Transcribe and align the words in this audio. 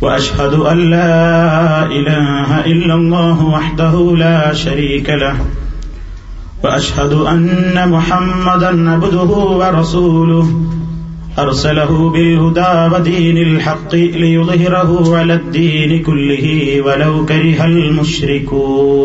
وأشهد 0.00 0.54
أن 0.54 0.78
لا 0.78 1.86
إله 1.86 2.64
إلا 2.66 2.94
الله 2.94 3.44
وحده 3.44 4.14
لا 4.16 4.54
شريك 4.54 5.10
له. 5.10 5.36
وأشهد 6.64 7.12
أن 7.12 7.88
محمدا 7.90 8.90
عبده 8.90 9.30
ورسوله. 9.34 10.60
أرسله 11.38 12.10
بالهدى 12.10 12.94
ودين 12.94 13.36
الحق 13.36 13.94
ليظهره 13.94 15.16
على 15.16 15.34
الدين 15.34 16.02
كله 16.02 16.80
ولو 16.80 17.26
كره 17.26 17.64
المشركون. 17.64 19.04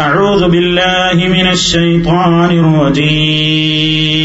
أعوذ 0.00 0.48
بالله 0.48 1.28
من 1.28 1.46
الشيطان 1.46 2.50
الرجيم 2.58 4.16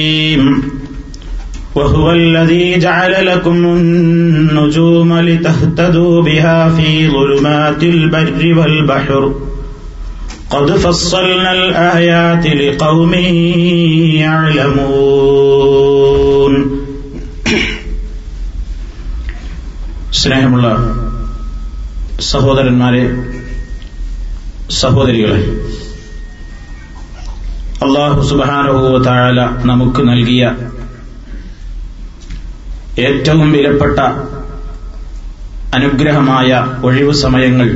وهو 1.75 2.11
الذي 2.11 2.79
جعل 2.79 3.25
لكم 3.25 3.65
النجوم 3.65 5.19
لتهتدوا 5.19 6.21
بها 6.21 6.69
في 6.69 7.07
ظلمات 7.07 7.83
البر 7.83 8.59
والبحر 8.59 9.33
قد 10.49 10.71
فصلنا 10.77 11.51
الآيات 11.53 12.47
لقوم 12.47 13.13
يعلمون 14.23 15.21
സ്നേഹമുള്ള 20.21 20.67
സഹോദരന്മാരെ 22.21 23.03
സഹോദരികളെ 24.70 25.40
അള്ളാഹു 27.82 28.22
സുബാനുഭവ 28.22 28.98
താഴല 29.04 29.40
നമുക്ക് 29.64 30.08
നൽകിയ 30.08 30.42
ഏറ്റവും 32.98 33.52
വിലപ്പെട്ട 33.52 33.98
അനുഗ്രഹമായ 35.74 36.50
ഒഴിവു 36.82 37.12
സമയങ്ങൾ 37.12 37.68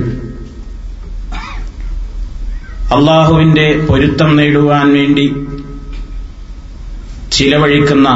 അള്ളാഹുവിന്റെ 2.96 3.86
പൊരുത്തം 3.88 4.36
നേടുവാൻ 4.36 4.92
വേണ്ടി 4.92 5.26
ചിലവഴിക്കുന്ന 7.32 8.08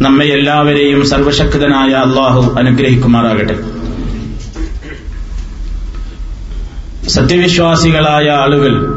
നമ്മെ 0.00 0.26
എല്ലാവരെയും 0.26 1.04
സർവശക്തനായ 1.06 1.92
അള്ളാഹു 1.92 2.58
അനുഗ്രഹിക്കുമാറാകട്ടെ. 2.58 3.75
സത്യവിശ്വാസികളായ 7.08 8.28
ആളുകൾ 8.30 8.96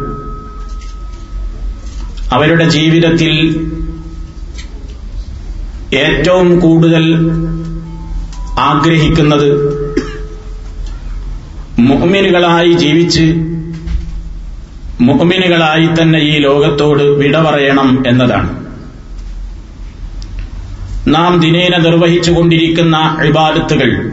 അവരുടെ 2.31 2.70
ജീവിതത്തിൽ 2.70 3.31
ഏറ്റവും 5.94 6.59
കൂടുതൽ 6.59 7.30
ആഗ്രഹിക്കുന്നത് 8.59 9.50
മുഹമ്മിനുകളായി 11.80 12.72
ജീവിച്ച് 12.72 13.22
മുഹമ്മിനുകളായി 15.02 15.90
തന്നെ 16.02 16.20
ഈ 16.20 16.40
ലോകത്തോട് 16.40 17.03
വിട 17.03 17.38
പറയണം 17.38 18.03
എന്നതാണ്. 18.08 18.66
നാം 21.08 21.40
ദിനേന 21.40 21.78
നിർവഹിച്ചുകൊണ്ടിരിക്കുന്ന 21.78 23.20
ഇബാദത്തുകൾ 23.26 24.09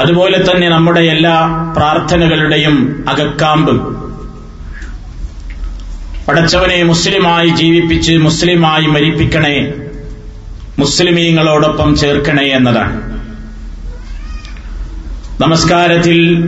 അതുപോലെ 0.00 0.44
തന്നെ 0.50 0.68
നമ്മുടെ 0.68 1.00
എല്ലാ 1.00 1.64
പ്രാർത്ഥനകളുടെയും 1.76 3.04
അകക്കാമ്പ്. 3.08 4.00
പടച്ചവനെ 6.28 6.82
മുസ്ലിമായി 6.82 7.48
ജീവിപ്പിച്ച് 7.48 8.12
മുസ്ലിമായി 8.12 8.86
മരിപ്പിക്കണേ 8.86 9.72
മുസ്ലിമീങ്ങളോടൊപ്പം 10.78 11.96
ചേർക്കണേ 11.96 12.42
എന്നതാണ്. 12.42 13.20
നമസ്കാരത്തിൽ 15.40 16.44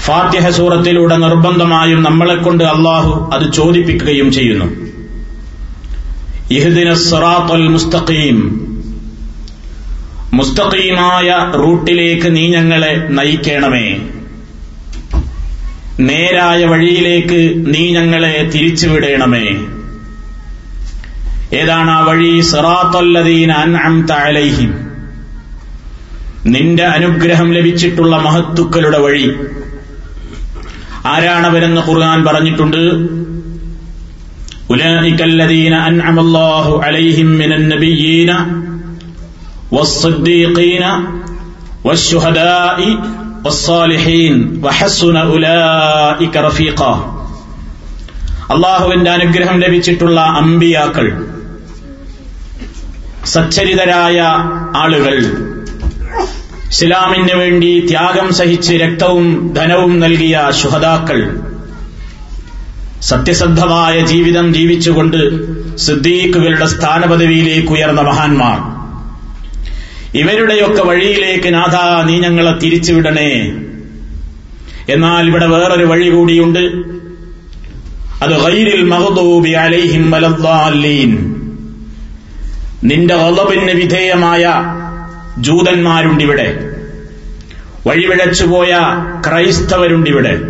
ഫാത്തിഹ 0.00 0.48
സൂറത്തിലൂടെ 0.48 1.16
നിർബന്ധമായും 1.16 2.02
നമ്മളെക്കൊണ്ട് 2.02 2.64
അള്ളാഹു 2.64 3.30
അത് 3.32 3.52
ചോദിപ്പിക്കുകയും 3.52 4.32
ചെയ്യുന്നു. 4.32 4.64
ഇഹ്ദിന 6.50 6.92
സിറാത്തുൽ 6.92 7.68
മുസ്തഖീം. 7.68 8.71
മുസ്തഖീമായ 10.34 11.52
റൂട്ടിലേക്ക് 11.58 12.36
നീ 12.36 12.48
ഞങ്ങളെ 12.48 13.06
നയിക്കണമേ. 13.10 14.10
നേരായ 16.00 16.64
വഴിയിലേക്ക് 16.64 17.64
നീ 17.74 17.92
ഞങ്ങളെ 17.92 18.50
തിരിച്ചുവിടണമേ. 18.54 19.66
ഏതാണ് 21.56 21.90
ആ 21.90 22.00
വഴി? 22.00 22.40
സറാത്തല്ലദീന 22.40 23.52
അൻഅംത 23.52 24.10
അലൈഹി. 24.10 24.68
നിന്റെ 26.46 26.82
അനുഗ്രഹം 26.82 27.52
ലഭിച്ചിട്ടുള്ള 27.52 28.16
മഹത്തുക്കളുടെ 28.16 28.98
വഴി. 28.98 29.34
ആരാണവരെന്ന് 31.06 31.80
ഖുർആൻ 31.80 32.24
പറഞ്ഞിട്ടുണ്ട്? 32.24 32.98
ഉലൈക്കല്ലദീന 34.72 35.74
അൻഅമല്ലാഹു 35.74 36.80
അലൈഹിം 36.80 37.38
മിനൻ 37.38 37.68
നബിയീന 37.68 38.62
والصديقين 39.71 40.83
والشهداء 41.85 42.79
والصالحين 43.45 44.33
وحسن 44.63 45.15
أولئك 45.27 46.35
رفيقا 46.39 46.93
അള്ളാഹുവിന്റെ 48.49 49.09
അനുഗ്രഹം 49.11 49.57
ലഭിച്ചിട്ടുള്ള 49.59 50.19
അമ്പിയാക്കൾ 50.39 51.07
സച്ചരിതരായ 53.25 54.17
ആളുകൾ 54.75 55.15
ഇസ്ലാമിന് 56.71 57.35
വേണ്ടി 57.41 57.71
ത്യാഗം 57.89 58.27
സഹിച്ച് 58.31 58.73
രക്തവും 58.83 59.25
ധനവും 59.53 59.93
നൽകിയ 59.99 60.37
ശുഹതാക്കൾ 60.61 61.19
സത്യസന്ധമായ 63.01 63.95
ജീവിതം 64.05 64.47
ജീവിച്ചുകൊണ്ട് 64.53 65.19
സിദ്ദീഖുകളുടെ 65.85 66.67
സ്ഥാനപദവിയിലേക്ക് 66.67 67.73
ഉയർന്ന 67.75 68.01
മഹാന്മാർ 68.01 68.57
ഇവരുടെയൊക്കെ 70.14 70.82
വഴിയിലേക്ക് 70.82 71.54
നാഥ 71.54 72.06
നീ 72.06 72.18
ഞങ്ങളെ 72.18 72.58
തിരിച്ചുവിടണേ. 72.58 73.52
എന്നാൽ 74.88 75.26
ഇവിടെ 75.26 75.46
വേറൊരു 75.46 75.84
വഴി 75.84 76.08
കൂടിയുണ്ട്. 76.08 76.58
അത് 78.22 78.30
ഗൈരിൽ 78.30 78.82
മഹദൂബി 78.82 79.50
അലൈഹിം 79.50 80.10
വലദ്ദാലീൻ 80.10 81.34
നിന്റെ 82.84 83.14
ഒളവിന് 83.14 83.72
വിധേയമായ 83.72 84.52
ജൂതന്മാരുണ്ടിവിടെ. 85.38 86.70
വഴിവിഴച്ചുപോയ 87.86 88.76
ക്രൈസ്തവരുണ്ടിവിടെ. 89.28 90.40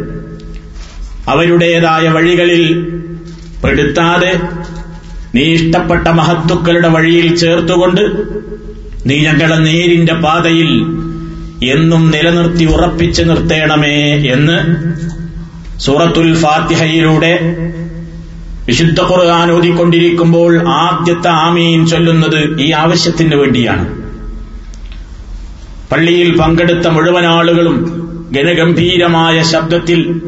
അവരുടേതായ 1.28 2.08
വഴികളിൽ 2.08 2.86
പെടുത്താതെ 3.64 4.40
നീ 5.34 5.42
ഇഷ്ടപ്പെട്ട 5.42 6.08
മഹത്തുക്കളുടെ 6.08 6.88
വഴിയിൽ 6.88 7.36
ചേർത്തുകൊണ്ട് 7.36 8.00
നീ 9.06 9.24
ഞങ്ങളെ 9.24 9.56
നേരിന്റെ 9.56 10.12
പാതയിൽ 10.14 10.70
എന്നും 11.72 12.10
നിലനിർത്തി 12.10 12.64
ഉറപ്പിച്ചു 12.64 13.22
നിർത്തേണമേ 13.22 13.96
എന്ന് 14.32 14.56
സൂറത്തുൽ 15.78 16.34
ഫാത്തിഹയിലൂടെ 16.34 17.32
വിശുദ്ധ 18.66 19.00
ഖുർആൻ 19.00 19.52
ഓതിക്കൊണ്ടിരിക്കുമ്പോൾ 19.52 20.68
ആദ്യത്തെ 20.68 21.28
ആമീൻ 21.28 21.86
ചൊല്ലുന്നത് 21.86 22.60
ഈ 22.60 22.72
ആവശ്യത്തിന് 22.72 23.34
വേണ്ടിയാണ്. 23.34 23.84
പള്ളിയിൽ 25.92 26.38
പങ്കെടുത്ത 26.38 26.86
മുഴുവൻ 26.88 27.26
ആളുകളും 27.26 27.76
ഗനഗംഭീരമായ 28.32 29.42
ശബ്ദത്തിൽ 29.42 30.20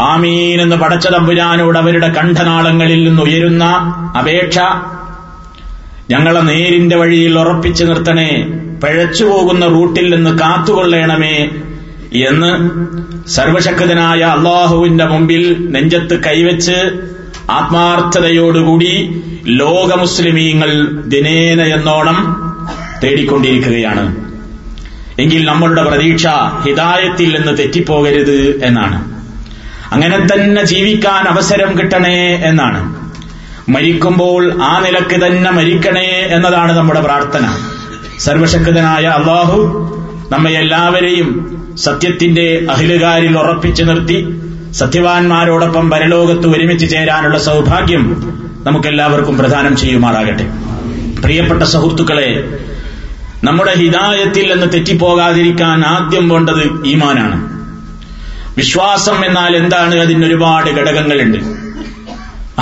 ആമീൻ 0.00 0.60
എന്ന് 0.60 0.76
പടച്ചതമ്പുരാനോട് 0.76 1.78
അവരുടെ 1.78 2.08
കണ്ഠനാളങ്ങളിൽ 2.08 3.08
നിന്ന് 3.08 3.22
ഉയരുന്ന 3.22 3.64
അപേക്ഷ 4.18 4.58
ഞങ്ങളെ 6.10 6.40
നേരിന്റെ 6.40 6.96
വഴിയിൽ 6.96 7.38
ഉറപ്പിച്ചു 7.38 7.84
നിർത്തണേ. 7.84 8.42
പിഴച്ചു 8.84 9.24
പോകുന്ന 9.24 9.66
റൂട്ടിൽ 9.66 10.14
നിന്ന് 10.14 10.38
കാത്തുകൊള്ളേണമേ 10.38 11.48
എന്ന് 12.14 12.70
സർവശക്തനായ 13.28 14.20
അള്ളാഹുവിന്റെ 14.20 15.04
മുമ്പിൽ 15.04 15.66
നെഞ്ചത്ത് 15.70 16.24
കൈവച്ച് 16.24 16.90
ആത്മാർത്ഥതയോടുകൂടി 17.50 19.22
ലോക 19.46 19.94
മുസ്ലിമീങ്ങൾ 19.94 21.00
ദിനേന 21.06 21.62
എന്നോണം 21.62 22.38
തേടിക്കൊണ്ടിരിക്കുകയാണ്. 23.04 24.32
എങ്കിൽ 25.18 25.44
നമ്മളുടെ 25.44 25.82
പ്രതീക്ഷ 25.82 26.26
ഹിതായത്തിൽ 26.66 27.40
നിന്ന് 27.40 27.58
തെറ്റിപ്പോകരുത് 27.58 28.64
എന്നാണ്. 28.64 29.12
അങ്ങനെ 29.92 30.18
തന്നെ 30.18 30.64
ജീവിക്കാൻ 30.64 31.28
അവസരം 31.28 31.78
കിട്ടണേ 31.78 32.42
എന്നാണ്. 32.44 33.01
മരിക്കുമ്പോൾ 33.68 34.62
ആ 34.62 34.80
നിലയ്ക്ക് 34.80 35.26
തന്നെ 35.26 35.50
മരിക്കണേ 35.50 36.28
എന്നതാണ് 36.30 36.72
നമ്മുടെ 36.72 37.00
പ്രാർത്ഥന. 37.00 37.58
സർവശക്തനായ 38.18 39.04
അള്ളാഹു 39.04 39.58
നമ്മെ 40.32 40.50
എല്ലാവരെയും 40.50 41.52
സത്യത്തിന്റെ 41.74 42.66
അഹിലുകാരിൽ 42.70 43.38
ഉറപ്പിച്ചു 43.38 43.82
നിർത്തി 43.82 44.40
സത്യവാൻമാരോടൊപ്പം 44.72 45.90
പരലോകത്ത് 45.90 46.46
ഒരുമിച്ച് 46.46 46.90
ചേരാനുള്ള 46.90 47.38
സൗഭാഗ്യം 47.38 48.32
നമുക്കെല്ലാവർക്കും 48.66 49.38
പ്രദാനം 49.38 49.76
ചെയ്യുമാറാകട്ടെ. 49.76 50.46
പ്രിയപ്പെട്ട 51.22 51.62
സുഹൃത്തുക്കളെ 51.62 52.58
നമ്മുടെ 53.44 53.74
ഹിതായത്തിൽ 53.74 54.52
നിന്ന് 54.52 54.66
തെറ്റിപ്പോകാതിരിക്കാൻ 54.72 55.84
ആദ്യം 55.84 56.28
വേണ്ടത് 56.28 56.86
ഈമാനാണ്. 56.86 57.52
വിശ്വാസം 58.56 59.26
എന്നാൽ 59.26 59.56
എന്താണ് 59.56 59.94
അതിന് 59.94 60.26
ഒരുപാട് 60.26 60.70
ഘടകങ്ങളുണ്ട്. 60.70 61.71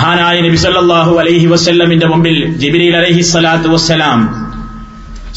മഹാനായ 0.01 0.37
നബി 0.45 0.57
സല്ലല്ലാഹു 0.61 1.11
അലൈഹി 1.21 1.47
വസ്ല്ലമിന്റെ 1.47 2.07
മുമ്പിൽ 2.11 2.37
ജിബ്രീൽ 2.61 2.93
അലൈഹി 2.99 3.23
സ്വലാത്തു 3.31 3.67
വസ്സലാം 3.73 4.19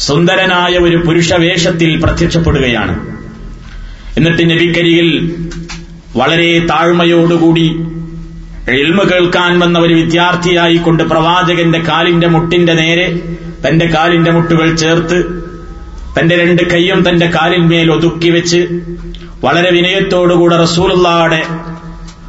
സുന്ദരനായ 0.05 0.73
ഒരു 0.77 0.97
പുരുഷവേഷത്തിൽ 1.07 1.91
പ്രത്യക്ഷപ്പെടുകയാണ്. 2.03 2.93
എന്നിട്ട് 4.17 4.43
നബിക്കരികിൽ 4.51 5.09
വളരെ 6.15 6.49
താഴ്മയോടുകൂടി 6.71 7.67
എൽമ 8.77 8.99
കേൾക്കാൻ 9.11 9.59
വന്ന 9.59 9.77
ഒരു 9.79 9.93
വിദ്യാർത്ഥിയായി 9.93 10.77
കൊണ്ട് 10.77 11.03
പ്രവാചകന്റെ 11.03 11.79
കാലിന്റെ 11.89 12.27
മുട്ടിന്റെ 12.27 12.73
നേരെ 12.73 13.07
തന്റെ 13.65 13.85
കാലിന്റെ 13.85 14.31
മുട്ടുകൾ 14.31 14.75
ചേർത്ത് 14.83 15.19
തന്റെ 16.17 16.35
രണ്ട് 16.43 16.63
കൈയും 16.73 17.01
തന്റെ 17.09 17.27
കാലിന്മേൽ 17.37 17.89
ഒതുക്കി 17.97 18.29
വെച്ച് 18.29 18.61
വളരെ 19.45 19.71
വിനയത്തോടുകൂടെ 19.77 20.57
റസൂലുള്ളാടെ 20.57 21.41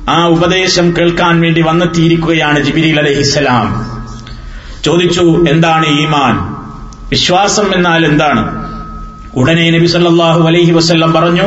ആ 0.06 0.26
ഉപദേശം 0.26 0.96
കേൾക്കാൻ 0.98 1.40
വേണ്ടി 1.40 1.60
വന്നെത്തിയിരിക്കുകയാണ് 1.60 2.60
ജിബിരിൽ 2.62 2.98
അലഹിസലാം 2.98 3.66
ചോദിച്ചു 4.84 5.24
എന്താണ് 5.48 5.86
ഈമാൻ? 6.02 6.34
വിശ്വാസം 7.10 7.74
എന്നാൽ 7.74 8.04
എന്താണ്? 8.06 8.42
ഉടനെ 9.34 9.70
നബി 9.70 9.86
സല്ലാഹു 9.86 10.40
അലൈഹി 10.46 10.72
വസല്ലം 10.72 11.12
പറഞ്ഞു 11.12 11.46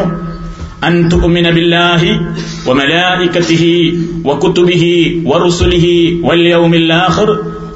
അൻ 0.84 1.10
തുഅ്മിന 1.10 1.50
ബില്ലാഹി 1.50 2.12
വകുതുബിഹി 4.26 4.94
ആഖിർ 6.92 7.30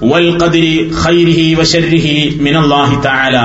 വൽ 0.04 0.28
ഖൈരിഹി 1.04 1.54
വശർരിഹി 1.56 2.16
തആല. 3.04 3.38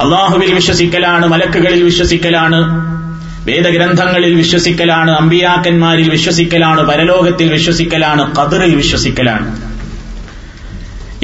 അള്ളാഹുവിൽ 0.00 0.54
വിശ്വസിക്കലാണ് 0.54 1.26
മലക്കുകളിൽ 1.26 1.82
വിശ്വസിക്കലാണ് 1.84 2.87
വേദഗ്രന്ഥങ്ങളിൽ 3.48 4.34
വിശ്വസിക്കലാണ് 4.34 5.10
അമ്പിയാക്കന്മാരിൽ 5.10 6.10
വിശ്വസിക്കലാണ് 6.10 6.80
പരലോകത്തിൽ 6.82 7.52
വിശ്വസിക്കലാണ് 7.52 8.36
കതിറിൽ 8.36 8.74
വിശ്വസിക്കലാണ്. 8.74 9.60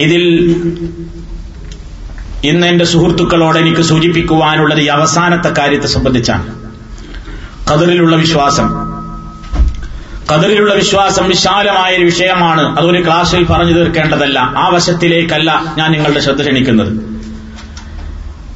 ഇതിൽ 0.00 0.22
ഇന്ന് 2.44 2.66
എന്റെ 2.66 2.84
സുഹൃത്തുക്കളോട് 2.84 3.58
എനിക്ക് 3.58 3.80
സൂചിപ്പിക്കുവാനുള്ളത് 3.80 4.80
ഈ 4.80 4.86
അവസാനത്തെ 4.86 5.48
കാര്യത്തെ 5.48 5.86
സംബന്ധിച്ചാണ്. 5.86 6.64
കതിറിലുള്ള 7.72 8.16
വിശ്വാസം. 8.16 8.68
കതിറിലുള്ള 10.34 10.74
വിശ്വാസം 10.74 11.28
വിശാലമായ 11.28 11.96
ഒരു 11.96 12.04
വിഷയമാണ്. 12.04 12.78
അതൊരു 12.78 13.04
ക്ലാസ്സിൽ 13.04 13.44
പറഞ്ഞു 13.44 13.72
തീർക്കേണ്ടതല്ല. 13.72 14.38
ആ 14.38 14.68
വശത്തിലേക്കല്ല 14.68 15.74
ഞാൻ 15.78 15.92
നിങ്ങളുടെ 15.92 16.20
ശ്രദ്ധ 16.20 16.42
ക്ഷണിക്കുന്നത്. 16.42 16.92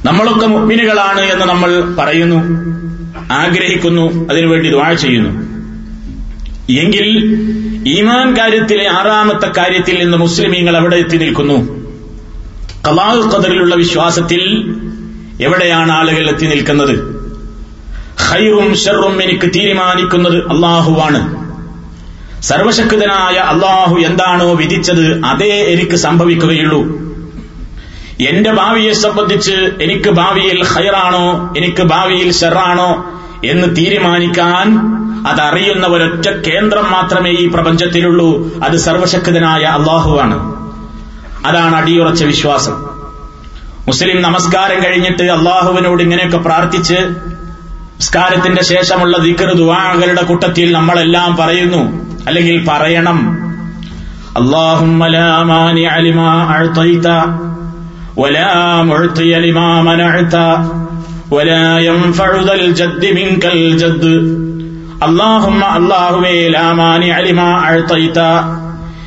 നമ്മളൊക്കെ 0.05 0.47
മുഗ്മിനുകളാണ് 0.47 1.21
എന്ന് 1.21 1.45
നമ്മൾ 1.45 1.95
പറയുന്നു. 1.99 2.89
ആഗ്രഹിക്കുന്നു 3.31 4.29
അതിനുവേണ്ടി 4.29 4.69
ദ്വാഴ 4.69 4.93
ചെയ്യുന്നു. 4.93 5.29
എങ്കിൽ 6.81 7.07
ഈമാൻ 7.87 8.37
കാര്യത്തിലെ 8.37 8.89
ആറാമത്തെ 8.91 9.51
കാര്യത്തിൽ 9.57 10.03
നിന്ന് 10.03 10.17
മുസ്ലിമീങ്ങൾ 10.17 10.77
അവിടെ 10.77 10.95
എത്തി 10.95 11.17
നിൽക്കുന്നു. 11.17 11.79
കലാഹു 12.87 13.21
കദറിലുള്ള 13.21 13.75
വിശ്വാസത്തിൽ 13.75 14.73
എവിടെയാണ് 15.41 15.91
ആളുകൾ 15.91 16.29
എത്തി 16.29 16.45
നിൽക്കുന്നത്? 16.45 17.19
ഹൈറും 18.19 18.75
ഷെറും 18.75 19.23
എനിക്ക് 19.23 19.49
തീരുമാനിക്കുന്നത് 19.55 20.49
അള്ളാഹുവാണ്. 20.49 21.49
സർവശക്തനായ 22.41 23.37
അള്ളാഹു 23.37 23.95
എന്താണോ 23.95 24.53
വിധിച്ചത് 24.53 25.21
അതേ 25.25 25.51
എനിക്ക് 25.51 25.95
സംഭവിക്കുകയുള്ളൂ. 25.95 27.09
എന്റെ 28.29 28.51
ഭാവിയെ 28.51 28.93
സംബന്ധിച്ച് 28.93 29.71
എനിക്ക് 29.81 30.09
ഭാവിയിൽ 30.09 30.63
ഹൈറാണോ 30.63 31.53
എനിക്ക് 31.57 31.83
ഭാവിയിൽ 31.83 32.31
ഷെറാണോ 32.31 33.18
എന്ന് 33.50 33.68
തീരുമാനിക്കാൻ 33.76 34.66
അതറിയുന്ന 35.30 35.86
ഒരൊറ്റ 35.86 36.26
കേന്ദ്രം 36.46 36.86
മാത്രമേ 36.90 37.30
ഈ 37.42 37.44
പ്രപഞ്ചത്തിലുള്ളൂ 37.48 38.28
അത് 38.64 38.76
സർവശക്തനായ 38.78 39.64
അള്ളാഹുവാണ് 39.78 40.36
അതാണ് 41.46 41.74
അടിയുറച്ച 41.76 42.22
വിശ്വാസം 42.24 42.76
മുസ്ലിം 43.86 44.18
നമസ്കാരം 44.22 44.78
കഴിഞ്ഞിട്ട് 44.84 45.24
അള്ളാഹുവിനോട് 45.30 46.02
ഇങ്ങനെയൊക്കെ 46.02 46.40
പ്രാർത്ഥിച്ച് 46.40 46.98
നമസ്കാരത്തിന്റെ 47.94 48.62
ശേഷമുള്ള 48.64 49.16
ദിക്കർ 49.18 49.50
ദുവാകളുടെ 49.54 50.22
കൂട്ടത്തിൽ 50.22 50.68
നമ്മളെല്ലാം 50.76 51.30
പറയുന്നു 51.36 51.82
അല്ലെങ്കിൽ 52.28 52.56
പറയണം 52.70 53.18
اللهم 54.36 55.00
لا 55.08 55.30
مانع 55.44 55.90
لما 55.98 56.32
أعطيت 56.46 57.06
ولا 58.16 58.54
معطي 58.82 59.32
لما 59.36 59.68
منعت 59.82 60.34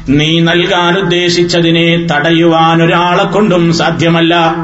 നീ 0.08 0.40
നൽകാൻ 0.40 0.98
ഉദ്ദേശിച്ചതിനെ 0.98 2.06
തടയുവാൻ 2.06 2.82
ഒരാളെ 2.82 3.24
കൊണ്ടും 3.24 3.72
സാധ്യമല്ല. 3.72 4.54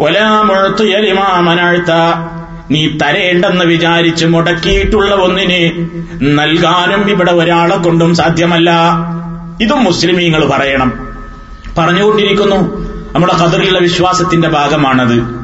ഒലാമുഴത്തുയലിമാമനഴ്ത്ത 0.00 1.90
നീ 2.70 2.88
തരേണ്ടെന്ന് 2.88 3.64
വിചാരിച്ച് 3.64 4.26
മുടക്കിയിട്ടുള്ള 4.26 5.14
ഒന്നിനെ 5.14 5.88
നൽകാനും 6.22 7.10
ഇവിടെ 7.10 7.32
ഒരാളെ 7.32 7.76
കൊണ്ടും 7.76 8.14
സാധ്യമല്ല. 8.14 8.70
ഇതും 9.60 9.84
മുസ്ലിമീങ്ങൾ 9.84 10.48
പറയണം. 10.48 10.92
പറഞ്ഞുകൊണ്ടിരിക്കുന്നു. 11.78 12.90
നമ്മുടെ 13.14 13.32
കതിറിലുള്ള 13.32 13.78
വിശ്വാസത്തിന്റെ 13.78 14.48
ഭാഗമാണത്. 14.48 15.39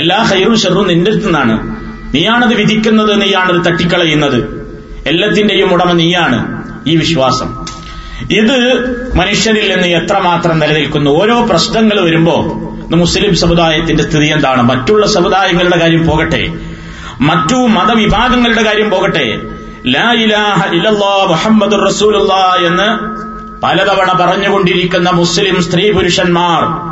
എല്ലാ 0.00 0.16
ഹൈറും 0.16 0.58
ഷെറും 0.58 0.88
നിന്റെ 0.88 1.10
അടുത്ത് 1.10 1.26
നിന്നാണ്. 1.26 1.76
നീയാണത് 2.14 2.54
വിധിക്കുന്നത് 2.54 3.22
നീയാണത് 3.22 3.66
തട്ടിക്കളയുന്നത്. 3.66 4.68
എല്ലാത്തിന്റെയും 5.06 5.74
ഉടമ 5.74 5.92
നീയാണ് 5.92 6.62
ഈ 6.86 6.96
വിശ്വാസം. 6.96 7.66
ഇത് 8.30 8.56
മനുഷ്യരിൽ 9.16 9.72
നിന്ന് 9.72 9.86
എത്രമാത്രം 9.86 10.58
നിലനിൽക്കുന്നു? 10.58 11.10
ഓരോ 11.10 11.46
പ്രശ്നങ്ങൾ 11.50 12.00
വരുമ്പോ 12.00 12.42
മുസ്ലിം 12.96 13.36
സമുദായത്തിന്റെ 13.36 14.02
സ്ഥിതി 14.02 14.26
എന്താണ്? 14.26 14.62
മറ്റുള്ള 14.62 15.06
സമുദായങ്ങളുടെ 15.06 15.78
കാര്യം 15.78 16.06
പോകട്ടെ. 16.06 16.54
മറ്റു 17.20 17.54
മതവിഭാഗങ്ങളുടെ 17.54 18.62
കാര്യം 18.62 18.90
പോകട്ടെ. 18.90 19.40
ലാ 19.86 20.12
ഇലാഹ 20.12 20.66
റസൂലുള്ള 21.86 22.56
എന്ന് 22.66 23.20
പലതവണ 23.62 24.12
പറഞ്ഞുകൊണ്ടിരിക്കുന്ന 24.12 25.10
മുസ്ലിം 25.10 25.62
സ്ത്രീ 25.62 25.92
പുരുഷന്മാർ 25.92 26.90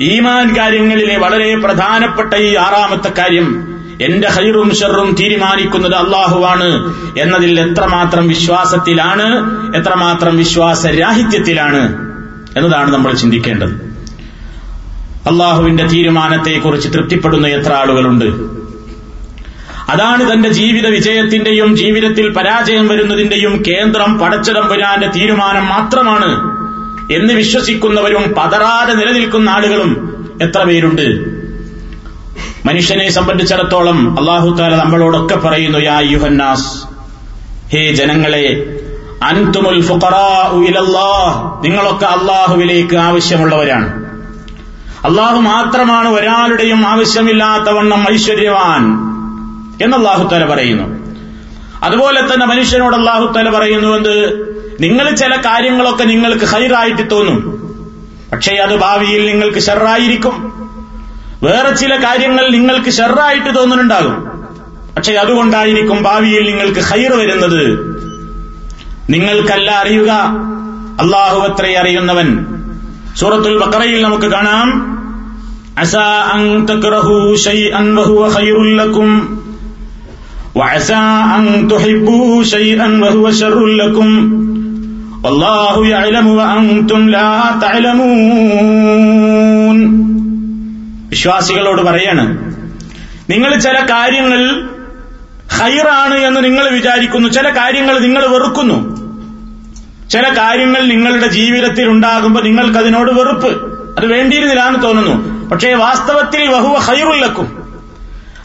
ഈമാൻ 0.00 0.56
കാര്യങ്ങളിലെ 0.56 1.16
വളരെ 1.16 1.54
പ്രധാനപ്പെട്ട 1.56 2.34
ഈ 2.34 2.56
ആറാമത്തെ 2.56 3.12
കാര്യം 3.18 3.72
എന്റെ 4.02 4.28
ഹൈറും 4.28 4.74
ഷെറും 4.74 5.16
തീരുമാനിക്കുന്നത് 5.20 5.94
അള്ളാഹുവാണ് 5.94 6.94
എന്നതിൽ 7.18 7.60
എത്രമാത്രം 7.60 8.28
വിശ്വാസത്തിലാണ് 8.28 9.26
എത്രമാത്രം 9.76 10.36
വിശ്വാസരാഹിത്യത്തിലാണ് 10.36 12.12
എന്നതാണ് 12.56 12.92
നമ്മൾ 12.92 13.12
ചിന്തിക്കേണ്ടത്. 13.12 13.92
അള്ളാഹുവിന്റെ 15.28 15.86
തീരുമാനത്തെക്കുറിച്ച് 15.86 16.88
തൃപ്തിപ്പെടുന്ന 16.88 17.46
എത്ര 17.46 17.72
ആളുകളുണ്ട്? 17.72 18.24
അതാണ് 19.90 20.32
തന്റെ 20.32 20.48
ജീവിത 20.48 20.86
വിജയത്തിന്റെയും 20.86 21.76
ജീവിതത്തിൽ 21.76 22.32
പരാജയം 22.32 22.88
വരുന്നതിന്റെയും 22.88 23.62
കേന്ദ്രം 23.68 24.18
പടച്ചതമ്പുരാന്റെ 24.18 25.06
തീരുമാനം 25.06 25.68
മാത്രമാണ്. 25.68 26.61
എന്ന് 27.12 27.34
വിശ്വസിക്കുന്നവരും 27.34 28.34
പതറാതെ 28.38 28.94
നിലനിൽക്കുന്ന 28.94 29.50
ആളുകളും 29.50 30.12
എത്ര 30.42 30.62
പേരുണ്ട്? 30.62 31.32
മനുഷ്യനെ 32.66 33.10
സംബന്ധിച്ചിടത്തോളം 33.10 34.18
അള്ളാഹു 34.18 34.56
താല 34.56 34.76
നമ്മളോടൊക്കെ 34.76 35.34
പറയുന്നു 35.34 35.78
യാ 35.78 36.00
യുഹന്നാസ് 36.00 36.84
ഹേ 37.72 37.92
ജനങ്ങളെ 37.92 38.78
അൻതുമുൽ 39.22 39.84
നിങ്ങളൊക്കെ 41.62 42.06
അള്ളാഹുവിലേക്ക് 42.06 42.96
ആവശ്യമുള്ളവരാണ്. 42.96 44.02
അള്ളാഹു 45.06 45.40
മാത്രമാണ് 45.40 46.08
ഒരാളുടെയും 46.08 46.86
ആവശ്യമില്ലാത്തവണ്ണം 46.86 48.06
ഐശ്വര്യവാൻ 48.12 48.84
എന്ന് 49.84 49.96
അള്ളാഹുത്തല 49.96 50.44
പറയുന്നു. 50.44 51.02
അതുപോലെ 51.82 52.20
തന്നെ 52.20 52.46
മനുഷ്യനോട് 52.46 52.96
അള്ളാഹുത്തല 52.96 53.50
പറയുന്നുവെന്ന് 53.50 54.51
നിങ്ങൾ 54.80 55.10
ചില 55.10 55.36
കാര്യങ്ങളൊക്കെ 55.36 56.04
നിങ്ങൾക്ക് 56.04 56.44
ഹൈറായിട്ട് 56.44 57.10
തോന്നും. 57.10 57.62
പക്ഷേ 58.32 58.54
അത് 58.54 58.76
ഭാവിയിൽ 58.76 59.26
നിങ്ങൾക്ക് 59.26 59.58
ഷെറായിരിക്കും 59.58 60.52
വേറെ 61.42 61.76
ചില 61.76 62.04
കാര്യങ്ങൾ 62.04 62.50
നിങ്ങൾക്ക് 62.50 62.90
ഷെറായിട്ട് 62.90 63.58
തോന്നുന്നുണ്ടാകും 63.58 64.32
പക്ഷെ 64.96 65.12
അതുകൊണ്ടായിരിക്കും 65.12 66.02
ഭാവിയിൽ 66.02 66.44
നിങ്ങൾക്ക് 66.44 66.80
ഹൈർ 66.80 67.12
വരുന്നത്. 67.12 67.92
നിങ്ങൾക്കല്ല 69.10 69.70
അറിയുക. 69.70 70.10
അള്ളാഹു 71.00 71.40
അത്ര 71.40 71.66
അറിയുന്നവൻ. 71.76 72.46
സൂറത്തുൽ 73.16 73.58
ബക്കറയിൽ 73.58 74.02
നമുക്ക് 74.02 74.26
കാണാം. 74.26 74.92
അസാ 75.78 76.30
അൻ 76.32 76.66
തക്റഹു 76.66 77.36
ലക്കും. 78.74 79.38
അൻ 81.34 81.68
തുഹിബ്ബു 81.68 82.42
ലക്കും. 83.66 84.41
അള്ളാഹു 85.26 85.82
വിശ്വാസികളോട് 91.08 91.82
പറയാണ് 91.82 92.54
നിങ്ങൾ 93.30 93.58
ചില 93.58 93.80
കാര്യങ്ങൾ 93.80 94.68
ഹൈറാണ് 95.52 96.14
എന്ന് 96.14 96.44
നിങ്ങൾ 96.44 96.68
വിചാരിക്കുന്നു. 96.68 97.28
ചില 97.28 97.48
കാര്യങ്ങൾ 97.48 97.98
നിങ്ങൾ 97.98 98.26
വെറുക്കുന്നു. 98.26 98.96
ചില 100.08 100.28
കാര്യങ്ങൾ 100.28 100.82
നിങ്ങളുടെ 100.82 101.26
ജീവിതത്തിൽ 101.26 101.88
ഉണ്ടാകുമ്പോൾ 101.88 102.44
നിങ്ങൾക്ക് 102.44 102.78
അതിനോട് 102.78 103.12
വെറുപ്പ്. 103.12 103.50
അത് 103.98 104.06
വേണ്ടിയിരുന്നില്ല 104.06 104.66
എന്ന് 104.68 104.82
തോന്നുന്നു. 104.82 105.48
പക്ഷേ 105.48 105.74
വാസ്തവത്തിൽ 105.74 106.46
വഹുവ 106.46 106.78
ഹൈറുള്ളക്കും 106.78 107.62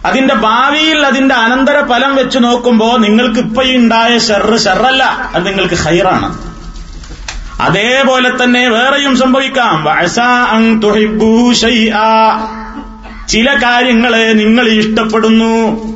അതിന്റെ 0.05 0.33
ഭാവിയിൽ 0.33 1.05
അതിന്റെ 1.05 1.35
അനന്തര 1.35 1.85
ഫലം 1.85 2.15
വെച്ച് 2.15 2.39
നോക്കുമ്പോൾ 2.39 2.99
നിങ്ങൾക്ക് 2.99 3.39
ഇപ്പോഴുണ്ടായ 3.39 4.17
ഷെറ് 4.17 4.59
ഷെറല്ല 4.59 5.03
അത് 5.03 5.47
നിങ്ങൾക്ക് 5.47 5.75
ഹൈറാണ് 5.75 6.56
അതേപോലെ 7.61 8.43
തന്നെ 8.43 8.69
വേറെയും 8.69 9.17
സംഭവിക്കാം. 9.17 9.85
ചില 13.29 13.53
കാര്യങ്ങളെ 13.63 14.33
നിങ്ങൾ 14.33 14.67
ഇഷ്ടപ്പെടുന്നു. 14.67 15.87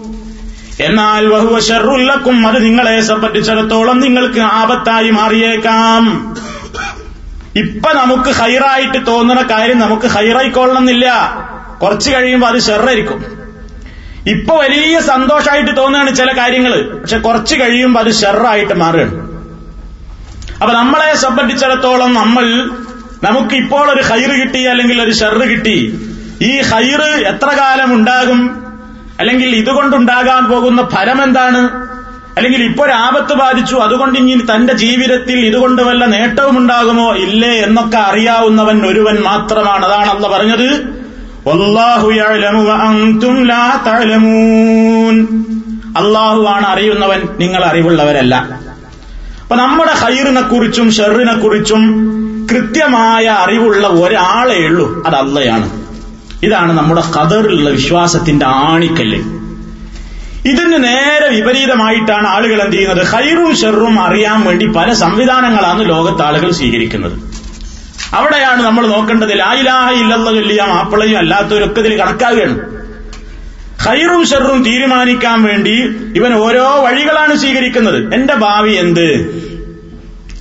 എന്നാൽ 0.79 1.27
വഹുവ 1.27 1.59
ഷെറുല്ലക്കും 1.59 2.47
അത് 2.47 2.63
നിങ്ങളെ 2.65 3.01
സംബന്ധിച്ചിടത്തോളം 3.01 3.99
നിങ്ങൾക്ക് 3.99 4.39
ആപത്തായി 4.39 5.09
മാറിയേക്കാം. 5.09 6.35
ഇപ്പൊ 7.55 7.93
നമുക്ക് 7.93 8.29
ഹൈറായിട്ട് 8.29 9.07
തോന്നുന്ന 9.07 9.41
കാര്യം 9.41 9.79
നമുക്ക് 9.79 10.05
ഹൈറായിക്കൊള്ളണമെന്നില്ല. 10.05 11.37
കുറച്ച് 11.81 12.11
കഴിയുമ്പോൾ 12.11 12.47
അത് 12.47 12.61
ഷെറായിരിക്കും. 12.61 13.25
ഇപ്പൊ 14.27 14.55
വലിയ 14.55 14.99
സന്തോഷമായിട്ട് 14.99 15.77
തോന്നുകയാണ് 15.77 16.15
ചില 16.15 16.37
കാര്യങ്ങൾ 16.37 16.97
പക്ഷെ 17.01 17.17
കുറച്ച് 17.17 17.55
കഴിയുമ്പോൾ 17.55 17.99
അത് 17.99 18.13
ഷെറായിട്ട് 18.13 18.73
മാറുകയാണ്. 18.73 19.40
അപ്പൊ 20.61 20.73
നമ്മളെ 20.73 21.15
സംബന്ധിച്ചിടത്തോളം 21.15 22.13
നമ്മൾ 22.13 22.69
നമുക്ക് 23.23 23.55
ഇപ്പോൾ 23.55 23.91
ഒരു 23.91 24.01
ഹൈറ് 24.01 24.41
കിട്ടി 24.41 24.63
അല്ലെങ്കിൽ 24.63 25.01
ഒരു 25.01 25.11
ഷെറ് 25.11 25.49
കിട്ടി. 25.49 25.99
ഈ 26.41 26.61
ഹൈറ് 26.61 27.25
എത്ര 27.27 27.55
കാലം 27.55 27.93
ഉണ്ടാകും? 27.93 28.65
അല്ലെങ്കിൽ 29.19 29.55
ഇതുകൊണ്ടുണ്ടാകാൻ 29.55 30.45
പോകുന്ന 30.45 30.89
ഫലം 30.95 31.23
എന്താണ്? 31.23 31.91
അല്ലെങ്കിൽ 32.37 32.63
ഇപ്പോൾ 32.63 32.91
ആപത്ത് 32.91 33.33
ബാധിച്ചു 33.33 33.75
അതുകൊണ്ട് 33.75 34.19
ഇനി 34.19 34.41
തന്റെ 34.55 34.73
ജീവിതത്തിൽ 34.73 35.45
ഇതുകൊണ്ട് 35.45 35.81
വല്ല 35.81 36.05
നേട്ടവും 36.05 36.57
ഉണ്ടാകുമോ? 36.57 37.15
ഇല്ലേ 37.15 37.49
എന്നൊക്കെ 37.49 37.97
അറിയാവുന്നവൻ 37.97 38.85
ഒരുവൻ 38.85 39.21
മാത്രമാണ്. 39.21 39.85
അതാണ് 39.85 40.09
അന്ന് 40.09 40.27
പറഞ്ഞത്. 40.27 40.99
വല്ലാഹു 41.47 42.11
യഅലമു 42.11 42.63
വഅൻതും 42.63 43.47
ലാ 43.47 43.81
തഅലമൂൻ. 43.87 45.27
അള്ളാഹു 45.97 46.45
ആണ് 46.45 46.65
അറിയുന്നവൻ 46.65 47.27
നിങ്ങൾ 47.39 47.65
അറിവുള്ളവരല്ല. 47.65 48.60
അപ്പൊ 49.51 49.63
നമ്മുടെ 49.65 49.91
ഹൈറിനെ 49.91 50.41
കുറിച്ചും 50.41 50.91
ഷെറിനെ 50.91 51.33
കുറിച്ചും 51.33 51.81
കൃത്യമായ 52.51 53.25
അറിവുള്ള 53.25 53.87
ഒരാളേ 53.87 54.65
ഉള്ളൂ. 54.65 55.03
അത് 55.07 55.15
അള്ളയാണ്. 55.15 55.85
ഇതാണ് 56.43 56.77
നമ്മുടെ 56.77 57.03
ഖദറിലുള്ള 57.17 57.69
വിശ്വാസത്തിന്റെ 57.69 58.45
ആണിക്കല്ല്. 58.45 59.17
ഇതിന് 60.49 60.83
നേരെ 60.83 61.27
വിപരീതമായിട്ടാണ് 61.29 62.27
ആളുകൾ 62.27 62.61
എന്ത് 62.61 62.75
ചെയ്യുന്നത്? 62.75 63.05
ഹൈറും 63.05 63.57
ഷെറും 63.57 63.99
അറിയാൻ 63.99 64.45
വേണ്ടി 64.45 64.67
പല 64.67 64.93
സംവിധാനങ്ങളാണ് 64.93 65.89
ലോകത്ത് 65.89 66.21
ആളുകൾ 66.21 66.51
സ്വീകരിക്കുന്നത്. 66.51 67.19
അവിടെയാണ് 68.15 68.63
നമ്മൾ 68.63 68.87
നോക്കേണ്ടത് 68.87 69.39
ലായിലാഹ 69.39 69.91
ഇല്ലെന്ന് 69.91 70.31
ചൊല്ലിയ 70.31 70.61
മാപ്പിളയും 70.61 71.17
അല്ലാത്തവരൊക്കെ 71.17 71.79
ഇതിൽ 71.79 71.97
കണക്കാകുകയാണ് 71.97 72.80
ഹൈറും 73.87 74.25
ഷെറും 74.25 74.63
തീരുമാനിക്കാൻ 74.63 75.43
വേണ്ടി 75.43 75.75
ഇവൻ 76.15 76.33
ഓരോ 76.33 76.83
വഴികളാണ് 76.85 77.35
സ്വീകരിക്കുന്നത്. 77.35 78.13
എന്റെ 78.13 78.33
ഭാവി 78.33 78.71
എന്ത്? 78.71 79.07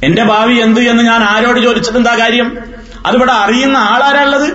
എന്റെ 0.03 0.25
ഭാവി 0.25 0.55
എന്ത് 0.55 0.81
എന്ന് 0.81 1.03
ഞാൻ 1.03 1.23
ആരോട് 1.23 1.61
ചോദിച്ചത് 1.61 1.97
എന്താ 1.97 2.15
കാര്യം? 2.15 2.59
അതിവിടെ 3.07 3.33
അറിയുന്ന 3.33 3.77
ആളാരാള്ളത് 3.77 4.53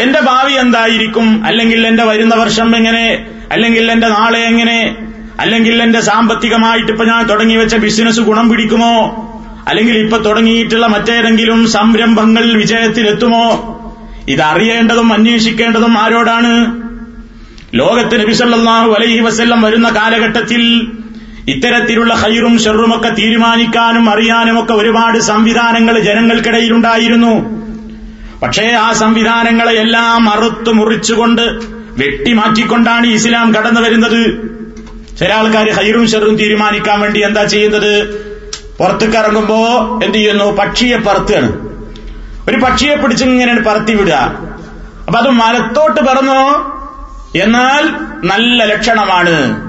എന്റെ 0.00 0.20
ഭാവി 0.20 0.52
എന്തായിരിക്കും? 0.52 1.44
അല്ലെങ്കിൽ 1.46 1.86
എന്റെ 1.86 2.04
വരുന്ന 2.04 2.34
വർഷം 2.34 2.76
എങ്ങനെ? 2.76 3.26
അല്ലെങ്കിൽ 3.52 3.92
എന്റെ 3.92 4.08
നാളെ 4.08 4.38
എങ്ങനെ? 4.38 4.96
അല്ലെങ്കിൽ 5.40 5.82
എന്റെ 5.82 6.00
സാമ്പത്തികമായിട്ട് 6.00 6.92
ഇപ്പൊ 6.92 7.04
ഞാൻ 7.04 7.26
തുടങ്ങി 7.26 7.56
വെച്ച 7.56 7.76
ബിസിനസ് 7.76 8.20
ഗുണം 8.20 8.48
പിടിക്കുമോ? 8.48 9.20
അല്ലെങ്കിൽ 9.68 9.98
ഇപ്പൊ 9.98 10.18
തുടങ്ങിയിട്ടുള്ള 10.18 10.86
മറ്റേതെങ്കിലും 10.86 11.66
സംരംഭങ്ങൾ 11.66 12.56
വിജയത്തിലെത്തുമോ 12.56 13.80
ഇതറിയേണ്ടതും 14.28 15.12
അന്വേഷിക്കേണ്ടതും 15.12 15.98
ആരോടാണ്? 15.98 16.83
ലോകത്ത് 17.74 18.20
നബിസല്ലാഹു 18.20 18.92
അലൈഹി 18.92 19.20
വസ്ല്ലം 19.20 19.62
വരുന്ന 19.62 19.88
കാലഘട്ടത്തിൽ 19.88 20.62
ഇത്തരത്തിലുള്ള 21.48 22.14
ഹൈറും 22.14 22.58
ഷെറുമൊക്കെ 22.58 23.08
തീരുമാനിക്കാനും 23.08 24.10
അറിയാനും 24.10 24.62
ഒക്കെ 24.62 24.72
ഒരുപാട് 24.72 25.18
സംവിധാനങ്ങൾ 25.18 25.98
ജനങ്ങൾക്കിടയിലുണ്ടായിരുന്നു. 25.98 27.64
പക്ഷേ 28.42 28.62
ആ 28.62 28.92
സംവിധാനങ്ങളെ 28.92 29.72
എല്ലാം 29.72 30.30
അറുത്തു 30.30 30.70
മുറിച്ചുകൊണ്ട് 30.70 31.42
വെട്ടിമാറ്റിക്കൊണ്ടാണ് 32.02 33.06
ഇസ്ലാം 33.06 33.54
കടന്നു 33.54 33.80
വരുന്നത്. 33.80 34.50
ചില 35.18 35.32
ആൾക്കാർ 35.32 35.70
ഹൈറും 35.70 36.08
ഷെറും 36.08 36.36
തീരുമാനിക്കാൻ 36.36 37.00
വേണ്ടി 37.00 37.20
എന്താ 37.20 37.44
ചെയ്യുന്നത്? 37.44 38.24
പുറത്തേക്ക് 38.78 39.16
ഇറങ്ങുമ്പോ 39.16 39.58
എന്ത് 40.04 40.18
ചെയ്യുന്നു? 40.18 40.44
പക്ഷിയെ 40.44 40.96
പറത്തുകയാണ്. 40.96 41.52
ഒരു 42.48 42.56
പക്ഷിയെ 42.56 42.94
പിടിച്ചിങ്ങനെ 42.94 43.60
പറത്തി 43.60 43.94
വിടുക. 43.94 44.12
അപ്പൊ 45.06 45.18
അത് 45.18 45.30
മലത്തോട്ട് 45.30 46.00
പറന്നോ? 46.00 46.70
എന്നാൽ 47.36 47.88
നല്ല 48.26 48.64
ലക്ഷണമാണ്. 48.64 49.64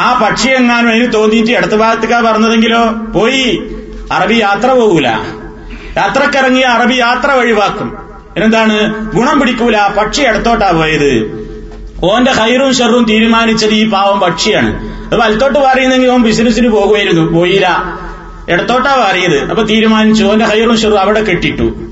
ആ 0.00 0.18
പക്ഷി 0.22 0.48
എങ്ങാനും 0.48 0.90
അതിന് 0.90 1.12
തോന്നിയിട്ട് 1.12 1.52
അടുത്ത 1.52 1.72
ഭാഗത്തേക്കാ 1.72 2.20
പറഞ്ഞതെങ്കിലോ? 2.20 2.90
പോയി. 3.14 3.62
അറബി 4.12 4.34
യാത്ര 4.34 4.72
പോകൂല. 4.72 5.06
യാത്രക്കിറങ്ങിയ 5.96 6.64
അറബി 6.64 6.94
യാത്ര 6.94 7.32
ഒഴിവാക്കും. 7.32 7.98
എന്താണ് 8.36 8.94
ഗുണം 9.16 9.40
പിടിക്കൂല. 9.40 9.86
പക്ഷി 9.86 10.22
അടുത്തോട്ടാ 10.22 10.70
പോയത്. 10.70 11.40
ഓന്റെ 12.04 12.32
ഹൈറും 12.32 12.74
ഷെറും 12.74 13.04
തീരുമാനിച്ചത് 13.04 13.70
ഈ 13.70 13.90
പാവം 13.90 14.20
പക്ഷിയാണ്. 14.20 14.78
അത് 15.06 15.20
വലത്തോട്ട് 15.20 15.58
പറയുന്നെങ്കിൽ 15.58 16.10
ഓൻ 16.10 16.22
ബിസിനസ്സിന് 16.22 16.68
പോകുമായിരുന്നു. 16.68 17.32
പോയില്ല. 17.32 17.98
ഇടത്തോട്ടാ 18.48 19.08
പറയത് 19.10 19.50
അപ്പൊ 19.50 19.62
തീരുമാനിച്ചു. 19.62 20.24
ഓന്റെ 20.24 20.44
ഹൈറും 20.44 20.78
ഷെറും 20.78 21.00
അവിടെ 21.00 21.22
കെട്ടിട്ടു. 21.22 21.89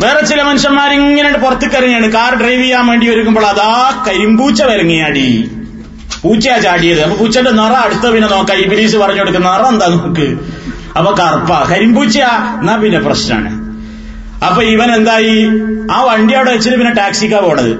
വേറെ 0.00 0.26
ചില 0.26 0.42
മനുഷ്യന്മാർ 0.42 0.92
ഇങ്ങനെ 0.92 1.38
പുറത്തേക്ക് 1.38 1.74
ഇറങ്ങിയാണ് 1.74 2.12
കാർ 2.12 2.34
ഡ്രൈവ് 2.34 2.62
ചെയ്യാൻ 2.62 2.86
വേണ്ടി 2.86 3.08
ഒരുക്കുമ്പോൾ 3.08 3.46
അതാ 3.46 4.04
കരിമ്പൂച്ച 4.06 4.62
വരങ്ങിയാടി. 4.62 5.50
പൂച്ചയാ 6.22 6.58
ചാടിയത്. 6.58 7.00
അപ്പൊ 7.00 7.16
പൂച്ചന്റെ 7.16 7.50
നിറ 7.50 7.72
അടുത്ത 7.72 8.10
പിന്നെ 8.10 8.28
നോക്കാം. 8.28 8.56
ഇബിലീസ് 8.56 8.96
പറഞ്ഞു 8.96 9.20
കൊടുക്കുന്ന 9.20 9.50
നിറ 9.52 9.66
എന്താ 9.66 9.86
നോക്ക്? 9.86 10.38
അപ്പൊ 10.98 11.10
കറുപ്പ. 11.12 11.70
കരിമ്പൂച്ചയാ. 11.70 12.58
എന്നാ 12.60 12.76
പിന്നെ 12.76 12.98
പ്രശ്നമാണ് 12.98 13.50
അപ്പൊ 14.44 14.62
ഇവൻ 14.62 14.94
എന്തായി? 14.94 15.36
ആ 15.90 16.04
വണ്ടി 16.04 16.34
അവിടെ 16.34 16.50
വെച്ചിട്ട് 16.50 16.78
പിന്നെ 16.78 16.94
ടാക്സിക്കാ 16.94 17.40
പോണത്. 17.40 17.72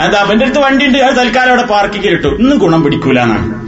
എന്താ? 0.00 0.18
അവന്റെ 0.20 0.44
അടുത്ത് 0.44 0.60
വണ്ടി 0.60 0.86
ഉണ്ട് 0.86 0.98
അത് 0.98 1.16
തൽക്കാലം 1.16 1.48
അവിടെ 1.48 1.62
പാർക്കിങ്ങിൽ 1.62 2.10
ഇട്ടു. 2.10 2.26
ഇന്ന് 2.26 2.56
ഗുണം 2.56 2.82
പിടിക്കൂല 2.82 3.20
എന്നാണ് 3.20 3.63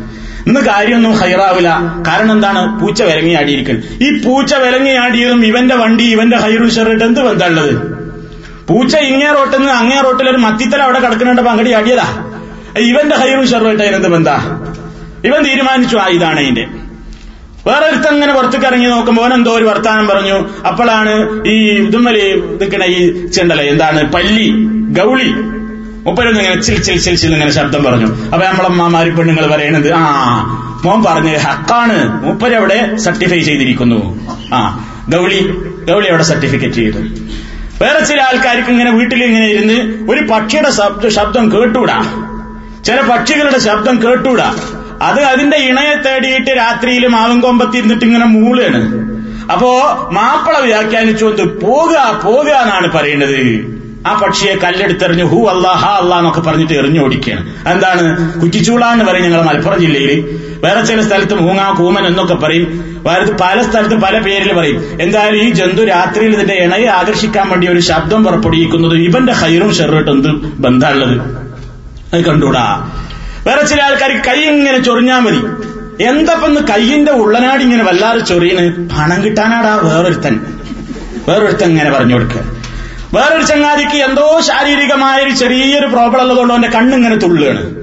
ഇന്ന് 0.46 0.60
കാര്യമൊന്നും 0.60 1.12
ഹൈറാവില്ല. 1.12 1.68
കാരണം 2.06 2.32
എന്താണ്? 2.32 2.80
പൂച്ച 2.80 3.02
വിലങ്ങി 3.02 3.34
ആടിയിരിക്കുന്നത് 3.34 3.84
ഈ 4.04 4.22
പൂച്ച 4.22 4.54
വിലങ്ങി 4.54 4.90
ആടിയതും 4.90 5.46
ഇവന്റെ 5.46 5.74
വണ്ടി 5.74 6.04
ഇവന്റെ 6.04 6.36
ഹൈറു 6.36 6.68
ഷെറിട്ട് 6.68 7.04
എന്ത് 7.04 7.20
ബന്ധമുള്ളത് 7.20 7.72
പൂച്ച 8.68 8.96
ഇങ്ങേ 8.96 9.32
റോട്ടിൽ 9.32 9.58
നിന്ന് 9.58 9.72
അങ്ങേ 9.72 10.00
റോട്ടിൽ 10.00 10.28
ഒരു 10.28 10.36
മത്തിത്തല 10.36 10.82
അവിടെ 10.82 10.98
കിടക്കുന്നുണ്ട് 10.98 11.42
പങ്കടി 11.42 11.72
ആടിയതാ 11.72 12.06
ഇവന്റെ 12.78 13.16
ഹൈറു 13.16 13.44
ഷെറുമായിട്ട് 13.46 13.82
അതിനെന്ത് 13.82 14.08
ബന്ധാ? 14.08 14.36
ഇവൻ 15.24 15.44
തീരുമാനിച്ചു 15.44 15.96
ആ 15.96 16.06
ഇതാണ് 16.08 16.40
അതിന്റെ. 16.40 16.66
വേറെ 17.66 17.86
ഒരുത്തം 17.86 18.14
ഇങ്ങനെ 18.14 18.34
പുറത്തേക്ക് 18.34 18.66
ഇറങ്ങി 18.66 18.86
നോക്കുമ്പോൾ 18.86 19.34
എന്തോ 19.34 19.50
ഒരു 19.50 19.64
വർത്താനം 19.64 20.08
പറഞ്ഞു. 20.08 20.66
അപ്പോഴാണ് 20.66 21.44
ഈ 21.46 21.70
ഇതുമ്മൽ 21.70 22.44
നിൽക്കണ 22.60 22.84
ഈ 22.84 23.26
ചെണ്ടല 23.26 23.60
എന്താണ്? 23.60 24.12
പല്ലി 24.12 24.50
ഗൗളി. 25.00 25.30
മുപ്പരൊന്നും 26.06 26.42
ഇങ്ങനെ 26.42 26.62
ചിൽ 26.62 26.82
ചിൽ 26.82 26.98
ചിൽ 26.98 27.16
ചിൽ 27.16 27.32
ഇങ്ങനെ 27.34 27.52
ശബ്ദം 27.52 27.84
പറഞ്ഞു. 27.84 28.06
അപ്പൊ 28.06 28.46
നമ്മളമ്മമാര് 28.46 29.16
പെണ്ണുങ്ങൾ 29.16 29.46
പറയണത് 29.46 29.92
ആ 29.92 30.02
മോൻ 30.84 31.04
പറഞ്ഞ് 31.04 31.36
ഹക്കാണ്. 31.36 32.24
മൂപ്പരവിടെ 32.24 32.96
സർട്ടിഫൈ 32.96 33.40
ചെയ്തിരിക്കുന്നു. 33.40 34.28
ആ 34.54 34.88
ഗൗളി 35.14 35.40
ഗൗളി 35.90 36.08
അവിടെ 36.08 36.22
സർട്ടിഫിക്കറ്റ് 36.22 36.74
ചെയ്തു. 36.74 36.98
വേറെ 37.82 38.04
ചില 38.04 38.20
ആൾക്കാർക്ക് 38.22 38.70
ഇങ്ങനെ 38.70 38.90
വീട്ടിൽ 38.90 39.24
ഇങ്ങനെ 39.24 39.46
ഇരുന്ന് 39.46 40.06
ഒരു 40.12 40.20
പക്ഷിയുടെ 40.20 40.70
ശബ്ദം 41.08 41.52
കേട്ടൂടാ. 41.52 41.98
ചില 42.84 43.00
പക്ഷികളുടെ 43.00 43.58
ശബ്ദം 43.58 44.02
കേട്ടൂടാ. 44.02 44.54
അത് 45.02 45.20
അതിന്റെ 45.20 45.56
ഇണയെ 45.56 45.94
തേടിയിട്ട് 45.94 46.50
രാത്രിയിൽ 46.50 47.06
മാവും 47.06 47.40
കൊമ്പത്തിരുന്നിട്ട് 47.40 48.04
ഇങ്ങനെ 48.04 48.24
മൂളാണ്. 48.24 48.82
അപ്പോ 49.52 49.70
മാപ്പിള 50.12 50.58
വ്യാഖ്യാനിച്ചുകൊണ്ട് 50.58 51.60
പോകുക 51.60 52.20
പോകുക 52.24 52.48
എന്നാണ് 52.48 52.92
പറയുന്നത് 52.92 53.75
ആ 54.06 54.20
പക്ഷിയെ 54.22 54.54
കല്ലെടുത്തെറിഞ്ഞ് 54.54 55.24
ഹു 55.24 55.38
ഹാ 55.82 55.98
അല്ലാ 56.02 56.18
എന്നൊക്കെ 56.18 56.40
പറഞ്ഞിട്ട് 56.40 56.72
എറിഞ്ഞു 56.72 57.00
ഓടിക്കുകയാണ്. 57.04 57.68
എന്താണ് 57.68 58.02
കുറ്റിച്ചൂള 58.40 58.84
എന്ന് 58.84 59.04
പറയും 59.04 59.24
ഞങ്ങൾ 59.24 59.42
മലപ്പുറം 59.42 59.80
ജില്ലയിൽ 59.80 60.40
വേറെ 60.64 60.80
ചില 60.80 61.00
സ്ഥലത്ത് 61.00 61.34
മൂങ്ങ 61.34 61.74
കൂമൻ 61.78 62.06
എന്നൊക്കെ 62.06 62.34
പറയും. 62.34 62.96
വേറെ 63.06 63.32
പല 63.40 63.62
സ്ഥലത്തും 63.62 64.00
പല 64.00 64.18
പേരിൽ 64.18 64.52
പറയും. 64.52 65.02
എന്തായാലും 65.02 65.42
ഈ 65.42 65.50
ജന്തു 65.50 65.82
രാത്രിയിൽ 65.82 66.32
ഇതിന്റെ 66.32 66.54
ഇണയെ 66.54 66.86
ആകർഷിക്കാൻ 66.86 67.50
വേണ്ടി 67.50 67.68
ഒരു 67.68 67.80
ശബ്ദം 67.80 68.24
പുറപ്പെടുവിക്കുന്നത് 68.24 68.94
ഇവന്റെ 68.94 69.32
ഹൈറും 69.32 69.74
ഷെറിട്ട് 69.74 70.10
എന്ത് 70.10 70.28
ബന്ധമുള്ളത് 70.64 71.20
അത് 72.14 72.24
കണ്ടൂടാ 72.24 72.92
വേറെ 73.46 73.66
ചില 73.66 73.82
ആൾക്കാർ 73.82 74.10
കൈ 74.28 74.40
ഇങ്ങനെ 74.40 74.78
ചൊറിഞ്ഞാൽ 74.78 75.18
മതി. 75.18 75.40
എന്തപ്പന്ന് 76.04 76.60
കൈയിന്റെ 76.60 77.12
ഉള്ളനാടി 77.12 77.62
ഇങ്ങനെ 77.62 77.84
വല്ലാതെ 77.84 78.18
ചൊറിയണ്? 78.18 78.88
പണം 78.88 79.24
കിട്ടാനാടാ 79.24 79.80
വേറൊരുത്തൻ. 79.82 80.40
വേറൊരുത്തൻ 81.28 81.68
ഇങ്ങനെ 81.70 81.90
പറഞ്ഞു 81.90 82.14
കൊടുക്കുക. 82.14 82.55
വേറൊരു 83.16 83.42
ചങ്ങാതിക്ക് 83.42 83.96
എന്തോ 84.02 84.40
ശാരീരികമായ 84.40 85.22
ഒരു 85.22 85.30
ചെറിയൊരു 85.30 85.86
പ്രോബ്ലം 85.86 86.20
ഉള്ളതുകൊണ്ട് 86.20 86.54
അവന്റെ 86.54 86.68
കണ്ണിങ്ങനെ 86.68 87.16
തുള്ളുകയാണ്. 87.16 87.74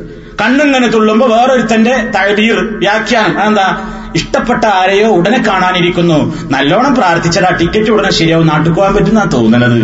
കണ്ണിങ്ങനെ 0.42 0.88
തുള്ളുമ്പോ 0.88 1.28
വേറൊരുത്തന്റെ 1.28 1.94
തഴബീർ 2.16 2.56
വ്യാഖ്യാനം 2.56 3.48
എന്താ 3.48 3.68
ഇഷ്ടപ്പെട്ട 4.16 4.66
ആരെയോ 4.66 5.08
ഉടനെ 5.08 5.44
കാണാനിരിക്കുന്നു. 5.48 6.50
നല്ലോണം 6.52 6.96
പ്രാർത്ഥിച്ചാൽ 6.96 7.46
ആ 7.46 7.56
ടിക്കറ്റ് 7.56 7.92
ഉടനെ 7.92 8.12
ശരിയാവും. 8.12 8.48
നാട്ടിൽ 8.48 8.72
പോകാൻ 8.72 8.96
പറ്റുന്ന 8.96 9.30
തോന്നുന്നത് 9.34 9.78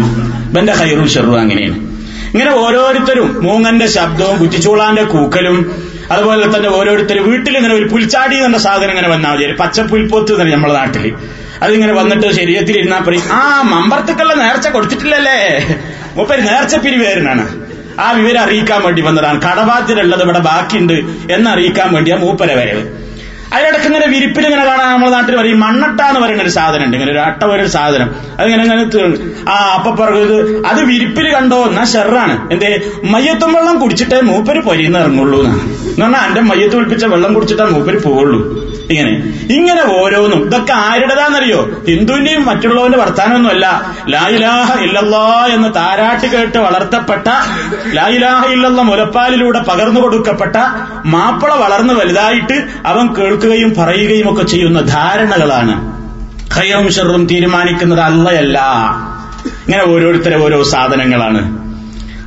ഇവന്റെ 0.51 0.73
ഹൈറും 0.73 1.07
ഷെറും 1.09 1.39
അങ്ങനെയാണ്. 1.39 1.79
ഇങ്ങനെ 2.33 2.51
ഓരോരുത്തരും 2.55 3.43
മൂങ്ങന്റെ 3.43 3.87
ശബ്ദവും 3.87 4.37
കുറ്റിച്ചൂളാന്റെ 4.37 5.03
കൂക്കലും 5.03 5.89
അതുപോലെ 6.11 6.57
തന്നെ 6.57 6.69
ഓരോരുത്തരും 6.69 7.31
വീട്ടിൽ 7.31 7.57
ഇങ്ങനെ 7.57 7.73
ഒരു 7.75 7.85
പുൽച്ചാടി 7.85 8.35
എന്ന 8.35 8.57
സാധനം 8.57 8.89
ഇങ്ങനെ 8.89 9.09
വന്നാൽ 9.09 9.33
മതി. 9.33 9.45
ഒരു 9.45 9.55
പച്ച 9.59 9.81
പുൽപ്പൊത്ത് 9.81 10.41
തന്നെ 10.41 10.53
നമ്മുടെ 10.53 10.73
നാട്ടിൽ. 10.73 11.15
അതിങ്ങനെ 11.63 11.93
വന്നിട്ട് 11.93 12.33
ശരീരത്തിൽ 12.33 12.77
ഇരുന്നാ 12.77 12.99
പറയും 12.99 13.23
ആ 13.31 13.61
മമ്പർത്തുക്കുള്ള 13.61 14.33
നേർച്ച 14.33 14.67
കൊടുത്തിട്ടില്ലല്ലേ. 14.67 15.39
മൂപ്പര് 16.15 16.47
നേർച്ച 16.47 16.75
പിരിവേരനാണ് 16.75 17.45
ആ 17.99 18.11
വിവരം 18.11 18.41
അറിയിക്കാൻ 18.41 18.83
വേണ്ടി 18.83 19.01
വന്നതാണ്. 19.01 19.41
കടബാധ്യതയുള്ളത് 19.41 20.23
ഇവിടെ 20.23 20.39
ബാക്കിയുണ്ട് 20.39 20.93
എന്നറിയിക്കാൻ 21.33 21.93
ആ 21.93 22.15
മൂപ്പര 22.15 22.53
വരവ്. 22.53 23.08
അതിനിടയ്ക്ക് 23.53 23.87
ഇങ്ങനെ 23.87 24.07
വിരിപ്പിൽ 24.07 24.45
ഇങ്ങനെ 24.45 24.65
കാണാൻ 24.65 24.93
നമ്മുടെ 24.93 25.11
നാട്ടിൽ 25.11 25.37
പറയും 25.37 25.59
മണ്ണട്ട 25.59 26.01
എന്ന് 26.01 26.19
പറയുന്ന 26.19 26.43
ഒരു 26.43 26.49
സാധനം 26.49 26.85
ഉണ്ട് 26.85 26.97
ഇങ്ങനെ 26.97 27.11
ഒരു 27.11 27.19
അട്ട 27.19 27.43
ഒരു 27.43 27.67
സാധനം. 27.67 28.11
അതിങ്ങനെ 28.39 28.63
ഇങ്ങനെ 28.63 29.51
ആ 29.51 29.55
അപ്പൊ 29.55 30.05
പറഞ്ഞത് 30.05 30.65
അത് 30.65 30.85
വിരിപ്പിൽ 30.85 31.33
കണ്ടോ? 31.33 31.63
എന്നാ 31.63 31.83
ഷെറാണ്. 31.83 32.51
എന്തേ? 32.51 32.81
മയ്യത്തും 33.03 33.53
വെള്ളം 33.53 33.79
കുടിച്ചിട്ടേ 33.79 34.21
മൂപ്പര് 34.21 34.63
പൊരിന്ന് 34.63 34.99
ഇറങ്ങുള്ളൂ 34.99 35.39
എന്നാണ്. 35.39 35.61
എന്ന് 35.61 36.01
പറഞ്ഞാൽ 36.01 36.27
എന്റെ 36.27 36.41
മയ്യത്ത് 36.41 36.75
ഒളിപ്പിച്ച 36.75 37.05
വെള്ളം 37.05 37.33
കുടിച്ചിട്ടാ 37.33 37.65
മൂപ്പര് 37.65 38.03
പോവുള്ളൂ. 38.03 38.69
ഇങ്ങനെ. 38.89 39.09
ഇങ്ങനെ 39.53 40.03
ഓരോന്നും. 40.03 40.45
ഇതൊക്കെ 40.45 40.73
ആരുടേതാണെന്നറിയോ 40.73 41.69
ഹിന്ദുവിന്റെയും 41.87 42.45
മറ്റുള്ളവന്റെ 42.45 42.97
വർത്താനമൊന്നുമല്ല. 42.97 43.95
ലായിലാഹ 44.09 44.83
ഇല്ലല്ലാ 44.83 45.47
എന്ന് 45.53 45.73
താരാട്ട് 45.75 46.37
കേട്ട് 46.37 46.57
വളർത്തപ്പെട്ട 46.57 47.27
ലായിലാഹ 47.93 48.45
ഇല്ലല്ല 48.45 48.81
മുലപ്പാലിലൂടെ 48.81 49.59
പകർന്നു 49.59 50.01
കൊടുക്കപ്പെട്ട 50.01 50.55
മാപ്പിള 51.05 51.53
വളർന്നു 51.53 51.93
വലുതായിട്ട് 51.93 52.53
അവൻ 52.85 53.07
കേൾക്കുകയും 53.43 53.73
പറയുകയും 53.77 54.33
ഒക്കെ 54.33 54.43
ചെയ്യുന്ന 54.43 54.81
ധാരണകളാണ്. 54.81 55.75
ഖൈറും 56.55 56.93
ഷെറും 56.93 57.25
തീരുമാനിക്കുന്നത് 57.25 57.99
അല്ലയല്ല. 57.99 58.59
ഇങ്ങനെ 59.45 59.83
ഓരോരുത്തരെ 59.93 60.43
ഓരോ 60.43 60.63
സാധനങ്ങളാണ്. 60.63 61.41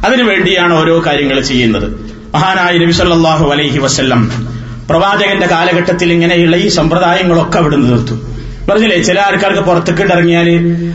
അതിനുവേണ്ടിയാണ് 0.06 0.74
ഓരോ 0.74 1.02
കാര്യങ്ങൾ 1.06 1.40
ചെയ്യുന്നത്. 1.40 2.12
മഹാനായ 2.34 2.78
നബി 2.78 2.92
സല്ലല്ലാഹു 2.92 3.50
അലൈഹി 3.50 3.78
വസ്ല്ലം 3.78 4.46
പ്രവാചകന്റെ 4.90 5.46
കാലഘട്ടത്തിൽ 5.46 6.12
ഇങ്ങനെയുള്ള 6.12 6.56
ഈ 6.56 6.68
സമ്പ്രദായങ്ങളൊക്കെ 6.68 7.58
അവിടെ 7.58 7.76
നിർത്തും 7.76 8.32
പറഞ്ഞില്ലേ 8.70 9.02
ചില 9.02 9.20
ആൾക്കാർക്ക് 9.20 9.60
പുറത്തേക്കിട്ട് 9.60 10.12
ഇറങ്ങിയാൽ 10.12 10.48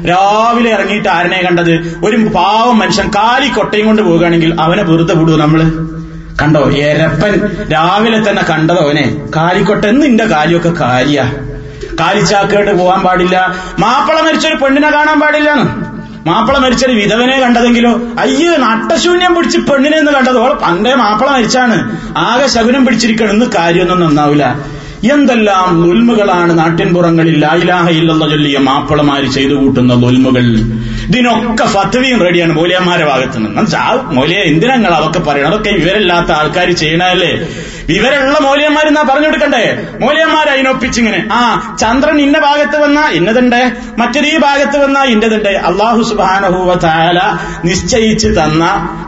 രാവിലെ 0.10 0.70
ഇറങ്ങിയിട്ട് 0.70 1.10
ആരനെ 1.10 1.42
കണ്ടത് 1.44 2.00
ഒരു 2.04 2.18
പാവം 2.18 2.80
മനുഷ്യൻ 2.80 3.12
കാലി 3.16 3.48
കൊട്ടയും 3.48 3.86
കൊണ്ട് 3.86 4.02
പോവുകയാണെങ്കിൽ 4.02 4.62
അവനെ 4.62 4.84
വെറുതെ 4.84 5.14
വിടുവോ 5.14 5.38
നമ്മൾ? 5.38 5.62
കണ്ടോ 6.42 6.72
എരപ്പൻ 6.72 7.34
രാവിലെ 7.74 8.30
തന്നെ 8.30 8.44
കണ്ടതോ 8.50 8.78
അവനെ? 8.78 9.06
നിന്റെ 9.92 10.26
കാര്യമൊക്കെ 10.26 10.70
കാര്യ. 10.70 11.34
കാലിച്ചാക്കേട്ട് 12.00 12.80
പോകാൻ 12.80 13.02
പാടില്ല. 13.02 13.56
മാപ്പിള 13.80 14.22
മരിച്ചൊരു 14.22 14.56
പെണ്ണിനെ 14.56 14.92
കാണാൻ 14.92 15.20
പാടില്ലാണ് 15.20 15.64
മാപ്പിള 16.28 16.58
മരിച്ചൊരു 16.58 16.92
വിധവനെ 16.92 17.40
കണ്ടതെങ്കിലോ 17.40 18.00
അയ്യോ 18.20 18.58
നട്ടശൂന്യം 18.58 19.36
പിടിച്ച് 19.36 19.58
പെണ്ണിനെ 19.58 19.98
എന്ന് 19.98 20.12
കണ്ടത്? 20.12 20.36
പണ്ടേ 20.36 20.94
മാപ്പിള 20.94 21.28
മരിച്ചാണ്. 21.30 21.78
ആകെ 22.18 22.48
ശകുനം 22.48 22.86
പിടിച്ചിരിക്കണം 22.86 23.32
ഇന്ന് 23.32 23.46
കാര്യമൊന്നും 23.46 24.00
നന്നാവില്ല 24.00 24.78
എന്തെല്ലാം 25.14 25.82
നുൽമുകളാണ് 25.82 26.60
നാട്ടിൻപുറങ്ങളിൽ 26.60 27.40
ലായിലാഹ 27.40 27.90
ഇല്ലെന്ന 27.90 28.30
ചൊല്ലിയ 28.30 28.58
മാപ്പിളമാര് 28.58 29.28
ചെയ്തു 29.28 29.54
കൂട്ടുന്ന 29.54 29.94
നുൽമുകൾ. 29.94 30.46
ഇതിനൊക്കെ 31.08 31.66
ഫത്വിയും 31.66 32.20
റെഡിയാണ്. 32.20 32.54
മൂല്യന്മാരെ 32.54 33.06
ഭാഗത്ത് 33.06 33.38
നിന്ന്. 33.38 33.76
ആ 33.76 34.12
എന്തിനാ 34.46 34.76
നിങ്ങൾ 34.76 35.24
പറയണം? 35.30 35.48
അതൊക്കെ 35.48 35.70
വിവരമില്ലാത്ത 35.70 36.32
ആൾക്കാർ 36.32 36.72
ചെയ്യണല്ലേ 36.72 37.48
വിവരമുള്ള 37.90 38.40
മൂല്യന്മാരെന്നാ 38.40 39.02
പറഞ്ഞു 39.02 39.26
കൊടുക്കണ്ടേ 39.26 39.78
മൂല്യന്മാർ 40.02 40.50
അതിനൊപ്പിച്ചിങ്ങനെ 40.50 41.28
ആ 41.34 41.76
ചന്ദ്രൻ 41.82 42.22
ഇന്ന 42.22 42.40
ഭാഗത്ത് 42.40 42.78
വന്നാ 42.78 43.10
ഇന്നതുണ്ട്. 43.10 43.72
മറ്റൊരു 43.98 44.28
ഈ 44.28 44.38
ഭാഗത്ത് 44.38 44.78
വന്നാ 44.84 45.04
ഇന്നതുണ്ട്. 45.04 45.50
അള്ളാഹു 45.50 46.02
സുബാനഹൂവ 46.04 46.74
താല 46.74 47.20
നിശ്ചയിച്ച് 47.66 48.28
തന്ന 48.28 48.66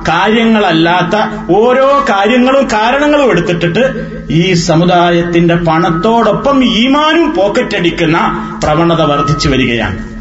കാര്യങ്ങളല്ലാത്ത 0.08 1.16
ഓരോ 1.56 2.06
കാര്യങ്ങളും 2.10 2.68
കാരണങ്ങളും 2.74 3.32
എടുത്തിട്ടിട്ട് 3.32 3.84
ഈ 4.30 4.54
സമുദായത്തിന്റെ 4.54 5.56
പണത്തോടൊപ്പം 5.56 6.64
ഈമാനും 6.64 7.36
പോക്കറ്റടിക്കുന്ന 7.36 8.18
പ്രവണത 8.64 9.02
വർദ്ധിച്ചു 9.02 9.50
വരികയാണ്. 9.50 10.19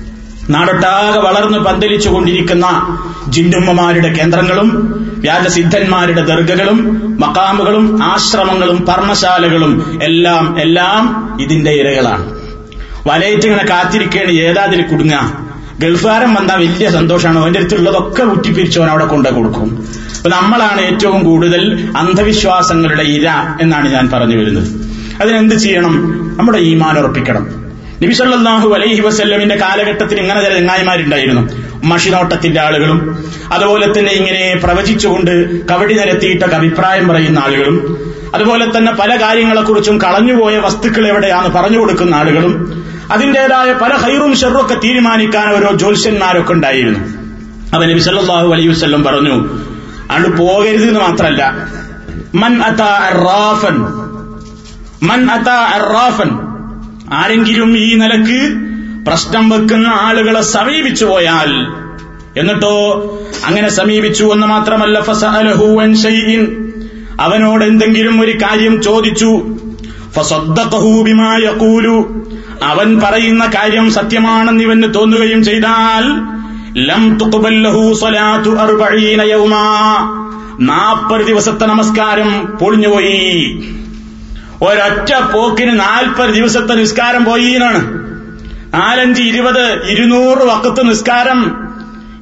നാടൊട്ടാകെ 0.50 1.18
വളർന്ന് 1.18 1.58
പന്തലിച്ചുകൊണ്ടിരിക്കുന്ന 1.58 2.98
ജിന്നുമ്മമാരുടെ 3.28 4.12
കേന്ദ്രങ്ങളും 4.12 4.94
വ്യാജസിദ്ധന്മാരുടെ 5.18 6.20
ദർഗകളും 6.20 6.76
മക്കാമുകളും 7.20 8.04
ആശ്രമങ്ങളും 8.04 8.86
പർണശാലകളും 8.86 10.00
എല്ലാം 10.02 10.60
എല്ലാം 10.60 11.36
ഇതിന്റെ 11.40 11.70
ഇരകളാണ്. 11.70 12.38
വലയറ്റിങ്ങനെ 13.06 13.64
കാത്തിരിക്കേണ്ട 13.64 14.30
ഏതാതിൽ 14.30 14.82
കുടുങ്ങ. 14.82 15.20
ഗൾഫുകാരൻ 15.78 16.34
വന്നാൽ 16.34 16.56
വലിയ 16.56 16.90
സന്തോഷമാണ് 16.90 17.38
അവന്റെ 17.38 17.58
അടുത്തുള്ളതൊക്കെ 17.58 18.22
ഊറ്റിപ്പിരിച്ചവൻ 18.22 18.90
അവിടെ 18.90 19.04
കൊണ്ടു 19.04 19.28
കൊടുക്കും. 19.28 19.84
അപ്പൊ 20.16 20.30
നമ്മളാണ് 20.30 20.80
ഏറ്റവും 20.80 21.24
കൂടുതൽ 21.24 21.88
അന്ധവിശ്വാസങ്ങളുടെ 21.96 23.02
ഇര 23.02 23.28
എന്നാണ് 23.60 23.92
ഞാൻ 23.92 24.10
പറഞ്ഞു 24.10 24.36
വരുന്നത്. 24.36 24.66
അതിനെന്ത് 25.22 25.54
ചെയ്യണം? 25.54 25.94
നമ്മുടെ 26.38 26.58
ഈമാൻ 26.58 26.98
ഉറപ്പിക്കണം 26.98 27.57
നബിസല്ലാഹു 28.02 28.68
അലൈഹി 28.74 29.00
വസ്ല്ലമിന്റെ 29.00 29.56
കാലഘട്ടത്തിൽ 29.56 30.20
ഇങ്ങനെ 30.20 30.40
ചില 30.40 30.58
ചങ്ങായിമാരുണ്ടായിരുന്നു. 30.58 31.42
മഷിനോട്ടത്തിന്റെ 31.84 32.60
ആളുകളും 32.60 32.98
അതുപോലെ 33.52 33.86
തന്നെ 33.98 34.12
ഇങ്ങനെ 34.12 34.60
പ്രവചിച്ചുകൊണ്ട് 34.64 35.32
കവടി 35.70 35.94
നിരത്തിയിട്ടൊക്കെ 35.94 36.56
അഭിപ്രായം 36.56 37.08
പറയുന്ന 37.08 37.38
ആളുകളും 37.38 37.76
അതുപോലെ 38.34 38.64
തന്നെ 38.76 38.92
പല 38.92 39.10
കാര്യങ്ങളെക്കുറിച്ചും 39.22 39.98
കളഞ്ഞുപോയ 39.98 40.56
വസ്തുക്കൾ 40.56 41.06
എവിടെയാണ് 41.06 41.48
പറഞ്ഞു 41.54 41.78
കൊടുക്കുന്ന 41.78 42.14
ആളുകളും 42.14 42.54
അതിന്റേതായ 43.12 43.72
പല 43.72 43.92
ഹൈറും 43.94 44.32
ഷെറും 44.36 44.60
ഒക്കെ 44.60 44.74
തീരുമാനിക്കാൻ 44.74 45.48
ഓരോ 45.56 45.70
ജ്യോത്സ്യന്മാരൊക്കെ 45.76 46.52
ഉണ്ടായിരുന്നു. 46.52 47.00
അപ്പൊ 47.74 47.84
നബി 47.86 48.02
അലൈഹി 48.52 48.68
വസ്ല്ലം 48.68 49.04
പറഞ്ഞു 49.04 49.36
അണ്ട് 50.14 50.28
പോകരുത് 50.38 50.88
എന്ന് 50.88 51.00
മാത്രമല്ല 51.00 51.42
മൻ 52.34 52.62
അതാ 52.62 52.92
അറാഫൻ 53.10 53.76
മൻ 55.08 55.30
അതാ 55.30 55.58
അറാഫൻ 55.78 56.30
ആരെങ്കിലും 57.12 57.78
ഈ 57.78 57.94
നിലയ്ക്ക് 57.94 58.68
പ്രശ്നം 59.06 59.48
വെക്കുന്ന 59.48 59.86
ആളുകളെ 59.86 60.40
സമീപിച്ചു 60.40 61.04
പോയാൽ 61.04 61.66
എന്നിട്ടോ 62.40 62.74
അങ്ങനെ 63.44 63.68
സമീപിച്ചു 63.68 64.24
എന്ന് 64.24 64.46
മാത്രമല്ല 64.46 64.98
അവനോട് 67.20 67.64
എന്തെങ്കിലും 67.64 68.20
ഒരു 68.20 68.30
കാര്യം 68.30 68.82
ചോദിച്ചു 68.82 69.42
അവൻ 72.62 73.00
പറയുന്ന 73.00 73.44
കാര്യം 73.46 73.90
സത്യമാണെന്ന് 73.90 74.62
ഇവന് 74.62 74.94
തോന്നുകയും 74.94 75.44
ചെയ്താൽ 75.44 76.04
ലം 76.86 77.18
നാൽപ്പത് 80.60 81.26
ദിവസത്തെ 81.26 81.66
നമസ്കാരം 81.66 82.46
പൊളിഞ്ഞുപോയി. 82.60 83.62
ഒരൊറ്റ 84.62 85.32
പോക്കിന് 85.32 85.80
നാൽപ്പത് 85.80 86.30
ദിവസത്തെ 86.30 86.74
നിസ്കാരം 86.74 87.24
പോയി 87.24 87.44
എന്നാണ്. 87.44 87.98
നാലഞ്ച് 88.74 89.22
ഇരുപത് 89.22 89.86
ഇരുന്നൂറ് 89.86 90.38
വക്കത്ത് 90.38 90.88
നിസ്കാരം. 90.88 91.68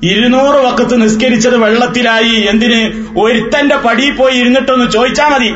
ഇരുന്നൂറ് 0.02 0.56
വക്കത്ത് 0.56 1.02
നിസ്കരിച്ചത് 1.02 1.56
വെള്ളത്തിലായി. 1.56 2.46
എന്തിന്? 2.48 3.06
ഒരുത്തന്റെ 3.20 3.76
പടി 3.76 4.10
പോയി 4.10 4.34
ഇരുന്നിട്ടൊന്ന് 4.34 4.90
ചോദിച്ചാ 4.90 5.28
മതി. 5.28 5.54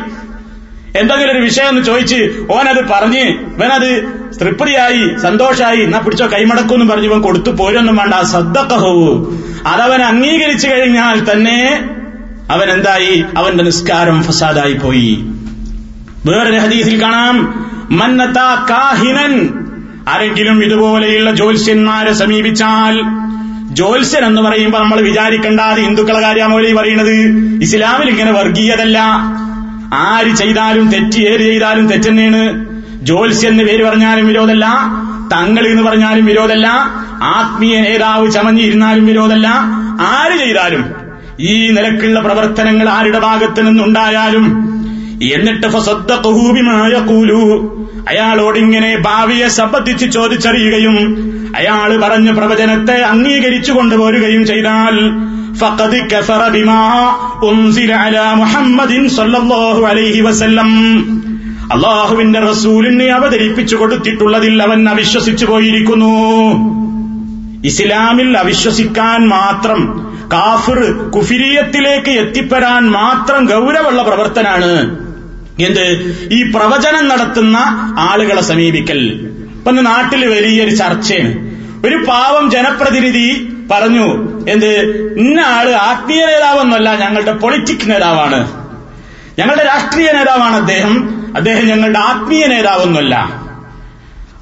എന്തെങ്കിലും 0.96 1.32
ഒരു 1.32 1.38
വിഷയം 1.38 1.68
ഒന്ന് 1.68 1.82
ചോദിച്ച് 1.82 2.46
ഓനത് 2.50 2.88
പറഞ്ഞ് 2.88 3.20
ഇവനത് 3.20 4.04
തൃപ്തിയായി 4.40 5.20
സന്തോഷായി 5.20 5.80
എന്നാ 5.80 5.98
പിടിച്ചോ 5.98 6.26
കൈമടക്കൂന്ന് 6.26 6.86
പറഞ്ഞു 6.86 7.04
ഇവൻ 7.04 7.20
കൊടുത്തു 7.20 7.50
പോരൊന്നും 7.50 7.96
വേണ്ട. 7.96 8.14
സദ്ദക്കഹു 8.22 9.34
അതവൻ 9.66 10.02
അംഗീകരിച്ചു 10.02 10.68
കഴിഞ്ഞാൽ 10.68 11.32
തന്നെ 11.32 11.90
അവൻ 12.50 12.70
എന്തായി? 12.70 13.24
അവന്റെ 13.36 13.64
നിസ്കാരം 13.64 14.22
ഫസാദായി 14.22 14.72
പോയി. 14.72 15.24
വേറൊരു 16.26 16.58
ഹദീസിൽ 16.58 17.02
കാണാം. 17.02 17.70
മന്നത്ത 17.90 18.62
കാഹിനൻ. 18.70 19.48
ആരെങ്കിലും 20.08 20.64
ഇതുപോലെയുള്ള 20.64 21.34
ജ്യോത്സ്യന്മാരെ 21.34 22.12
സമീപിച്ചാൽ 22.12 23.02
ജ്യോത്സ്യൻ 23.74 24.24
എന്ന് 24.24 24.42
പറയുമ്പോൾ 24.42 24.78
നമ്മൾ 24.78 25.00
വിചാരിക്കേണ്ട 25.00 25.60
അത് 25.60 25.80
ഹിന്ദുക്കളെ 25.80 26.20
കാര്യമോലി 26.20 26.72
പറയുന്നത്. 26.72 27.10
ഇസ്ലാമിൽ 27.62 28.08
ഇങ്ങനെ 28.08 28.32
വർഗീയതല്ല. 28.32 28.98
ആര് 29.94 30.34
ചെയ്താലും 30.34 30.88
തെറ്റ് 30.88 31.20
ഏത് 31.28 31.40
ചെയ്താലും 31.40 31.88
തെറ്റെന്നെയാണ് 31.88 32.66
ജ്യോത്സ്യൻ 33.06 33.52
എന്ന് 33.52 33.64
പേര് 33.64 33.84
പറഞ്ഞാലും 33.84 34.28
വിരോധമല്ല. 34.28 34.66
തങ്ങൾ 35.32 35.66
എന്ന് 35.66 35.82
പറഞ്ഞാലും 35.82 36.26
വിരോധമല്ല. 36.26 36.66
ആത്മീയ 37.22 37.80
നേതാവ് 37.80 38.30
ചമഞ്ഞിരുന്നാലും 38.30 39.06
വിരോധമല്ല. 39.06 39.48
ആര് 40.00 40.38
ചെയ്താലും 40.38 40.84
ഈ 41.40 41.70
നിലക്കുള്ള 41.70 42.20
പ്രവർത്തനങ്ങൾ 42.20 42.88
ആരുടെ 42.88 43.18
ഭാഗത്ത് 43.18 43.66
നിന്നുണ്ടായാലും 43.66 44.70
എന്നിട്ട് 45.22 45.66
അയാളോട് 48.08 48.58
ഇങ്ങനെ 48.58 48.98
ഭാവിയെ 49.00 49.48
സംബന്ധിച്ച് 49.48 50.06
ചോദിച്ചറിയുകയും 50.06 50.96
അയാൾ 51.56 52.00
പറഞ്ഞ 52.00 52.30
പ്രവചനത്തെ 52.30 53.00
അംഗീകരിച്ചു 53.02 53.72
കൊണ്ടുപോരുകയും 53.72 54.46
ചെയ്താൽ 54.46 54.96
ഫഖദി 55.54 56.00
കഫറ 56.14 56.48
സല്ലല്ലാഹു 59.08 59.84
അലൈഹി 59.84 60.20
വസല്ലം. 60.20 60.70
അള്ളാഹുവിന്റെ 61.72 62.40
റസൂലിനെ 62.40 63.06
അവതരിപ്പിച്ചു 63.06 63.76
കൊടുത്തിട്ടുള്ളതിൽ 63.76 64.62
അവൻ 64.62 64.88
അവിശ്വസിച്ചു 64.88 65.46
പോയിരിക്കുന്നു. 65.46 66.14
ഇസ്ലാമിൽ 67.64 68.38
അവിശ്വസിക്കാൻ 68.38 69.28
മാത്രം 69.28 70.10
കാഫിർ 70.32 71.10
കുഫിരിയത്തിലേക്ക് 71.10 72.10
എത്തിപ്പെടാൻ 72.10 72.90
മാത്രം 72.90 73.44
ഗൗരവമുള്ള 73.44 74.02
പ്രവർത്തനാണ്. 74.02 75.09
എന്ത്? 75.66 76.16
ഈ 76.32 76.52
പ്രവചനം 76.52 77.08
നടത്തുന്ന 77.08 77.56
ആളുകളെ 77.98 78.42
സമീപിക്കൽ. 78.42 79.10
ഇപ്പൊ 79.56 79.70
നാട്ടിൽ 79.70 80.26
വലിയൊരു 80.26 80.70
ചർച്ചയാണ്. 80.70 81.50
ഒരു 81.86 82.04
പാവം 82.08 82.50
ജനപ്രതിനിധി 82.50 83.52
പറഞ്ഞു 83.70 84.06
എന്ത്? 84.48 84.66
ഇന്ന 85.18 85.40
ആൾ 85.40 85.68
ആത്മീയ 85.68 86.26
നേതാവെന്നല്ല 86.26 86.98
ഞങ്ങളുടെ 86.98 87.32
പൊളിറ്റിക് 87.32 87.90
നേതാവാണ്. 87.90 88.52
ഞങ്ങളുടെ 89.38 89.64
രാഷ്ട്രീയ 89.64 90.12
നേതാവാണ് 90.12 90.56
അദ്ദേഹം. 90.56 91.20
അദ്ദേഹം 91.36 91.66
ഞങ്ങളുടെ 91.66 91.98
ആത്മീയ 91.98 92.46
നേതാവൊന്നുമല്ല. 92.46 93.40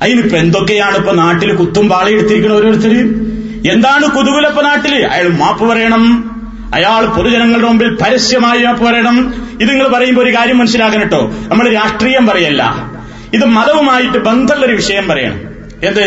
അതിനിപ്പോ 0.03 0.37
എന്തൊക്കെയാണ് 0.37 0.97
ഇപ്പൊ 0.97 1.13
നാട്ടിൽ 1.13 1.55
കുത്തും 1.55 1.89
പാളിയെടുത്തിരിക്കുന്ന 1.89 2.57
എന്താണ് 3.73 4.07
കൊതുകുലപ്പ 4.07 4.61
നാട്ടിൽ? 4.61 5.07
അയാൾ 5.07 5.29
മാപ്പ് 5.29 5.65
പറയണം. 5.65 6.28
അയാൾ 6.75 7.07
പൊതുജനങ്ങളുടെ 7.07 7.69
മുമ്പിൽ 7.69 7.99
പരസ്യമായി 8.03 8.65
പോരണം 8.75 9.49
ഇത് 9.61 9.71
നിങ്ങൾ 9.71 9.89
പറയുമ്പോൾ 9.89 10.23
ഒരു 10.23 10.37
കാര്യം 10.37 10.59
മനസ്സിലാക്കണം 10.59 11.01
കേട്ടോ. 11.01 11.33
നമ്മൾ 11.49 11.73
രാഷ്ട്രീയം 11.73 12.27
പറയല്ല. 12.27 12.75
ഇത് 13.33 13.45
മതവുമായിട്ട് 13.45 14.19
ബന്ധമുള്ള 14.19 14.67
ഒരു 14.67 14.75
വിഷയം 14.75 15.09
പറയണം. 15.09 15.37
എന്ത്? 15.83 16.05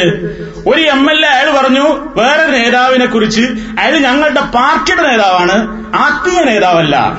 ഒരു 0.67 0.81
എം 0.81 1.11
എൽ 1.11 1.25
എ 1.25 1.29
അയാൾ 1.29 1.51
പറഞ്ഞു 1.57 2.09
വേറെ 2.15 2.45
നേതാവിനെ 2.51 3.05
കുറിച്ച് 3.05 3.41
അയാൾ 3.79 3.97
ഞങ്ങളുടെ 3.97 4.41
പാർട്ടിയുടെ 4.41 5.01
നേതാവാണ്. 5.01 5.85
ആത്മീയ 5.95 6.43
നേതാവല്ല. 6.43 7.17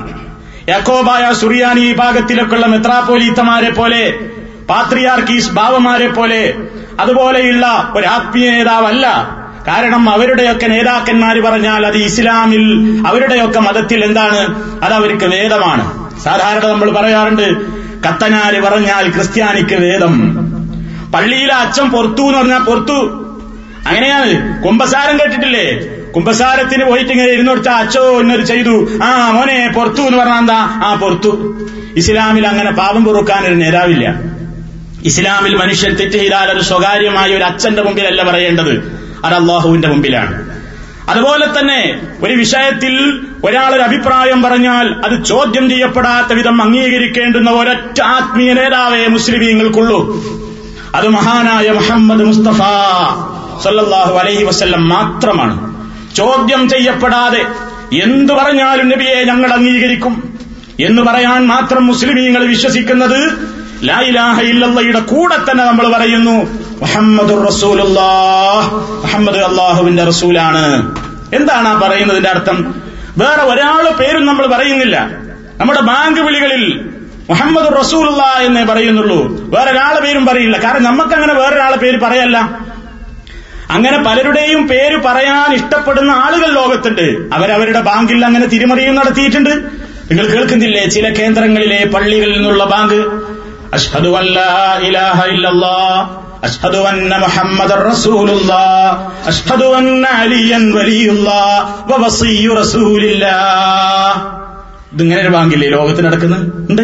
യക്കോബായ 0.69 1.33
സുറിയാനി 1.33 1.81
വിഭാഗത്തിലൊക്കെയുള്ള 1.81 2.67
മെത്രാപോലീത്തമാരെ 2.67 3.71
പോലെ 3.71 4.19
പാത്രിയാർക്കീസ് 4.71 5.51
ബാവമാരെ 5.51 6.09
പോലെ 6.09 6.55
അതുപോലെയുള്ള 7.01 7.93
ഒരു 7.97 8.07
ആത്മീയ 8.07 8.51
നേതാവല്ല. 8.51 9.37
കാരണം 9.69 10.11
അവരുടെയൊക്കെ 10.11 10.67
നേതാക്കന്മാർ 10.67 11.41
പറഞ്ഞാൽ 11.41 11.87
അത് 11.87 11.97
ഇസ്ലാമിൽ 11.97 13.03
അവരുടെയൊക്കെ 13.07 13.61
മതത്തിൽ 13.61 14.05
എന്താണ്? 14.05 14.39
അത് 14.85 14.93
അവർക്ക് 14.93 15.25
വേദമാണ്. 15.25 16.13
സാധാരണ 16.21 16.67
നമ്മൾ 16.67 16.91
പറയാറുണ്ട് 16.91 17.73
കത്തനാര് 18.03 18.63
പറഞ്ഞാൽ 18.63 19.11
ക്രിസ്ത്യാനിക്ക് 19.11 19.75
വേദം. 19.75 20.37
പള്ളിയിലെ 21.15 21.55
അച്ഛൻ 21.55 21.91
പുറത്തു 21.91 22.23
എന്ന് 22.23 22.39
പറഞ്ഞാൽ 22.39 22.59
പുറത്തു. 22.59 23.23
അങ്ങനെയാണ്. 23.87 24.63
കുംഭസാരം 24.63 25.19
കേട്ടിട്ടില്ലേ? 25.19 25.81
കുംഭസാരത്തിന് 26.11 26.85
പോയിട്ട് 26.85 27.11
ഇങ്ങനെ 27.11 27.31
ഇരുന്നൊടുത്ത 27.33 27.69
അച്ഛോ 27.69 28.21
എന്നൊരു 28.21 28.43
ചെയ്തു. 28.43 28.89
ആ 29.05 29.31
മോനെ 29.31 29.73
പുറത്തു 29.77 30.01
എന്ന് 30.01 30.19
പറഞ്ഞാൽ 30.19 30.39
എന്താ? 30.39 30.81
ആ 30.85 30.95
പുറത്തു. 30.95 31.59
ഇസ്ലാമിൽ 31.97 32.47
അങ്ങനെ 32.47 32.71
പാപം 32.71 33.05
പൊറുക്കാൻ 33.05 33.47
ഒരു 33.47 33.55
നേതാവില്ല. 33.55 34.15
ഇസ്ലാമിൽ 35.05 35.55
മനുഷ്യൻ 35.55 35.95
തെറ്റ് 35.95 36.17
ചെയ്താൽ 36.17 36.53
ഒരു 36.53 36.63
സ്വകാര്യമായ 36.63 37.35
ഒരു 37.35 37.45
അച്ഛന്റെ 37.45 37.83
മുമ്പിലല്ല 37.83 38.31
പറയേണ്ടത്. 38.31 39.02
അത് 39.25 39.35
അള്ളാഹുവിന്റെ 39.35 39.89
മുമ്പിലാണ്. 39.89 40.63
അതുപോലെ 41.09 41.47
തന്നെ 41.47 42.01
ഒരു 42.23 42.35
വിഷയത്തിൽ 42.35 43.23
ഒരാളൊരു 43.45 43.83
അഭിപ്രായം 43.83 44.43
പറഞ്ഞാൽ 44.43 44.95
അത് 45.05 45.25
ചോദ്യം 45.25 45.69
ചെയ്യപ്പെടാത്ത 45.69 46.33
വിധം 46.33 46.63
അംഗീകരിക്കേണ്ടുന്ന 46.63 47.51
ഒരൊറ്റ 47.51 48.03
ആത്മീയ 48.03 48.53
നേതാവേ 48.53 49.07
മുസ്ലിമീങ്ങൾക്കുള്ളൂ. 49.07 50.25
അത് 50.95 51.09
മഹാനായ 51.09 51.71
മുഹമ്മദ് 51.71 52.25
മുസ്തഫ 52.25 52.59
സല്ലാഹു 53.63 54.19
അലൈഹി 54.19 54.45
വസ്ല്ലം 54.45 54.89
മാത്രമാണ്. 54.89 55.75
ചോദ്യം 56.15 56.69
ചെയ്യപ്പെടാതെ 56.69 57.47
എന്തു 58.03 58.33
പറഞ്ഞാലും 58.33 58.89
നബിയെ 58.89 59.25
ഞങ്ങൾ 59.25 59.53
അംഗീകരിക്കും 59.53 60.39
എന്ന് 60.81 61.03
പറയാൻ 61.03 61.47
മാത്രം 61.47 61.87
മുസ്ലിമീങ്ങൾ 61.87 62.47
വിശ്വസിക്കുന്നത് 62.47 63.49
ലായിലാഹ 63.83 64.41
ഇല്ലയുടെ 64.41 65.01
കൂടെ 65.01 65.51
തന്നെ 65.51 65.65
നമ്മൾ 65.65 65.93
പറയുന്നു. 65.93 66.62
മുഹമ്മദ് 66.83 67.33
മുഹമ്മദ് 69.03 69.37
അള്ളാഹുവിന്റെ 69.37 70.05
റസൂലാണ്. 70.05 70.97
എന്താണ് 71.35 71.69
ആ 71.69 71.81
പറയുന്നതിന്റെ 71.83 72.31
അർത്ഥം? 72.31 72.83
വേറെ 73.19 73.43
ഒരാളുടെ 73.43 73.93
പേരും 73.93 74.27
നമ്മൾ 74.27 74.47
പറയുന്നില്ല. 74.47 75.11
നമ്മുടെ 75.61 75.81
ബാങ്ക് 75.81 76.21
വിളികളിൽ 76.21 76.91
മുഹമ്മദ് 77.31 77.81
റസൂലുള്ള 77.81 78.23
എന്നേ 78.23 78.65
പറയുന്നുള്ളൂ. 78.65 79.41
വേറൊരാളെ 79.41 80.01
പേരും 80.01 80.27
പറയില്ല. 80.27 80.65
കാരണം 80.65 80.85
നമുക്ക് 80.85 81.15
അങ്ങനെ 81.15 81.35
വേറൊരാളെ 81.35 81.77
പേര് 81.77 82.01
പറയല്ല. 82.01 82.39
അങ്ങനെ 83.71 83.99
പലരുടെയും 83.99 84.69
പേര് 84.69 84.97
പറയാൻ 84.97 85.55
ഇഷ്ടപ്പെടുന്ന 85.55 86.11
ആളുകൾ 86.11 86.53
ലോകത്തുണ്ട്. 86.53 87.35
അവരവരുടെ 87.35 87.81
ബാങ്കിൽ 87.81 88.25
അങ്ങനെ 88.25 88.47
തിരിമറിയും 88.47 88.95
നടത്തിയിട്ടുണ്ട്. 88.95 89.51
നിങ്ങൾ 90.11 90.27
കേൾക്കുന്നില്ലേ? 90.27 90.87
ചില 90.87 91.09
കേന്ദ്രങ്ങളിലെ 91.09 91.85
പള്ളികളിൽ 91.95 92.33
നിന്നുള്ള 92.33 92.65
ബാങ്ക്. 92.65 92.95
അഷ്ഹദു 93.75 94.09
അല്ലാ 94.09 94.79
ഇലാഹ 94.83 95.25
ഇല്ലല്ലാ. 95.25 96.09
അഷ്ഹദു 96.45 96.79
അന്ന 96.79 97.17
മുഹമ്മദ് 97.17 97.75
റസൂലുള്ളാ 97.91 98.63
അഷ്ഹദു 99.27 99.65
അന്ന 99.65 100.09
അലിയൻ 100.09 100.75
വലിയുള്ളാ 100.75 101.41
വവസിയ്യു 101.91 102.53
റസൂലില്ലാ. 102.53 103.37
ഇതിങ്ങനെ 104.93 105.21
ഒരു 105.21 105.29
ബാങ്കില്ലേ 105.29 105.69
ലോകത്ത് 105.69 106.07
നടക്കുന്നത്? 106.07 106.71
ഉണ്ട്. 106.71 106.83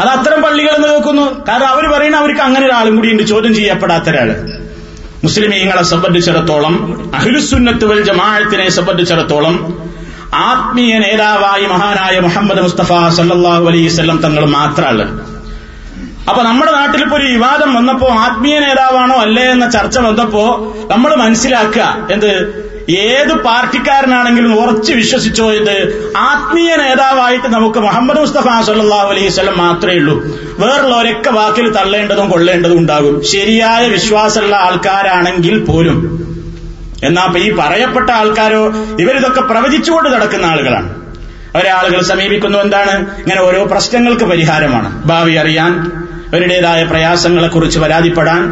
അത് 0.00 0.08
അത്തരം 0.08 0.42
പള്ളികൾ 0.42 0.86
നോക്കുന്നു 0.86 1.44
കാരണം 1.48 1.68
അവർ 1.68 1.84
പറയുന്ന 1.92 2.16
അവർക്ക് 2.16 2.40
അങ്ങനെ 2.40 2.66
ഒരാളും 2.66 2.96
കൂടി 2.96 3.12
ഉണ്ട് 3.12 3.22
ചോദ്യം 3.22 3.54
ചെയ്യപ്പെടാത്ത 3.54 4.10
ഒരാൾ. 4.10 4.30
മുസ്ലിമീങ്ങളെ 5.24 5.82
സംബന്ധിച്ചിടത്തോളം 5.82 6.74
അഹിലുസുന്നത്ത് 7.14 7.84
വൽ 7.84 8.02
ജമാഅത്തിനെ 8.02 8.68
സംബന്ധിച്ചിടത്തോളം 8.68 9.54
ആത്മീയ 10.34 10.98
നേതാവായി 10.98 11.66
മഹാനായ 11.66 12.20
മുഹമ്മദ് 12.20 12.62
മുസ്തഫ 12.62 12.92
സല്ലാഹു 13.08 13.66
അലൈസ് 13.66 14.00
തങ്ങൾ 14.22 14.44
മാത്രമാണ് 14.44 15.37
അപ്പൊ 16.28 16.42
നമ്മുടെ 16.42 16.72
നാട്ടിൽ 16.72 17.02
ഇപ്പൊ 17.02 17.16
ഒരു 17.16 17.24
വിവാദം 17.24 17.74
വന്നപ്പോ 17.74 18.08
ആത്മീയ 18.08 18.58
നേതാവാണോ 18.58 19.16
അല്ലേ 19.16 19.42
എന്ന 19.42 19.70
ചർച്ച 19.70 19.98
വന്നപ്പോ 19.98 20.74
നമ്മൾ 20.90 21.14
മനസ്സിലാക്കുക 21.14 22.08
എന്ത് 22.10 22.64
ഏത് 22.90 23.32
പാർട്ടിക്കാരനാണെങ്കിലും 23.32 24.62
ഉറച്ച് 24.62 24.92
വിശ്വസിച്ചോ 24.92 25.52
ഇത് 25.52 26.12
ആത്മീയ 26.16 26.74
നേതാവായിട്ട് 26.74 27.48
നമുക്ക് 27.48 27.78
മുഹമ്മദ് 27.78 28.20
മുസ്തഫ 28.20 28.60
സല്ലാഹു 28.62 29.08
അലൈഹി 29.08 29.28
സ്വലം 29.28 29.58
മാത്രമേ 29.58 29.94
ഉള്ളൂ. 29.94 30.14
വേറുള്ള 30.58 30.94
ഒരൊക്കെ 30.96 31.30
വാക്കിൽ 31.30 31.72
തള്ളേണ്ടതും 31.72 32.30
കൊള്ളേണ്ടതും 32.30 32.78
ഉണ്ടാകും. 32.78 33.24
ശരിയായ 33.24 33.88
വിശ്വാസമുള്ള 33.88 34.56
ആൾക്കാരാണെങ്കിൽ 34.56 35.64
പോലും. 35.64 35.98
എന്നാ 37.04 37.34
ഈ 37.36 37.50
പറയപ്പെട്ട 37.50 38.10
ആൾക്കാരോ 38.10 38.72
ഇവരിതൊക്കെ 38.98 39.40
പ്രവചിച്ചുകൊണ്ട് 39.40 40.08
നടക്കുന്ന 40.08 40.46
ആളുകളാണ്. 40.46 40.88
അവരെ 41.54 41.68
ആളുകൾ 41.68 42.02
സമീപിക്കുന്നു 42.02 42.58
എന്താണ്? 42.58 43.20
ഇങ്ങനെ 43.20 43.40
ഓരോ 43.40 43.64
പ്രശ്നങ്ങൾക്ക് 43.64 44.24
പരിഹാരമാണ്. 44.24 45.02
ഭാവി 45.06 45.34
അറിയാൻ 45.34 45.92
അവരുടേതായ 46.32 46.84
പ്രയാസങ്ങളെക്കുറിച്ച് 46.84 47.78
പരാതിപ്പെടാൻ 47.78 48.42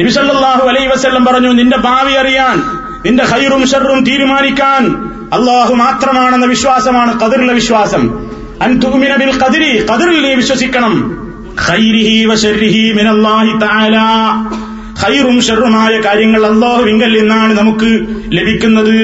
നബിസല്ലാഹു 0.00 0.68
അലൈ 0.68 0.86
വസ്ല്ലം 0.86 1.24
പറഞ്ഞു 1.24 1.48
നിന്റെ 1.48 1.76
ഭാവി 1.76 2.12
അറിയാൻ 2.12 2.62
നിന്റെ 3.06 3.24
ഹൈറും 3.24 3.68
ഷെറും 3.68 4.04
തീരുമാനിക്കാൻ 4.04 5.08
അള്ളാഹു 5.32 5.74
മാത്രമാണെന്ന 5.74 6.46
വിശ്വാസമാണ് 6.46 7.20
കതിറിലെ 7.20 7.54
വിശ്വാസം. 7.54 8.28
അൻതുമിന 8.62 9.16
ബിൽ 9.16 9.38
കതിരി 9.38 9.86
കതിറിൽ 9.86 10.22
നീ 10.22 10.34
വിശ്വസിക്കണം. 10.34 11.18
ഖൈരിഹി 11.68 12.24
തആല. 13.58 13.98
ഹൈറും 14.98 15.42
ഷെറുമായ 15.42 16.00
കാര്യങ്ങൾ 16.00 16.46
അള്ളാഹുവിങ്കൽ 16.46 17.20
നിന്നാണ് 17.20 17.58
നമുക്ക് 17.58 18.06
ലഭിക്കുന്നത്. 18.28 18.94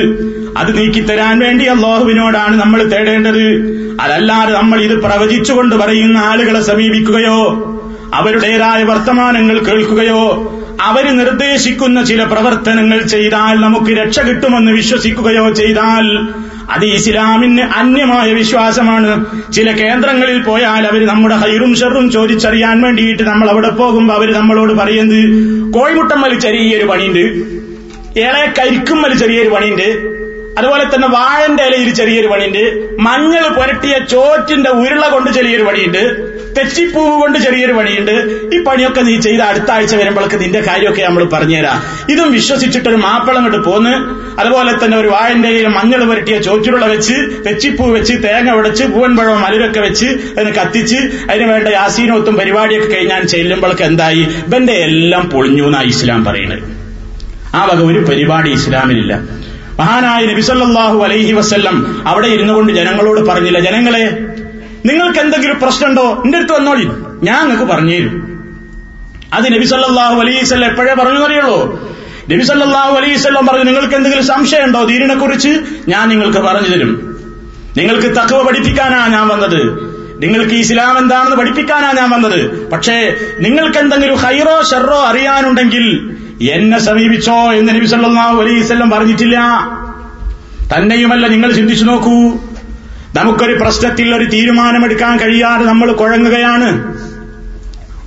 അത് 0.58 0.78
നീക്കിത്തരാൻ 0.78 1.38
വേണ്ടി 1.38 1.64
അള്ളാഹുവിനോടാണ് 1.64 2.60
നമ്മൾ 2.62 2.82
തേടേണ്ടത്. 2.82 3.74
അതല്ലാതെ 4.00 4.52
നമ്മൾ 4.52 4.80
ഇത് 4.80 5.02
പ്രവചിച്ചുകൊണ്ട് 5.02 5.76
പറയുന്ന 5.76 6.18
ആളുകളെ 6.18 6.60
സമീപിക്കുകയോ 6.60 7.70
അവരുടേതായ 8.14 8.82
വർത്തമാനങ്ങൾ 8.82 9.58
കേൾക്കുകയോ 9.58 10.50
അവർ 10.80 11.16
നിർദ്ദേശിക്കുന്ന 11.16 12.04
ചില 12.04 12.24
പ്രവർത്തനങ്ങൾ 12.24 13.02
ചെയ്താൽ 13.02 13.54
നമുക്ക് 13.54 13.90
രക്ഷ 13.90 14.20
കിട്ടുമെന്ന് 14.20 14.72
വിശ്വസിക്കുകയോ 14.72 15.50
ചെയ്താൽ 15.50 16.28
അത് 16.70 16.84
ഇസ്ലാമിന് 16.84 17.60
അന്യമായ 17.60 18.32
വിശ്വാസമാണ്. 18.32 19.26
ചില 19.52 19.72
കേന്ദ്രങ്ങളിൽ 19.72 20.42
പോയാൽ 20.42 20.86
അവർ 20.86 21.06
നമ്മുടെ 21.06 21.34
ഹൈറും 21.34 21.76
ഷെറും 21.76 22.10
ചോദിച്ചറിയാൻ 22.10 22.82
വേണ്ടിയിട്ട് 22.82 23.22
നമ്മൾ 23.22 23.50
അവിടെ 23.50 23.68
പോകുമ്പോൾ 23.68 24.14
അവർ 24.14 24.32
നമ്മളോട് 24.32 24.72
പറയുന്നത് 24.72 25.72
കോഴിമുട്ടമ്മൽ 25.72 26.40
ചെറിയൊരു 26.40 26.84
പണിയുണ്ട്. 26.84 27.20
ഏളെ 28.20 28.52
കരിക്കുമ്മൽ 28.58 29.18
ചെറിയൊരു 29.18 29.48
പണിയുണ്ട്. 29.48 30.14
അതുപോലെ 30.58 30.84
തന്നെ 30.84 31.08
വാഴന്റെ 31.08 31.62
ഇലയിൽ 31.62 31.94
ചെറിയൊരു 31.94 32.26
പണിയുണ്ട്. 32.26 32.88
മഞ്ഞൾ 33.00 33.48
പുരട്ടിയ 33.48 33.98
ചോറ്റിന്റെ 34.10 34.70
ഉരുള 34.70 35.08
കൊണ്ട് 35.08 35.30
ചെറിയൊരു 35.30 35.62
പണിയുണ്ട്. 35.62 36.33
തെച്ചിപ്പൂവ് 36.58 37.20
കൊണ്ട് 37.20 37.38
ചെറിയൊരു 37.38 37.72
പണിയുണ്ട്. 37.72 38.12
ഈ 38.54 38.64
പണിയൊക്കെ 38.64 39.00
നീ 39.00 39.20
ചെയ്ത 39.20 39.40
അടുത്ത 39.40 39.70
ആഴ്ച 39.70 39.94
വരുമ്പോഴേക്ക് 39.94 40.40
നിന്റെ 40.40 40.60
കാര്യമൊക്കെ 40.60 41.02
നമ്മൾ 41.02 41.24
പറഞ്ഞുതരാം. 41.24 41.82
ഇതും 42.12 42.32
വിശ്വസിച്ചിട്ടൊരു 42.32 42.96
മാപ്പിളം 42.96 43.42
കൊണ്ട് 43.42 43.58
പോന്ന് 43.58 44.24
അതുപോലെ 44.40 44.84
തന്നെ 44.84 44.96
ഒരു 44.98 45.08
വാഴന്റെ 45.08 45.68
മഞ്ഞൾ 45.68 46.04
പുരട്ടിയ 46.04 46.38
ചോറ്റുരുള 46.38 46.86
വെച്ച് 46.86 47.14
തെച്ചിപ്പൂ 47.46 47.86
വെച്ച് 47.86 48.12
തേങ്ങ 48.12 48.50
ഉടച്ച് 48.50 48.84
പൂവൻപഴവും 48.84 49.40
മലരൊക്കെ 49.40 49.80
വെച്ച് 49.80 50.06
അതിന് 50.06 50.54
കത്തിച്ച് 50.54 50.96
അതിന് 51.30 51.46
വേണ്ട 51.50 51.68
യാസീനോത്തും 51.68 52.34
പരിപാടിയൊക്കെ 52.34 52.88
കഴിഞ്ഞാൽ 52.94 53.24
ചെല്ലുമ്പോഴേക്ക് 53.24 53.82
എന്തായി? 53.82 54.22
ഇവന്റെ 54.48 54.72
എല്ലാം 54.72 55.30
പൊളിഞ്ഞു 55.30 55.64
എന്നാ 55.64 55.82
ഇസ്ലാം 55.82 56.24
പറയുന്നത്. 56.24 56.62
ആ 57.54 57.64
വക 57.64 57.80
ഒരു 57.84 57.98
പരിപാടി 57.98 58.50
ഇസ്ലാമിലില്ല. 58.50 59.44
മഹാനായ 59.78 60.26
നബിസല്ലാഹു 60.26 61.04
അലൈഹി 61.04 61.32
വസ്ല്ലം 61.32 62.02
അവിടെ 62.06 62.26
ഇരുന്നു 62.26 62.52
കൊണ്ട് 62.52 62.72
ജനങ്ങളോട് 62.72 63.20
പറഞ്ഞില്ല 63.20 63.58
ജനങ്ങളെ 63.58 64.04
നിങ്ങൾക്ക് 64.84 65.18
എന്തെങ്കിലും 65.18 65.60
പ്രശ്നമുണ്ടോ? 65.60 66.22
എന്റെ 66.24 66.38
അടുത്ത് 66.38 66.52
വന്നോളി. 66.52 66.88
ഞാൻ 67.22 67.48
നിങ്ങൾക്ക് 67.48 67.72
പറഞ്ഞു 67.72 67.94
തരും. 67.94 68.34
അത് 69.32 69.44
നബി 69.44 69.54
നബിസല്ലാഹു 69.54 70.20
അലൈസല്ല 70.20 70.66
എപ്പോഴേ 70.66 70.94
പറഞ്ഞു 70.94 71.18
അറിയുള്ളൂ 71.18 71.80
നബിസല്ലാഹു 72.32 72.96
അലൈവല്ലം 72.96 73.46
പറഞ്ഞു 73.46 73.64
നിങ്ങൾക്ക് 73.64 73.94
എന്തെങ്കിലും 73.94 74.26
സംശയമുണ്ടോ 74.26 74.84
ദീനിനെ 74.84 75.14
കുറിച്ച് 75.14 75.60
ഞാൻ 75.88 76.08
നിങ്ങൾക്ക് 76.08 76.38
പറഞ്ഞു 76.38 76.68
തരും. 76.68 77.14
നിങ്ങൾക്ക് 77.76 78.06
തക്കവ 78.06 78.42
പഠിപ്പിക്കാനാ 78.42 79.06
ഞാൻ 79.06 79.28
വന്നത്. 79.28 79.94
നിങ്ങൾക്ക് 80.22 80.54
ഇസ്ലാം 80.54 80.98
എന്താണെന്ന് 80.98 81.36
പഠിപ്പിക്കാനാ 81.36 81.92
ഞാൻ 81.92 82.10
വന്നത്. 82.10 82.70
പക്ഷേ 82.70 83.16
നിങ്ങൾക്ക് 83.40 83.78
എന്തെങ്കിലും 83.78 84.16
ഹൈറോ 84.16 84.62
ഷെറോ 84.70 85.00
അറിയാനുണ്ടെങ്കിൽ 85.00 86.16
എന്നെ 86.50 86.78
സമീപിച്ചോ 86.78 87.52
എന്ന് 87.52 87.74
നബി 87.74 87.86
വസല്ലം 88.60 88.90
പറഞ്ഞിട്ടില്ല. 88.90 89.40
തന്നെയുമല്ല 90.76 91.26
നിങ്ങൾ 91.26 91.52
ചിന്തിച്ചു 91.52 91.84
നോക്കൂ. 91.84 92.43
നമുക്കൊരു 93.14 93.52
പ്രശ്നത്തിൽ 93.52 94.14
ഒരു 94.14 94.24
തീരുമാനമെടുക്കാൻ 94.24 95.18
കഴിയാതെ 95.18 95.64
നമ്മൾ 95.64 95.92
കുഴങ്ങുകയാണ്. 95.92 96.94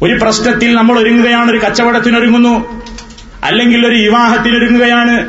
ഒരു 0.02 0.14
പ്രശ്നത്തിൽ 0.14 0.76
നമ്മൾ 0.76 1.00
ഒരുങ്ങുകയാണ് 1.00 1.52
ഒരു 1.52 1.58
കച്ചവടത്തിനൊരുങ്ങുന്നു 1.58 2.84
അല്ലെങ്കിൽ 3.44 3.88
ഒരു 3.88 3.96
വിവാഹത്തിനൊരുങ്ങുകയാണ് 3.96 5.28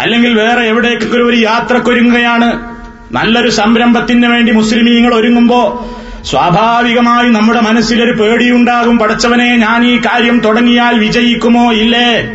അല്ലെങ്കിൽ 0.00 0.34
വേറെ 0.34 0.60
എവിടേക്കെങ്കിലും 0.60 1.28
ഒരു 1.28 1.36
യാത്രക്കൊരുങ്ങുകയാണ്. 1.36 2.74
നല്ലൊരു 3.12 3.50
സംരംഭത്തിന് 3.50 4.26
വേണ്ടി 4.26 4.52
മുസ്ലിമീങ്ങൾ 4.52 5.14
ഒരുങ്ങുമ്പോ 5.14 5.90
സ്വാഭാവികമായി 6.24 7.28
നമ്മുടെ 7.28 7.60
മനസ്സിലൊരു 7.60 8.12
പേടിയുണ്ടാകും. 8.12 8.98
പടച്ചവനെ 8.98 9.56
ഞാൻ 9.56 9.86
ഈ 9.86 9.98
കാര്യം 9.98 10.40
തുടങ്ങിയാൽ 10.40 10.98
വിജയിക്കുമോ? 10.98 11.72
ഇല്ലേ? 11.72 12.30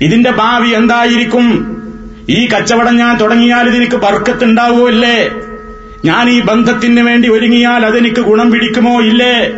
ഇതിന്റെ 0.00 0.30
ഭാവി 0.30 0.68
എന്തായിരിക്കും? 0.68 1.76
ഈ 2.28 2.48
കച്ചവടം 2.48 2.96
ഞാൻ 2.96 3.16
തുടങ്ങിയാൽ 3.16 3.68
ഇതിനിക്ക് 3.68 3.96
പർക്കത്തുണ്ടാവുമോ 3.96 4.88
ഇല്ലേ? 4.88 5.30
ഞാൻ 6.04 6.30
ഈ 6.30 6.40
ബന്ധത്തിന് 6.40 7.00
വേണ്ടി 7.00 7.28
ഒരുങ്ങിയാൽ 7.28 7.86
അതെനിക്ക് 7.86 8.20
ഗുണം 8.20 8.50
പിടിക്കുമോ? 8.50 9.00
ഇല്ലേ? 9.00 9.50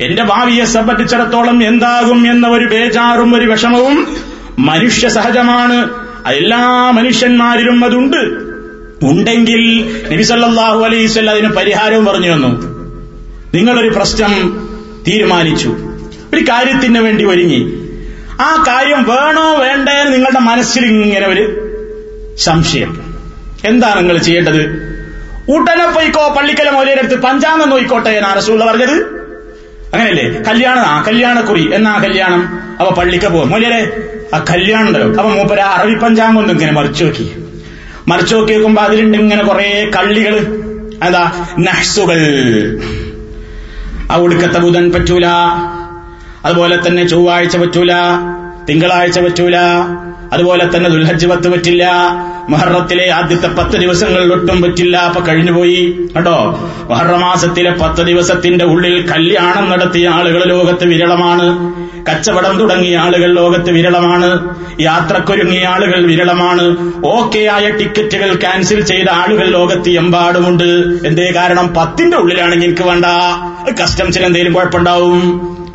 എന്റെ 0.00 0.22
ഭാവിയെ 0.22 0.64
സംബന്ധിച്ചിടത്തോളം 0.64 1.64
എന്താകും 1.64 2.30
എന്ന 2.30 2.48
ഒരു 2.48 2.64
ബേജാറും 2.64 3.34
ഒരു 3.34 3.50
വിഷമവും 3.50 4.16
മനുഷ്യ 4.58 5.08
സഹജമാണ്. 5.08 5.88
എല്ലാ 6.26 6.90
മനുഷ്യന്മാരിലും 6.90 7.84
അതുണ്ട്. 7.84 8.16
ഉണ്ടെങ്കിൽ 9.06 9.96
നബിസല്ലാഹു 10.12 10.84
അലൈസ് 10.84 11.18
അതിന് 11.18 11.48
പരിഹാരവും 11.48 12.04
പറഞ്ഞു 12.04 12.32
തന്നു. 12.32 12.48
നിങ്ങളൊരു 13.54 13.88
പ്രശ്നം 13.88 14.68
തീരുമാനിച്ചു. 15.08 15.68
ഒരു 16.34 16.40
കാര്യത്തിന് 16.44 16.98
വേണ്ടി 16.98 17.24
ഒരുങ്ങി. 17.24 17.88
ആ 18.40 18.64
കാര്യം 18.68 19.02
വേണോ 19.02 19.54
വേണ്ടേ 19.56 20.04
നിങ്ങളുടെ 20.10 20.38
മനസ്സിൽ 20.38 20.86
ഇങ്ങനെ 20.86 21.26
ഒരു 21.26 21.70
സംശയം. 22.38 23.00
എന്താണ് 23.64 24.00
നിങ്ങൾ 24.00 24.18
ചെയ്യേണ്ടത്? 24.18 24.93
ഉടനെ 25.48 25.90
പോയിക്കോ 25.90 26.34
പള്ളിക്കല 26.38 26.70
മൗലിയരടുത്ത് 26.70 27.22
പഞ്ചാംഗം 27.22 27.70
നോയിക്കോട്ടെ 27.70 28.08
എന്നാണ് 28.08 28.36
റസൂള്ള 28.36 28.66
പറഞ്ഞത്? 28.66 29.24
അങ്ങനെയല്ലേ? 29.94 30.42
കല്യാണം 30.48 30.80
ആ 30.80 31.02
കല്യാണക്കുറി. 31.02 31.74
എന്നാ 31.74 31.98
കല്യാണം? 31.98 32.60
അവ 32.80 32.88
പള്ളിക്ക 32.88 33.26
പോകും 33.26 33.50
മൗലിയരെ 33.50 34.10
ആ 34.34 34.44
കല്യാണം 34.50 34.86
ഉണ്ടല്ലോ 34.86 35.08
അപ്പൊ 35.08 35.22
മൂപ്പര 35.22 35.60
അറബി 35.60 35.94
പഞ്ചാംഗം 35.94 36.38
ഒന്നും 36.38 36.54
ഇങ്ങനെ 36.54 36.72
മറിച്ചു 36.72 37.04
നോക്കി. 37.04 37.44
മറിച്ചു 38.08 38.36
നോക്കി 38.36 38.52
നോക്കുമ്പോ 38.52 38.82
അതിലുണ്ട് 38.82 39.18
ഇങ്ങനെ 39.18 39.44
കുറെ 39.44 39.90
കള്ളികൾ 39.96 40.62
അതാ 41.02 41.46
നഹ്സുകൾ. 41.58 42.20
ആ 44.12 44.16
ഒടുക്കത്തെ 44.16 44.58
ബുധൻ 44.58 44.92
പറ്റൂല. 44.92 45.26
അതുപോലെ 46.44 46.88
തന്നെ 46.88 47.08
ചൊവ്വാഴ്ച 47.08 47.56
പറ്റൂല. 47.56 47.92
തിങ്കളാഴ്ച 48.68 49.20
പറ്റൂല. 49.20 49.56
അതുപോലെ 50.32 50.76
തന്നെ 50.76 50.90
ദുൽഹജ്ജ് 50.90 51.26
പത്ത് 51.26 51.48
പറ്റില്ല. 51.48 51.92
മഹറത്തിലെ 52.48 53.10
ആദ്യത്തെ 53.10 53.48
പത്ത് 53.48 53.76
ദിവസങ്ങളിൽ 53.76 54.32
ഒട്ടും 54.32 54.62
പറ്റില്ല. 54.62 54.96
അപ്പൊ 54.96 55.20
കഴിഞ്ഞുപോയി 55.20 56.08
കേട്ടോ 56.16 56.70
മുഹറമാസത്തിലെ 56.90 57.70
പത്ത് 57.70 58.06
ദിവസത്തിന്റെ 58.06 58.64
ഉള്ളിൽ 58.64 59.10
കല്യാണം 59.10 59.70
നടത്തിയ 59.70 60.08
ആളുകൾ 60.08 60.44
ലോകത്ത് 60.44 60.86
വിരളമാണ്. 60.86 61.74
കച്ചവടം 62.10 62.58
തുടങ്ങിയ 62.58 62.96
ആളുകൾ 62.96 63.34
ലോകത്ത് 63.34 63.70
വിരളമാണ്. 63.70 64.54
യാത്രക്കൊരുങ്ങിയ 64.80 65.66
ആളുകൾ 65.66 66.06
വിരളമാണ്. 66.06 66.92
ഓക്കെയായ 67.06 67.70
ടിക്കറ്റുകൾ 67.70 68.34
ക്യാൻസൽ 68.34 68.80
ചെയ്ത 68.80 69.10
ആളുകൾ 69.10 69.46
ലോകത്ത് 69.46 69.90
എമ്പാടുമുണ്ട്. 69.90 70.64
എന്തേ 71.08 71.32
കാരണം? 71.36 71.74
പത്തിന്റെ 71.74 72.16
ഉള്ളിലാണെങ്കിൽ 72.16 72.66
എനിക്ക് 72.66 72.82
വേണ്ട. 72.82 73.04
കസ്റ്റംസിന് 73.82 74.26
എന്തെങ്കിലും 74.26 74.52
കുഴപ്പമുണ്ടാവും. 74.52 75.18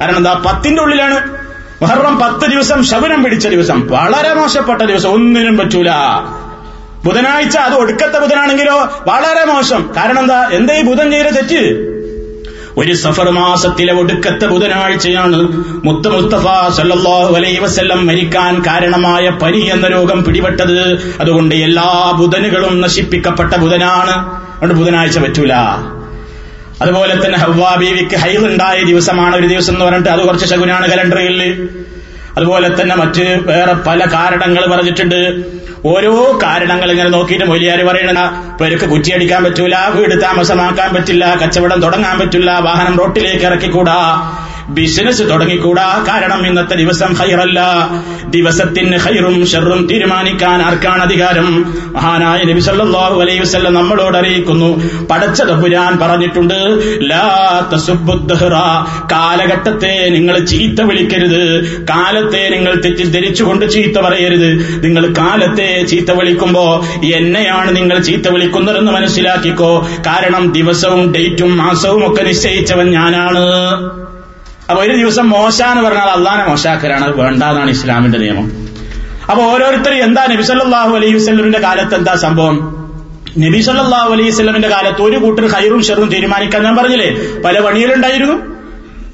കാരണം 0.02 0.18
എന്താ? 0.18 0.44
പത്തിന്റെ 0.46 0.82
ഉള്ളിലാണ്. 0.82 1.40
മുഹറം 1.82 2.20
പത്ത് 2.20 2.52
ദിവസം 2.52 2.84
ശബനം 2.84 3.24
പിടിച്ച 3.24 3.48
ദിവസം. 3.48 3.88
വളരെ 3.88 4.34
മോശപ്പെട്ട 4.34 4.82
ദിവസം. 4.82 5.10
ഒന്നിനും 5.10 5.58
പറ്റൂല. 5.58 5.90
ബുധനാഴ്ച 7.06 7.58
അത് 7.58 7.74
ഒടുക്കത്തെ 7.74 8.20
ബുധനാണെങ്കിലോ 8.20 8.92
വളരെ 9.08 9.46
മോശം. 9.46 9.90
കാരണം 9.98 10.20
എന്താ? 10.20 10.50
എന്താ 10.52 10.74
ഈ 10.74 10.82
ബുധൻ 10.82 11.12
ചെയ്ത 11.12 11.26
തെറ്റ്? 11.26 11.96
ഒരു 12.78 12.94
സഫർ 12.94 13.30
മാസത്തിലെ 13.30 13.94
ഒടുക്കത്തെ 13.94 14.46
ബുധനാഴ്ചയാണ് 14.46 15.64
മുത്ത 15.86 16.08
മുസ്തഫ 16.08 16.74
സല്ലാഹു 16.78 17.36
അലൈഹി 17.36 17.60
വസല്ലം 17.60 18.08
മരിക്കാൻ 18.08 18.64
കാരണമായ 18.68 19.30
പനി 19.30 19.58
എന്ന 19.58 19.88
രോഗം 19.88 20.24
പിടിപെട്ടത്. 20.24 21.14
അതുകൊണ്ട് 21.20 21.56
എല്ലാ 21.56 22.14
ബുധനുകളും 22.20 22.82
നശിപ്പിക്കപ്പെട്ട 22.82 23.54
ബുധനാണ്. 23.54 24.42
അതുകൊണ്ട് 24.56 24.76
ബുധനാഴ്ച 24.76 25.20
പറ്റൂല. 25.20 25.54
അതുപോലെ 26.82 27.26
തന്നെ 27.26 27.38
ഹവ്വാ 27.38 27.76
ബീവിക്ക് 27.76 28.38
ഉണ്ടായ 28.46 28.84
ദിവസമാണ് 28.84 29.36
ഒരു 29.36 29.48
ദിവസം 29.48 29.74
എന്ന് 29.74 29.86
പറഞ്ഞിട്ട് 29.86 30.10
അത് 30.10 30.20
കുറച്ച് 30.20 30.46
ശകുനാണ് 30.46 30.92
കലണ്ടറിൽ. 30.92 31.70
അതുപോലെ 32.40 32.68
തന്നെ 32.82 32.96
മറ്റ് 32.96 33.26
വേറെ 33.52 33.74
പല 33.88 34.00
കാരണങ്ങൾ 34.16 34.64
പറഞ്ഞിട്ടുണ്ട്. 34.74 35.20
ഓരോ 35.94 36.14
കാരണങ്ങൾ 36.44 36.90
ഇങ്ങനെ 36.94 37.10
നോക്കിയിട്ട് 37.16 37.46
മൊലിയാർ 37.52 37.80
പറയണ 37.90 38.22
പേർക്ക് 38.62 38.88
കുറ്റിയടിക്കാൻ 38.94 39.42
പറ്റൂല 39.44 39.76
വീട് 39.96 40.16
താമസമാക്കാൻ 40.24 40.90
പറ്റില്ല 40.96 41.26
കച്ചവടം 41.42 41.82
തുടങ്ങാൻ 41.86 42.16
പറ്റില്ല 42.22 42.52
വാഹനം 42.68 42.96
റോട്ടിലേക്ക് 43.02 43.46
ഇറക്കിക്കൂടാ. 43.50 44.00
ബിസിനസ് 44.70 45.24
തുടങ്ങിക്കൂടാ? 45.24 46.06
കാരണം 46.08 46.48
ഇന്നത്തെ 46.48 46.76
ദിവസം 46.76 47.14
ഹൈറല്ല 47.14 47.90
ദിവസത്തിന് 48.26 48.98
ഹൈറും 48.98 49.48
ഷെറും 49.48 49.88
തീരുമാനിക്കാൻ 49.92 50.62
ആർക്കാണ് 50.62 51.02
അധികാരം? 51.02 51.76
മഹാനായ 51.94 52.52
നബി 52.52 52.60
സല്ലല്ലാഹു 52.60 53.22
അലൈഹി 53.22 53.40
വസല്ലം 53.40 53.74
നമ്മളോട് 53.74 54.18
അറിയിക്കുന്നു. 54.18 54.82
പടച്ചത് 55.06 55.64
പുരാൻ 55.64 55.98
പറഞ്ഞിട്ടുണ്ട്. 56.00 56.80
ലാ 57.10 57.70
കാലഘട്ടത്തെ 59.12 60.10
നിങ്ങൾ 60.10 60.40
ചീത്ത 60.40 60.82
വിളിക്കരുത്. 60.82 61.64
കാലത്തെ 61.88 62.50
നിങ്ങൾ 62.50 62.82
തെറ്റിദ്ധരിച്ചുകൊണ്ട് 62.86 63.72
ചീത്ത 63.72 64.00
പറയരുത്. 64.00 64.84
നിങ്ങൾ 64.84 65.14
കാലത്തെ 65.18 65.86
ചീത്ത 65.86 66.12
വിളിക്കുമ്പോ 66.12 66.86
എന്നെയാണ് 67.16 67.76
നിങ്ങൾ 67.76 68.00
ചീത്ത 68.00 68.28
വിളിക്കുന്നതെന്ന് 68.28 68.92
മനസ്സിലാക്കിക്കോ. 68.92 69.88
കാരണം 70.08 70.52
ദിവസവും 70.52 71.14
ഡേറ്റും 71.14 71.58
മാസവും 71.58 72.14
ഒക്കെ 72.14 72.24
നിശ്ചയിച്ചവൻ 72.24 72.92
ഞാനാണ്. 72.92 73.40
അപ്പൊ 74.70 74.84
ഒരു 74.84 74.96
ദിവസം 74.98 75.30
മോശ 75.30 75.62
എന്ന് 75.62 75.84
പറഞ്ഞാൽ 75.84 76.10
അള്ളാനെ 76.10 76.44
മോശാക്കരാണ് 76.44 77.04
അത് 77.04 77.16
വേണ്ടാന്നാണ് 77.20 77.70
ഇസ്ലാമിന്റെ 77.70 78.18
നിയമം. 78.18 78.48
അപ്പൊ 79.32 79.44
ഓരോരുത്തരും 79.44 80.04
എന്താ 80.04 80.26
നബി 80.26 80.42
സല്ലല്ലാഹു 80.42 80.96
അലൈഹി 80.96 81.14
വസ്ലമിന്റെ 81.14 81.60
കാലത്ത് 81.60 81.96
എന്താ 81.96 82.16
സംഭവം? 82.16 82.56
നബി 83.38 83.62
സല്ലല്ലാഹു 83.62 84.12
അലൈഹി 84.12 84.30
വസ്ലമിന്റെ 84.30 84.70
കാലത്ത് 84.70 85.02
ഒരു 85.02 85.18
കൂട്ടർ 85.18 85.46
ഹൈറും 85.46 85.84
ഷെറും 85.84 86.10
തീരുമാനിക്കാൻ 86.10 86.64
ഞാൻ 86.64 86.76
പറഞ്ഞില്ലേ? 86.76 87.10
പല 87.46 87.60
പണികളുണ്ടായിരുന്നു 87.60 88.36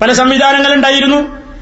പല 0.02 0.12
സംവിധാനങ്ങളുണ്ടായിരുന്നു 0.14 1.20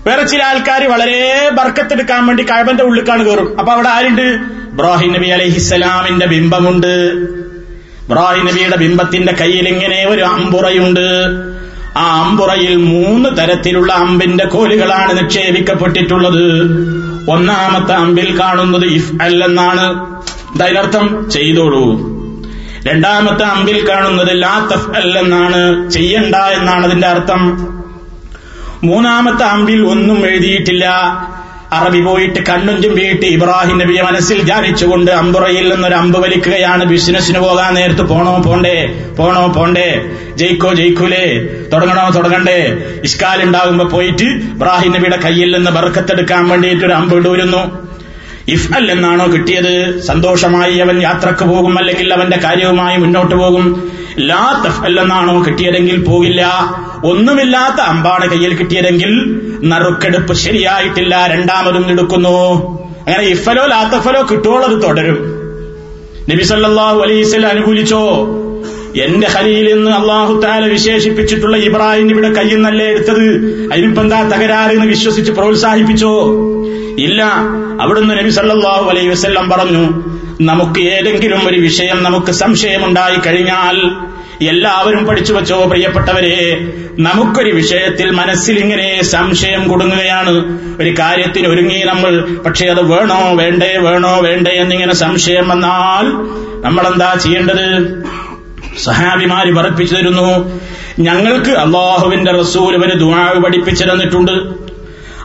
വേറെ 0.08 0.24
ചില 0.24 0.44
ആൾക്കാർ 0.44 0.84
വളരെ 0.88 1.50
ബർക്കത്തെടുക്കാൻ 1.54 2.28
വേണ്ടി 2.28 2.44
കഴബന്റെ 2.44 2.84
ഉള്ളിക്കാണ് 2.84 3.24
കയറും 3.26 3.60
അപ്പൊ 3.60 3.72
അവിടെ 3.74 3.90
ആരുണ്ട്? 3.90 4.28
ഇബ്രാഹിം 4.74 5.14
നബി 5.14 5.28
അലഹിസ്സലാമിന്റെ 5.28 6.26
ബിംബമുണ്ട്. 6.26 6.94
ഇബ്രാഹിം 8.06 8.46
നബിയുടെ 8.46 8.78
ബിംബത്തിന്റെ 8.78 9.34
കയ്യിൽ 9.34 9.68
ഇങ്ങനെ 9.70 10.06
ഒരു 10.06 10.22
അമ്പുറയുണ്ട്. 10.22 11.08
ആ 11.98 12.24
അമ്പുറയിൽ 12.24 12.76
മൂന്ന് 12.76 13.30
തരത്തിലുള്ള 13.38 13.94
അമ്പിന്റെ 13.94 14.46
കോലുകളാണ് 14.46 15.24
നിക്ഷേപിക്കപ്പെട്ടിട്ടുള്ളത്. 15.24 16.64
ഒന്നാമത്തെ 17.30 17.94
അമ്പിൽ 17.94 18.40
കാണുന്നത് 18.40 18.86
ഇഫ് 18.86 19.14
അല്ലെന്നാണ് 19.22 20.06
ദൈനർത്ഥം 20.60 21.30
ചെയ്തോളൂ. 21.30 22.14
രണ്ടാമത്തെ 22.88 23.44
അമ്പിൽ 23.44 23.90
കാണുന്നത് 23.90 24.42
ലാത്തഫ് 24.42 24.90
അല്ലെന്നാണ് 24.90 25.92
ചെയ്യണ്ട 25.92 26.36
എന്നാണ് 26.36 26.86
അതിന്റെ 26.86 27.08
അർത്ഥം. 27.08 27.68
മൂന്നാമത്തെ 28.84 29.44
അമ്പിൽ 29.44 29.88
ഒന്നും 29.88 30.28
എഴുതിയിട്ടില്ല. 30.28 30.86
അറബി 31.74 32.02
പോയിട്ട് 32.02 32.40
കണ്ണും 32.46 32.82
ചുമ്പിയിട്ട് 32.82 33.26
ഇബ്രാഹിം 33.26 33.78
നബിയെ 33.78 34.02
മനസ്സിൽ 34.02 34.42
ധ്യാനിച്ചുകൊണ്ട് 34.44 35.12
അമ്പുറയിൽ 35.12 35.74
നിന്നൊരു 35.74 35.96
അമ്പ് 35.96 36.20
വലിക്കുകയാണ് 36.20 36.86
ബിസിനസ്സിന് 36.86 37.40
പോകാൻ 37.40 37.74
നേരത്ത് 37.74 38.02
പോണോ 38.02 38.38
പോണ്ടേ? 38.46 39.06
പോണോ 39.20 39.48
പോണ്ടേ? 39.48 40.06
ജയിക്കോ 40.36 40.74
ജയിക്കൂലേ? 40.74 41.26
തുടങ്ങണോ 41.74 42.10
തുടങ്ങണ്ടേ? 42.10 42.78
ഇഷ്കാൽ 43.04 43.44
ഉണ്ടാകുമ്പോ 43.44 43.86
പോയിട്ട് 43.86 44.24
ഇബ്രാഹിം 44.24 44.92
നബിയുടെ 44.92 45.18
കയ്യിൽ 45.18 45.56
നിന്ന് 45.56 45.72
ബർക്കത്തെടുക്കാൻ 45.72 46.50
വേണ്ടിയിട്ട് 46.50 46.86
ഒരു 46.86 46.94
അമ്പ് 46.94 47.16
ഇടൂരുന്നു 47.16 47.88
ഇഫ് 48.48 48.74
അൽ 48.74 48.92
എന്നാണോ 48.92 49.28
കിട്ടിയത്? 49.34 50.02
സന്തോഷമായി 50.02 50.78
അവൻ 50.78 51.02
യാത്രയ്ക്ക് 51.02 51.44
പോകും 51.44 51.80
അല്ലെങ്കിൽ 51.80 52.14
അവന്റെ 52.14 52.38
കാര്യവുമായി 52.38 52.98
മുന്നോട്ട് 52.98 53.36
പോകും. 53.36 53.92
ലാ 54.20 54.64
തഫ് 54.66 54.82
അൽ 54.82 55.00
എന്നാണോ 55.00 55.44
കിട്ടിയതെങ്കിൽ 55.46 56.04
പോകില്ല. 56.04 56.50
ഒന്നുമില്ലാത്ത 57.06 57.82
അമ്പാണ് 57.82 58.30
കയ്യിൽ 58.30 58.56
കിട്ടിയതെങ്കിൽ 58.56 59.14
നറുക്കെടുപ്പ് 59.64 60.34
ശരിയായിട്ടില്ല 60.34 61.28
രണ്ടാമതും 61.28 61.92
എടുക്കുന്നു. 61.92 62.54
അങ്ങനെ 63.00 63.24
ഇഫലോ 63.24 63.66
ലാത്തഫലോ 63.66 64.28
കിട്ടുവോളം 64.32 64.76
അത് 64.76 64.84
തുടരും. 64.84 65.44
നബി 66.30 66.44
അലൈസ് 67.02 67.36
അനുകൂലിച്ചോ? 67.36 68.28
എന്റെ 69.02 69.28
ഖലീൽ 69.32 69.70
എന്ന് 69.70 69.92
അള്ളാഹു 69.92 70.42
താല 70.42 70.66
വിശേഷിപ്പിച്ചിട്ടുള്ള 70.66 71.58
ഇബ്രാഹിം 71.58 72.10
ഇവിടെ 72.10 72.30
കയ്യിൽ 72.30 72.62
നല്ലേ 72.62 72.86
എടുത്തത്? 72.86 73.26
അതിനിപ്പെന്താ 73.74 74.22
തകരാറ് 74.22 74.72
എന്ന് 74.72 74.86
വിശ്വസിച്ച് 74.86 75.32
പ്രോത്സാഹിപ്പിച്ചോ? 75.32 76.26
ഇല്ല. 77.00 77.24
അവിടുന്ന് 77.82 78.18
നബി 78.18 78.30
സല്ലാഹു 78.30 78.90
അലൈഹി 78.90 79.08
വസല്ലം 79.08 79.50
പറഞ്ഞു 79.50 80.04
നമുക്ക് 80.42 80.80
ഏതെങ്കിലും 80.80 81.48
ഒരു 81.48 81.60
വിഷയം 81.60 82.04
നമുക്ക് 82.04 82.32
സംശയമുണ്ടായി 82.32 83.16
കഴിഞ്ഞാൽ 83.16 83.92
എല്ലാവരും 84.48 85.06
പഠിച്ചു 85.06 85.34
വച്ചോ 85.34 85.66
പ്രിയപ്പെട്ടവരെ? 85.66 86.72
നമുക്കൊരു 87.00 87.52
വിഷയത്തിൽ 87.52 88.12
മനസ്സിൽ 88.12 88.60
ഇങ്ങനെ 88.60 89.04
സംശയം 89.04 89.68
കൊടുങ്ങുകയാണ്. 89.68 90.60
ഒരു 90.82 90.96
കാര്യത്തിന് 91.00 91.48
ഒരുങ്ങി 91.48 91.84
നമ്മൾ 91.86 92.28
പക്ഷേ 92.46 92.66
അത് 92.66 92.92
വേണോ 92.92 93.36
വേണ്ടേ 93.36 93.78
വേണോ 93.78 94.20
വേണ്ടേ 94.22 94.52
എന്നിങ്ങനെ 94.52 94.94
സംശയം 94.94 95.50
വന്നാൽ 95.50 96.06
നമ്മളെന്താ 96.62 97.14
ചെയ്യേണ്ടത്? 97.14 98.04
സഹാബിമാര് 98.78 99.56
പറപ്പിച്ചു 99.56 99.96
തരുന്നു 99.96 100.62
ഞങ്ങൾക്ക് 101.00 101.50
അള്ളാഹുവിന്റെ 101.50 102.32
റസൂൽ 102.32 102.78
ഒരു 102.78 102.98
ദുആ 103.00 103.34
പഠിപ്പിച്ചു 103.46 103.84
തന്നിട്ടുണ്ട്. 103.84 104.32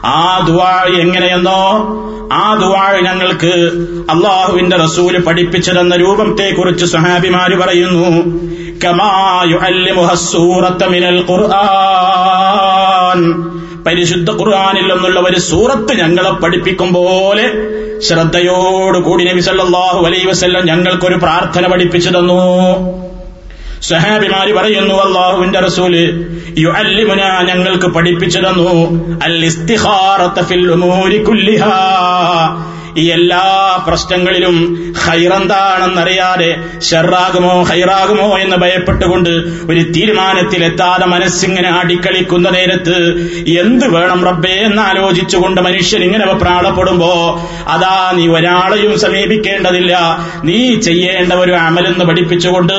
ആ 0.05 0.45
ദുആ 0.47 0.85
എങ്ങനെയെന്നോ 0.99 1.61
ആ 2.33 2.53
ദുആ 2.53 2.99
ഞങ്ങൾക്ക് 3.01 3.53
അള്ളാഹുവിന്റെ 4.09 4.77
റസൂൽ 4.77 5.19
പഠിപ്പിച്ചു 5.19 5.71
തന്ന 5.71 5.95
രൂപത്തെ 5.95 6.55
കുറിച്ച് 6.55 6.85
സഹാബിമാര് 6.85 7.59
പറയുന്നു. 7.59 8.21
പരിശുദ്ധ 13.85 14.31
ഖുർആാനിൽ 14.31 14.93
നിന്നുള്ള 14.93 15.19
ഒരു 15.19 15.39
സൂറത്ത് 15.39 15.93
ഞങ്ങളെ 15.93 16.31
പഠിപ്പിക്കും 16.31 16.93
പോലെ 16.93 17.51
ശ്രദ്ധയോടുകൂടി 17.99 19.23
നബി 19.23 19.41
വസല്ലം 20.27 20.65
ഞങ്ങൾക്കൊരു 20.65 21.15
പ്രാർത്ഥന 21.15 21.67
പഠിപ്പിച്ചു 21.67 22.09
തന്നു. 22.09 23.08
സഹാബിമാര് 23.81 24.53
പറയുന്നു 24.53 24.95
അള്ളാഹുവിന്റെ 25.01 25.59
റസൂൽ 25.59 25.93
യുഅല്ലിമുന 26.57 27.21
ഞങ്ങൾക്ക് 27.47 27.87
പഠിപ്പിച്ചു 27.87 28.39
തന്നു 28.39 28.73
അൽ 29.23 29.45
ഇസ്തിഖാറത 29.45 30.39
ഫിൽ 30.49 30.71
ഉമൂരി 30.73 31.17
കുല്ലിഹാ. 31.23 31.75
ഈ 32.97 33.11
എല്ലാ 33.11 33.83
പ്രശ്നങ്ങളിലും 33.87 34.55
ഹൈറെന്താണെന്നറിയാതെ 35.05 36.55
ഷെറാകുമോ 36.89 37.63
ഹൈറാകുമോ 37.63 38.37
എന്ന് 38.37 38.55
ഭയപ്പെട്ടുകൊണ്ട് 38.55 39.29
ഒരു 39.69 39.79
തീരുമാനത്തിലെത്താതെ 39.79 41.05
മനസ്സിങ്ങനെ 41.05 41.69
ആടിക്കളിക്കുന്ന 41.69 42.49
നേരത്ത് 42.49 42.97
എന്ത് 43.59 43.93
വേണം 43.95 44.25
റബ്ബേ 44.25 44.53
എന്ന് 44.53 44.81
ആലോചിച്ചുകൊണ്ട് 44.81 45.61
മനുഷ്യൻ 45.61 46.03
ഇങ്ങനെ 46.03 46.25
പ്രാണപ്പെടുമ്പോ 46.25 47.45
അതാ 47.67 48.11
നീ 48.15 48.27
ഒരാളെയും 48.27 48.99
സമീപിക്കേണ്ടതില്ല. 48.99 49.95
നീ 50.43 50.75
ചെയ്യേണ്ട 50.75 51.33
ഒരു 51.33 51.51
അമലെന്ന് 51.51 52.05
പഠിപ്പിച്ചുകൊണ്ട് 52.05 52.73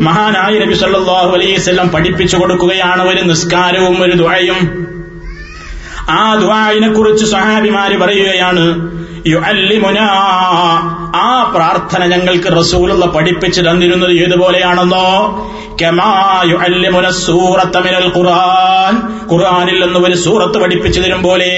മഹാനായ 0.00 0.58
നബി 0.58 0.74
സല്ലാഹു 0.74 1.28
വസല്ലം 1.56 1.88
പഠിപ്പിച്ചു 1.88 2.36
കൊടുക്കുകയാണ് 2.36 3.02
ഒരു 3.02 3.22
നിസ്കാരവും 3.22 4.02
ഒരു 4.02 4.12
ദുആയും. 4.12 4.88
ആ 6.10 6.34
ദ്വായിനെ 6.34 6.88
കുറിച്ച് 6.88 7.24
സഹാബിമാര് 7.24 7.98
പറയുകയാണ് 7.98 8.92
ആ 11.14 11.52
പ്രാർത്ഥന 11.56 12.06
ഞങ്ങൾക്ക് 12.06 12.58
റസൂലുള്ള 12.58 13.06
പഠിപ്പിച്ചു 13.06 13.60
തന്നിരുന്നത് 13.60 14.12
ഏതുപോലെയാണെന്നോ? 14.12 15.38
മിനൽ 17.76 18.12
ഖുർആൻ. 18.18 19.20
ഖുർആനിൽ 19.32 19.84
നിന്ന് 19.84 19.98
ഒരു 19.98 20.16
സൂറത്ത് 20.16 20.58
പഠിപ്പിച്ചു 20.58 21.00
തരും 21.00 21.22
പോലെ. 21.22 21.48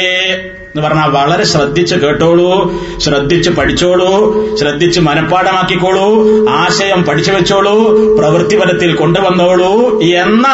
എന്ന് 0.75 0.89
പറഞ്ഞാൽ 0.89 1.09
വളരെ 1.09 1.45
ശ്രദ്ധിച്ച് 1.45 1.95
കേട്ടോളൂ 1.95 2.73
ശ്രദ്ധിച്ച് 2.99 3.51
പഠിച്ചോളൂ 3.51 4.35
ശ്രദ്ധിച്ച് 4.57 5.01
മനഃപ്പാടമാക്കിക്കോളൂ 5.01 6.27
ആശയം 6.51 7.03
പഠിച്ചു 7.03 7.33
വെച്ചോളൂ 7.33 7.89
പ്രവൃത്തിപരത്തിൽ 8.19 8.95
കൊണ്ടുവന്നോളൂ 8.95 10.01
എന്ന 10.03 10.49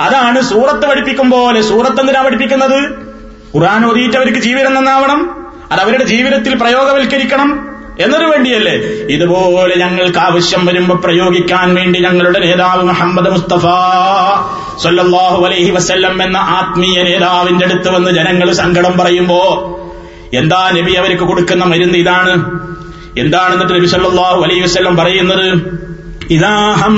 അതാണ് 0.00 0.40
സൂറത്ത് 0.42 0.86
പഠിപ്പിക്കും 0.88 1.30
പോലെ. 1.30 1.62
സൂറത്ത് 1.62 2.00
എന്തിനാ 2.00 2.22
പഠിപ്പിക്കുന്നത്? 2.22 2.82
ഖുർആൻ 3.56 3.86
ഓതിയിട്ടവർക്ക് 3.86 4.38
ജീവിതം 4.38 4.74
നന്നാവണം. 4.74 5.43
അത് 5.74 5.80
അവരുടെ 5.84 6.04
ജീവിതത്തിൽ 6.04 6.52
പ്രയോഗവൽക്കരിക്കണം 6.62 7.50
എന്നതിനു 8.02 8.28
വേണ്ടിയല്ലേ? 8.30 8.74
ഇതുപോലെ 9.14 9.74
ഞങ്ങൾക്ക് 9.82 10.18
ആവശ്യം 10.18 10.62
വരുമ്പോ 10.68 10.94
പ്രയോഗിക്കാൻ 11.04 11.74
വേണ്ടി 11.74 11.98
ഞങ്ങളുടെ 11.98 12.40
നേതാവ് 12.44 12.82
മുഹമ്മദ് 12.88 13.30
മുസ്തഫ 13.30 13.64
സല്ലല്ലാഹു 14.84 15.40
അലൈഹി 15.48 15.70
വസ്ല്ലം 15.70 16.16
എന്ന 16.22 16.38
ആത്മീയ 16.58 16.96
നേതാവിന്റെ 17.08 17.64
അടുത്ത് 17.64 17.90
വന്ന് 17.96 18.10
ജനങ്ങൾ 18.10 18.52
സങ്കടം 18.62 18.94
പറയുമ്പോ 19.00 19.40
എന്താ 20.40 20.60
നബി 20.76 20.92
അവർക്ക് 20.94 21.24
കൊടുക്കുന്ന 21.24 21.64
മരുന്ന് 21.64 21.98
ഇതാണ്? 21.98 22.34
എന്താണെന്നിട്ട് 23.18 23.74
നബി 23.74 23.88
സല്ലല്ലാഹു 23.94 24.40
അലൈഹി 24.44 24.62
വസ്ല്ലം 24.66 24.96
പറയുന്നത്? 24.96 25.46
ഇതാഹം 26.30 26.96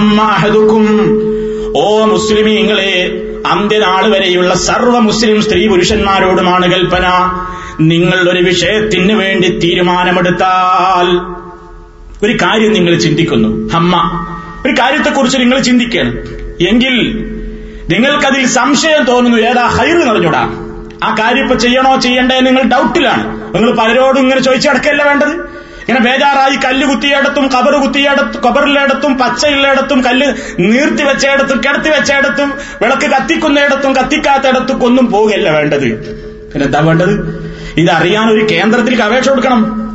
ഓ 1.81 1.87
മുസ്ലിമീങ്ങളെ 2.07 2.93
അന്ത്യനാൾ 3.53 4.05
വരെയുള്ള 4.11 4.55
സർവ 4.69 4.99
മുസ്ലിം 4.99 5.39
സ്ത്രീ 5.43 5.69
പുരുഷന്മാരോടുമാണ് 5.69 6.67
കൽപ്പന. 6.73 7.07
നിങ്ങൾ 7.81 8.29
ഒരു 8.31 8.43
വിഷയത്തിന് 8.45 9.13
വേണ്ടി 9.13 9.49
തീരുമാനമെടുത്താൽ 9.65 11.09
ഒരു 12.23 12.35
കാര്യം 12.43 12.73
നിങ്ങൾ 12.73 12.95
ചിന്തിക്കുന്നു. 12.99 13.49
അമ്മ 13.77 13.95
ഒരു 14.67 14.73
കാര്യത്തെക്കുറിച്ച് 14.81 15.39
നിങ്ങൾ 15.39 15.59
ചിന്തിക്കണം 15.61 16.15
എങ്കിൽ 16.69 16.95
നിങ്ങൾക്കതിൽ 17.91 18.47
സംശയം 18.59 19.03
തോന്നുന്നു 19.05 19.39
ഏതാ 19.51 19.65
ഹൈറ് 19.77 20.01
നിറഞ്ഞൂടാ 20.09 20.43
ആ 21.05 21.09
കാര്യം 21.19 21.43
ഇപ്പൊ 21.43 21.57
ചെയ്യണോ 21.57 21.97
ചെയ്യണ്ടേ 21.97 22.37
നിങ്ങൾ 22.41 22.63
ഡൗട്ടിലാണ് 22.63 23.25
നിങ്ങൾ 23.55 23.71
പലരോടും 23.77 24.21
ഇങ്ങനെ 24.21 24.41
ചോദിച്ചു 24.41 24.69
കിടക്കല്ല 24.69 25.03
വേണ്ടത്? 25.03 25.35
ഇങ്ങനെ 25.89 26.13
ബേജാറായി 26.13 26.57
കല്ല് 26.57 26.87
കുത്തിയിടത്തും 26.87 27.49
കബർ 27.49 27.73
കുത്തിയിടത്തും 27.73 28.45
കബറിലിടത്തും 28.45 29.19
പച്ചയിലിടത്തും 29.19 30.05
കല്ല് 30.05 30.27
നീർത്തി 30.59 31.03
വെച്ചയിടത്തും 31.03 31.59
കിടത്തി 31.59 31.89
വെച്ചയിടത്തും 31.89 32.55
വിളക്ക് 32.83 33.07
കത്തിക്കുന്നിടത്തും 33.07 33.97
കത്തിക്കാത്തയിടത്തും 33.97 34.85
ഒന്നും 34.85 35.11
പോവുകയല്ല 35.11 35.51
വേണ്ടത്. 35.51 36.17
പിന്നെ 36.53 36.67
എന്താ 36.67 36.81
വേണ്ടത്? 36.81 37.13
ഇതറിയാൻ 37.77 38.31
ഒരു 38.31 38.47
കേന്ദ്രത്തിലേക്ക് 38.51 39.03
അപേക്ഷ 39.03 39.29
കൊടുക്കണം. 39.29 39.87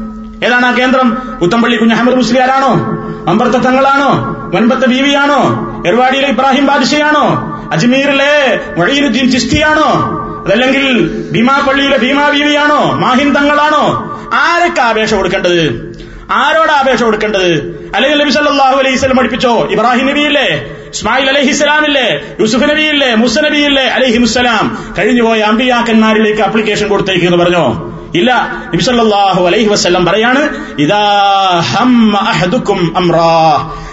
ഏതാണ് 0.45 0.65
ആ 0.65 0.71
കേന്ദ്രം? 0.71 1.17
ഉത്തംപള്ളി 1.41 1.77
കുഞ്ഞഹമ്മദ് 1.77 2.15
മുസ്ലിയാരാണോ? 2.15 2.73
അമ്പർത്ത 3.27 3.55
തങ്ങളാണോ? 3.55 4.11
വൻപത്തെ 4.55 4.85
ബീവിയാണോ? 4.85 5.41
എർവാടിയിലെ 5.87 6.27
ഇബ്രാഹിം 6.27 6.65
ബാദിഷയാണോ? 6.65 7.47
അജ്മീറിലെ 7.71 8.61
മൊഴീനുദ്ദീൻ 8.77 9.31
ചിസ്തിയാണോ 9.31 10.17
അതല്ലെങ്കിൽ 10.45 11.07
ഭീമാപള്ളിയിലെ 11.31 11.97
ഭീമാ 11.97 12.29
ബീവിയാണോ 12.29 12.81
മാഹിൻ 12.91 13.29
ആരൊക്കെ 14.33 14.81
അപേക്ഷ 14.81 15.13
കൊടുക്കേണ്ടത്? 15.13 15.91
ആരോടാ 16.31 16.73
അപേക്ഷ 16.73 17.03
കൊടുക്കേണ്ടത്? 17.03 17.49
അല്ലെങ്കിൽ 17.95 18.19
നബി 18.19 18.29
സല്ലാഹു 18.29 18.79
അലൈഹി 18.79 18.95
വസല്ലം 18.95 19.17
പഠിപ്പിച്ചോ? 19.17 19.67
ഇബ്രാഹിം 19.71 20.05
നബിയില്ലേ? 20.05 20.47
ഇസ്മായിൽ 20.89 21.29
അലഹി 21.29 21.49
ഇസ്ലാമില്ലേ 21.49 22.21
യൂസുഫ് 22.39 22.63
നബിയില്ലേ? 22.63 23.15
മുസ 23.15 23.39
നബിയില്ലേ? 23.39 23.83
അലഹി 23.83 24.17
മുസ്സലാം 24.17 24.93
കഴിഞ്ഞുപോയ 24.99 25.39
അമ്പിയാക്കന്മാരിലേക്ക് 25.39 26.41
അപ്ലിക്കേഷൻ 26.41 26.87
കൊടുത്തേക്ക് 26.87 27.25
എന്ന് 27.25 27.37
പറഞ്ഞോ? 27.37 27.65
ഇല്ല. 28.15 28.31
നബി 28.73 28.83
സല്ലാഹു 28.83 29.47
അലൈഹി 29.47 29.67
വസ്ലം 29.67 30.05
പറയാണ് 30.05 30.41
അഹദുക്കും 32.17 32.93
അംറാ. 32.97 33.29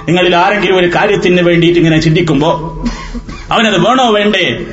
നിങ്ങളിൽ 0.08 0.36
ആരെങ്കിലും 0.36 0.76
ഒരു 0.78 0.86
കാര്യത്തിന് 0.86 1.42
വേണ്ടിയിട്ട് 1.42 1.78
ഇങ്ങനെ 1.78 2.00
ചിന്തിക്കുമ്പോ 2.00 2.50
അവനത് 3.52 3.80
വേണോ 3.88 4.10
വേണ്ടേ? 4.10 4.66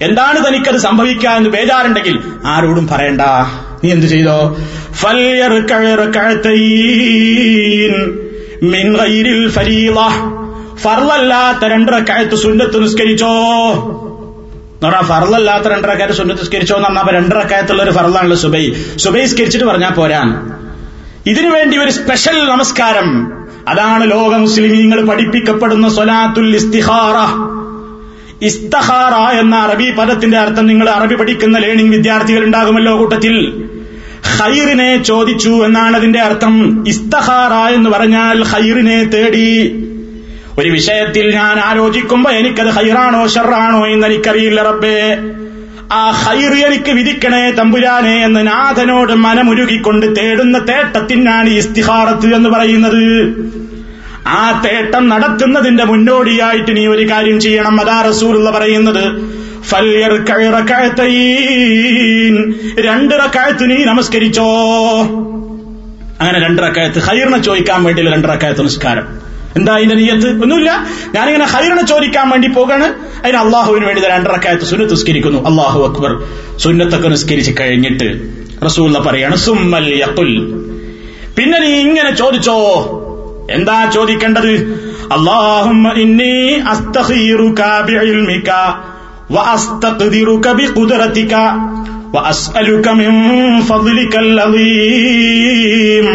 എന്താണ് 0.00 0.48
തനിക്കത് 0.48 0.76
സംഭവിക്കുക 0.76 1.28
എന്ന് 1.28 1.50
ബേജാറുണ്ടെങ്കിൽ 1.50 2.18
ആരോടും 2.46 2.88
പറയണ്ട. 2.88 3.20
നീ 3.84 3.92
എന്ത് 3.92 4.06
ചെയ്തോ? 4.06 4.56
ഫർലല്ലാത്ത 10.76 11.64
രണ്ടരക്കായത്ത് 11.64 12.34
സുന്നത്ത് 12.34 12.82
നിസ്കരിച്ചോ? 12.82 13.26
എന്ന് 13.26 14.86
പറഞ്ഞാൽ 14.86 15.02
ഫറലല്ലാത്ത 15.02 15.64
രണ്ടരക്കായത്ത് 15.64 16.14
സുന്നത്ത് 16.14 16.42
നിസ്കരിച്ചോ 16.42 16.76
എന്ന് 16.76 16.88
പറഞ്ഞാൽ 16.88 17.14
രണ്ടരക്കായത്തുള്ള 17.14 17.82
ഒരു 17.82 17.90
ഫർലാണല്ലോ 17.90 18.36
സുബൈ. 18.36 18.72
സുബൈ 18.96 19.24
സ്കരിച്ചിട്ട് 19.24 19.64
പറഞ്ഞാൽ 19.64 19.90
പോരാ. 19.90 20.48
ഇതിനുവേണ്ടി 21.26 21.78
ഒരു 21.78 21.90
സ്പെഷ്യൽ 21.90 22.48
നമസ്കാരം. 22.48 23.32
അതാണ് 23.68 24.10
ലോക 24.10 24.36
മുസ്ലിമീങ്ങൾ 24.36 25.04
പഠിപ്പിക്കപ്പെടുന്ന 25.04 25.88
സൊലാത്തുൽ 25.88 26.56
ഇസ്തിഹാറ 26.56 27.16
ഇസ്തഹാറ 28.42 29.36
എന്ന 29.38 29.56
അറബി 29.56 29.90
പദത്തിന്റെ 29.90 30.38
അർത്ഥം 30.38 30.66
നിങ്ങൾ 30.66 30.88
അറബി 30.88 31.14
പഠിക്കുന്ന 31.14 31.58
ലേണിംഗ് 31.58 31.96
വിദ്യാർത്ഥികൾ 31.96 32.44
ഉണ്ടാകുമല്ലോ 32.44 32.98
കൂട്ടത്തിൽ. 32.98 33.64
ഹൈറിനെ 34.24 35.02
ചോദിച്ചു 35.02 35.66
എന്നാണ് 35.66 35.96
അതിന്റെ 35.96 36.20
അർത്ഥം. 36.20 36.84
ഇസ്തഹാറ 36.88 37.74
എന്ന് 37.74 37.90
പറഞ്ഞാൽ 37.90 38.44
ഹൈറിനെ 38.44 39.04
തേടി. 39.04 39.86
ഒരു 40.58 40.68
വിഷയത്തിൽ 40.68 41.34
ഞാൻ 41.34 41.58
ആലോചിക്കുമ്പോ 41.58 42.30
എനിക്കത് 42.30 42.66
ഹൈറാണോ 42.66 43.26
ഷെറാണോ 43.26 43.86
എന്ന് 43.86 44.06
എനിക്കറിയില്ല 44.06 44.62
റബ്ബേ. 44.62 45.16
ആ 45.92 46.10
ഹൈർ 46.10 46.66
എനിക്ക് 46.66 46.90
വിധിക്കണേ 46.90 47.50
തമ്പുരാനെ 47.50 48.24
എന്ന് 48.24 48.46
നാഥനോട് 48.46 49.12
മനമുരുകിക്കൊണ്ട് 49.12 50.20
തേടുന്ന 50.20 50.58
തേട്ടത്തിനാണ് 50.58 51.48
ഇസ്തിഹാറത്ത് 51.48 52.34
എന്ന് 52.34 52.50
പറയുന്നത്. 52.50 53.32
ആ 54.26 54.62
തേട്ടം 54.64 55.08
നടത്തുന്നതിന്റെ 55.08 55.84
മുന്നോടിയായിട്ട് 55.84 56.76
നീ 56.76 56.86
ഒരു 56.86 57.10
കാര്യം 57.10 57.40
ചെയ്യണം 57.40 57.80
അതാ 57.80 58.02
റസൂലുള്ള 58.02 58.50
പറയുന്നത്. 58.50 59.30
രണ്ട് 62.78 63.14
റക്കായത്ത് 63.14 63.70
നീ 63.70 63.84
നമസ്കരിച്ചോ. 63.84 64.44
അങ്ങനെ 66.20 66.40
രണ്ട് 66.40 66.62
റക്കായത്ത്. 66.62 66.98
ഹൈറിനെ 66.98 67.38
ചോദിക്കാൻ 67.38 67.84
വേണ്ടി 67.84 68.02
രണ്ട് 68.02 68.28
റക്കായത്ത് 68.28 68.60
നമസ്കാരം 68.60 69.06
എന്താ 69.56 69.74
അതിന്റെ 69.74 69.94
നീയത്ത്? 69.94 70.42
ഒന്നുമില്ല. 70.42 70.86
ഞാനിങ്ങനെ 71.14 71.44
ഹൈറിനെ 71.44 71.86
ചോദിക്കാൻ 71.86 72.28
വേണ്ടി 72.28 72.48
പോകാണ്. 72.48 72.84
അതിന് 73.24 73.36
അള്ളാഹുവിന് 73.36 73.84
വേണ്ടി 73.84 74.02
രണ്ടറക്കായത്ത് 74.02 74.64
സുന്നത്ത് 74.64 74.92
നിസ്കരിക്കുന്നു. 74.92 75.38
അള്ളാഹു 75.38 75.86
അക്ബർ 75.86 76.22
സുന്നത്തൊക്കെ 76.58 77.08
നിസ്കരിച്ച് 77.08 77.52
കഴിഞ്ഞിട്ട് 77.60 78.22
റസൂല 78.64 78.98
പറയാണ് 78.98 79.36
സുമ്മൽ 79.36 79.94
യഖുൽ. 79.94 80.46
പിന്നെ 81.36 81.58
നീ 81.58 81.68
ഇങ്ങനെ 81.68 82.16
ചോദിച്ചോ 82.16 82.56
എന്താ 83.49 83.77
ചോദിക്കേണ്ടത് 83.95 84.51
അള്ളാഹുമ്മ 85.17 85.91
ഇന്നി 86.03 86.33
അസ്തഖീറുക 86.73 87.61
ബിഇൽമിക 87.87 88.49
വഅസ്തഖ്ദിറുക 89.29 90.47
ബിഖുദ്റതിക 90.59 91.35
وأسألك 92.15 92.85
من 92.93 93.11
فضلك 93.61 94.13
العظيم 94.17 96.05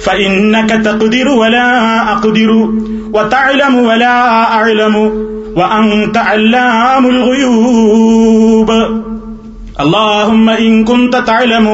فإنك 0.00 0.70
تقدر 0.86 1.28
ولا 1.32 1.68
أقدر 2.12 2.50
وتعلم 3.14 3.74
ولا 3.80 4.16
أعلم 4.52 4.94
وأنت 5.56 6.16
علام 6.30 7.04
الغيوب 7.06 8.70
اللهم 9.80 10.46
إن 10.58 10.84
كنت 10.84 11.14
تعلم 11.22 11.66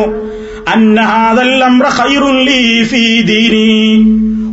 أن 0.73 0.99
هذا 0.99 1.41
الأمر 1.41 1.89
خير 1.89 2.43
لي 2.43 2.85
في 2.85 3.21
ديني 3.21 4.05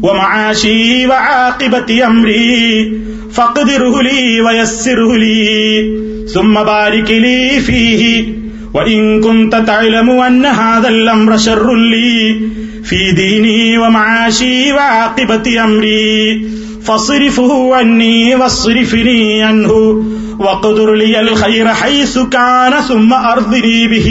ومعاشي 0.03 1.07
وعاقبة 1.07 2.07
أمري. 2.07 2.93
فاقدره 3.33 4.03
لي 4.03 4.41
ويسره 4.41 5.17
لي. 5.17 5.99
ثم 6.35 6.55
بارك 6.55 7.11
لي 7.11 7.61
فيه. 7.61 8.25
وإن 8.75 9.21
كنت 9.21 9.55
تعلم 9.55 10.11
أن 10.11 10.47
هذا 10.47 10.89
الأمر 10.89 11.37
شر 11.37 11.75
لي 11.75 12.41
في 12.85 13.13
ديني 13.13 13.79
ومعاشي 13.79 14.73
وعاقبة 14.73 15.65
أمري. 15.65 16.47
فاصرفه 16.85 17.75
عني 17.75 18.35
واصرفني 18.35 19.43
عنه. 19.43 20.05
وقدر 20.39 20.95
لي 20.95 21.21
الخير 21.21 21.69
حيث 21.69 22.19
كان 22.19 22.73
ثم 22.89 23.13
أرضني 23.13 23.89
به. 23.89 24.09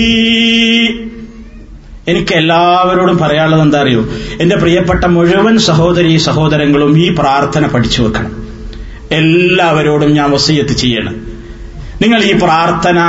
എനിക്ക് 2.07 2.33
എല്ലാവരോടും 2.33 3.17
പറയാനുള്ളത് 3.17 3.61
എന്താ 3.61 3.81
അറിയോ? 3.81 4.05
എന്റെ 4.41 4.55
പ്രിയപ്പെട്ട 4.55 5.05
മുഴുവൻ 5.05 5.57
സഹോദരി 5.57 6.17
സഹോദരങ്ങളും 6.17 6.99
ഈ 6.99 7.15
പ്രാർത്ഥന 7.19 7.67
പഠിച്ചു 7.67 8.01
വെക്കണം. 8.01 8.47
എല്ലാവരോടും 9.11 10.13
ഞാൻ 10.13 10.31
വസീയത്ത് 10.31 10.69
ചെയ്യണം. 10.69 11.15
നിങ്ങൾ 12.01 12.23
ഈ 12.23 12.33
പ്രാർത്ഥന 12.33 12.99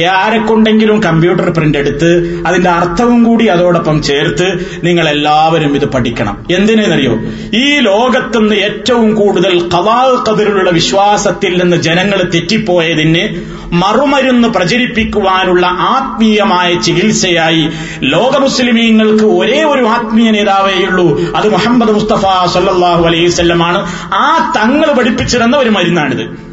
ആരെക്കൊണ്ടെങ്കിലും 0.00 1.02
കമ്പ്യൂട്ടർ 1.02 1.50
പ്രിന്റ് 1.50 1.78
എടുത്ത് 1.78 2.42
അതിന്റെ 2.46 2.70
അർത്ഥവും 2.70 3.24
കൂടി 3.24 3.44
അതോടൊപ്പം 3.44 4.02
ചേർത്ത് 4.02 4.70
നിങ്ങൾ 4.84 5.08
എല്ലാവരും 5.08 5.74
ഇത് 5.74 5.84
പഠിക്കണം. 5.84 6.46
എന്തിനെന്നറിയോ? 6.50 7.18
ഈ 7.54 7.78
ലോകത്തുനിന്ന് 7.78 8.54
ഏറ്റവും 8.54 9.14
കൂടുതൽ 9.14 9.68
കവാ 9.68 10.24
കതിരിലുള്ള 10.28 10.70
വിശ്വാസത്തിൽ 10.70 11.62
നിന്ന് 11.62 11.76
ജനങ്ങൾ 11.76 12.30
തെറ്റിപ്പോയതിന് 12.34 13.52
മറുമരുന്ന് 13.72 14.48
പ്രചരിപ്പിക്കുവാനുള്ള 14.48 15.66
ആത്മീയമായ 15.66 16.74
ചികിത്സയായി 16.74 17.70
ലോക 17.98 18.36
മുസ്ലിമീങ്ങൾക്ക് 18.36 19.24
ഒരേ 19.24 19.62
ഒരു 19.62 19.86
ആത്മീയ 19.86 20.30
നേതാവേയുള്ളൂ 20.30 21.20
അത് 21.36 21.52
മുഹമ്മദ് 21.52 21.94
മുസ്തഫ 21.94 22.46
സല്ലാഹു 22.46 23.04
അലൈവല്ലമാണ് 23.04 23.86
ആ 24.14 24.52
തങ്ങൾ 24.56 24.92
പഠിപ്പിച്ചിരുന്ന 24.92 25.56
ഒരു 25.56 25.70
മരുന്നാണിത്. 25.70 26.52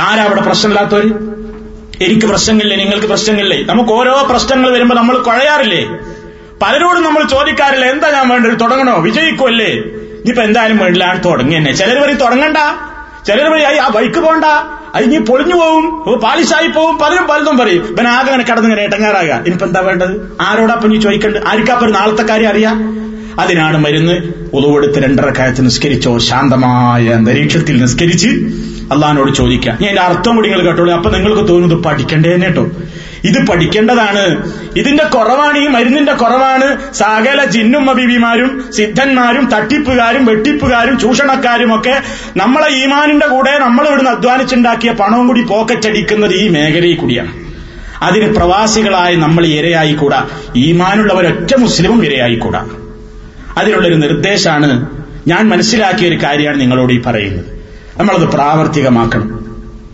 ആരാ 0.00 0.22
അവിടെ 0.22 0.40
പ്രശ്നമില്ലാത്തവർ 0.40 1.29
എനിക്ക് 2.00 2.26
പ്രശ്നങ്ങളില്ലേ 2.26 2.76
നിങ്ങൾക്ക് 2.76 3.06
പ്രശ്നങ്ങളില്ലേ? 3.06 3.64
നമുക്ക് 3.64 3.90
ഓരോ 3.90 4.26
പ്രശ്നങ്ങൾ 4.30 4.72
വരുമ്പോൾ 4.72 4.94
നമ്മൾ 4.94 5.18
കുഴയാറില്ലേ? 5.18 5.82
പലരോടും 6.62 7.02
നമ്മൾ 7.02 7.22
ചോദിക്കാറില്ല 7.28 7.84
എന്താ 7.84 8.10
ഞാൻ 8.10 8.28
വേണ്ടത് 8.28 8.60
തുടങ്ങണോ? 8.60 8.94
വിജയിക്കുമല്ലേ 8.96 9.70
ഇനിയിപ്പോ 10.20 10.42
എന്തായാലും 10.42 10.78
വേണ്ടില്ല 10.78 11.20
തുടങ്ങി 11.24 11.56
തന്നെ 11.56 11.72
ചിലർ 11.72 11.98
വഴി 11.98 12.14
തുടങ്ങണ്ട. 12.14 12.56
ചിലർ 13.26 13.52
വഴി 13.52 13.62
ആ 13.62 13.88
ബൈക്ക് 13.88 14.20
പോണ്ട. 14.20 14.44
അത് 14.94 15.04
ഇനി 15.04 15.18
പൊളിഞ്ഞു 15.18 15.54
പോവും. 15.54 16.18
പാലിശായി 16.20 16.68
പോവും. 16.68 16.98
പലരും 16.98 17.26
പലതും 17.26 17.58
പറയും. 17.58 17.86
ഇവൻ 17.90 18.06
ആകെ 18.08 18.30
അങ്ങനെ 18.30 18.44
കടന്നിങ്ങനെ 18.50 18.82
ഏട്ടങ്ങാറാകുക 18.82 19.32
ഇനിയിപ്പോ 19.32 19.66
എന്താ 19.66 19.80
വേണ്ടത്? 19.80 20.36
ആരോടാ 20.40 20.80
നീ 20.84 21.00
ചോദിക്കണ്ട് 21.00 21.38
ആർക്കാപ്പൊരു 21.38 21.90
നാളത്തെ 21.90 22.22
കാര്യം 22.22 22.48
അറിയാം? 22.48 23.00
അതിനാണ് 23.38 23.76
മരുന്ന് 23.78 24.14
ഉളവെടുത്ത് 24.52 25.04
രണ്ടരക്കാലത്ത് 25.04 25.64
നിസ്കരിച്ചോ 25.64 26.18
ശാന്തമായ 26.18 27.08
അന്തരീക്ഷത്തിൽ 27.08 27.82
നിസ്കരിച്ച് 27.82 28.28
അള്ളഹാനോട് 28.92 29.34
ചോദിക്കാം. 29.34 29.78
ഞാൻ 29.80 29.90
എന്റെ 29.90 30.02
അർത്ഥം 30.02 30.36
കൂടി 30.36 30.48
നിങ്ങൾ 30.48 30.64
കേട്ടോളൂ. 30.64 30.92
അപ്പൊ 30.92 31.10
നിങ്ങൾക്ക് 31.10 31.48
തോന്നുന്നത് 31.48 31.78
പഠിക്കണ്ടേ 31.78 32.36
കേട്ടോ. 32.36 32.70
ഇത് 33.24 33.46
പഠിക്കേണ്ടതാണ്. 33.46 34.52
ഇതിന്റെ 34.76 35.04
കുറവാണ് 35.04 35.58
ഈ 35.58 35.66
മരുന്നിന്റെ 35.66 36.12
കുറവാണ്. 36.12 36.92
സകല 36.94 37.44
ജിന്നും 37.44 37.90
അബിബിമാരും 37.90 38.64
സിദ്ധന്മാരും 38.72 39.46
തട്ടിപ്പുകാരും 39.46 40.24
വെട്ടിപ്പുകാരും 40.24 40.98
ചൂഷണക്കാരും 40.98 41.78
ഒക്കെ 41.78 42.02
നമ്മളെ 42.36 42.68
ഈമാനിന്റെ 42.68 43.26
കൂടെ 43.26 43.58
നമ്മൾ 43.58 43.88
ഇവിടുന്ന് 43.88 44.10
അധ്വാനിച്ചുണ്ടാക്കിയ 44.10 44.92
പണവും 44.92 45.26
കൂടി 45.26 45.42
പോക്കറ്റടിക്കുന്നത് 45.42 46.34
ഈ 46.34 46.48
മേഖലയിൽ 46.48 46.96
കൂടിയാണ്. 46.96 47.32
അതിന് 48.02 48.34
പ്രവാസികളായി 48.34 49.16
നമ്മൾ 49.16 49.46
ഇരയായിക്കൂടാ. 49.46 50.28
ഈമാനുള്ളവരൊറ്റ 50.56 51.54
മുസ്ലിമും 51.56 52.04
ഇരയായിക്കൂടാ. 52.04 52.66
അതിനുള്ളൊരു 53.58 53.94
നിർദ്ദേശമാണ് 53.94 54.86
ഞാൻ 55.28 55.48
മനസ്സിലാക്കിയ 55.48 56.08
ഒരു 56.08 56.16
കാര്യമാണ് 56.16 56.60
നിങ്ങളോട് 56.60 56.92
ഈ 56.92 57.02
പറയുന്നത്. 57.02 57.59
നമ്മളത് 58.00 58.28
പ്രാവർത്തികമാക്കണം. 58.28 59.40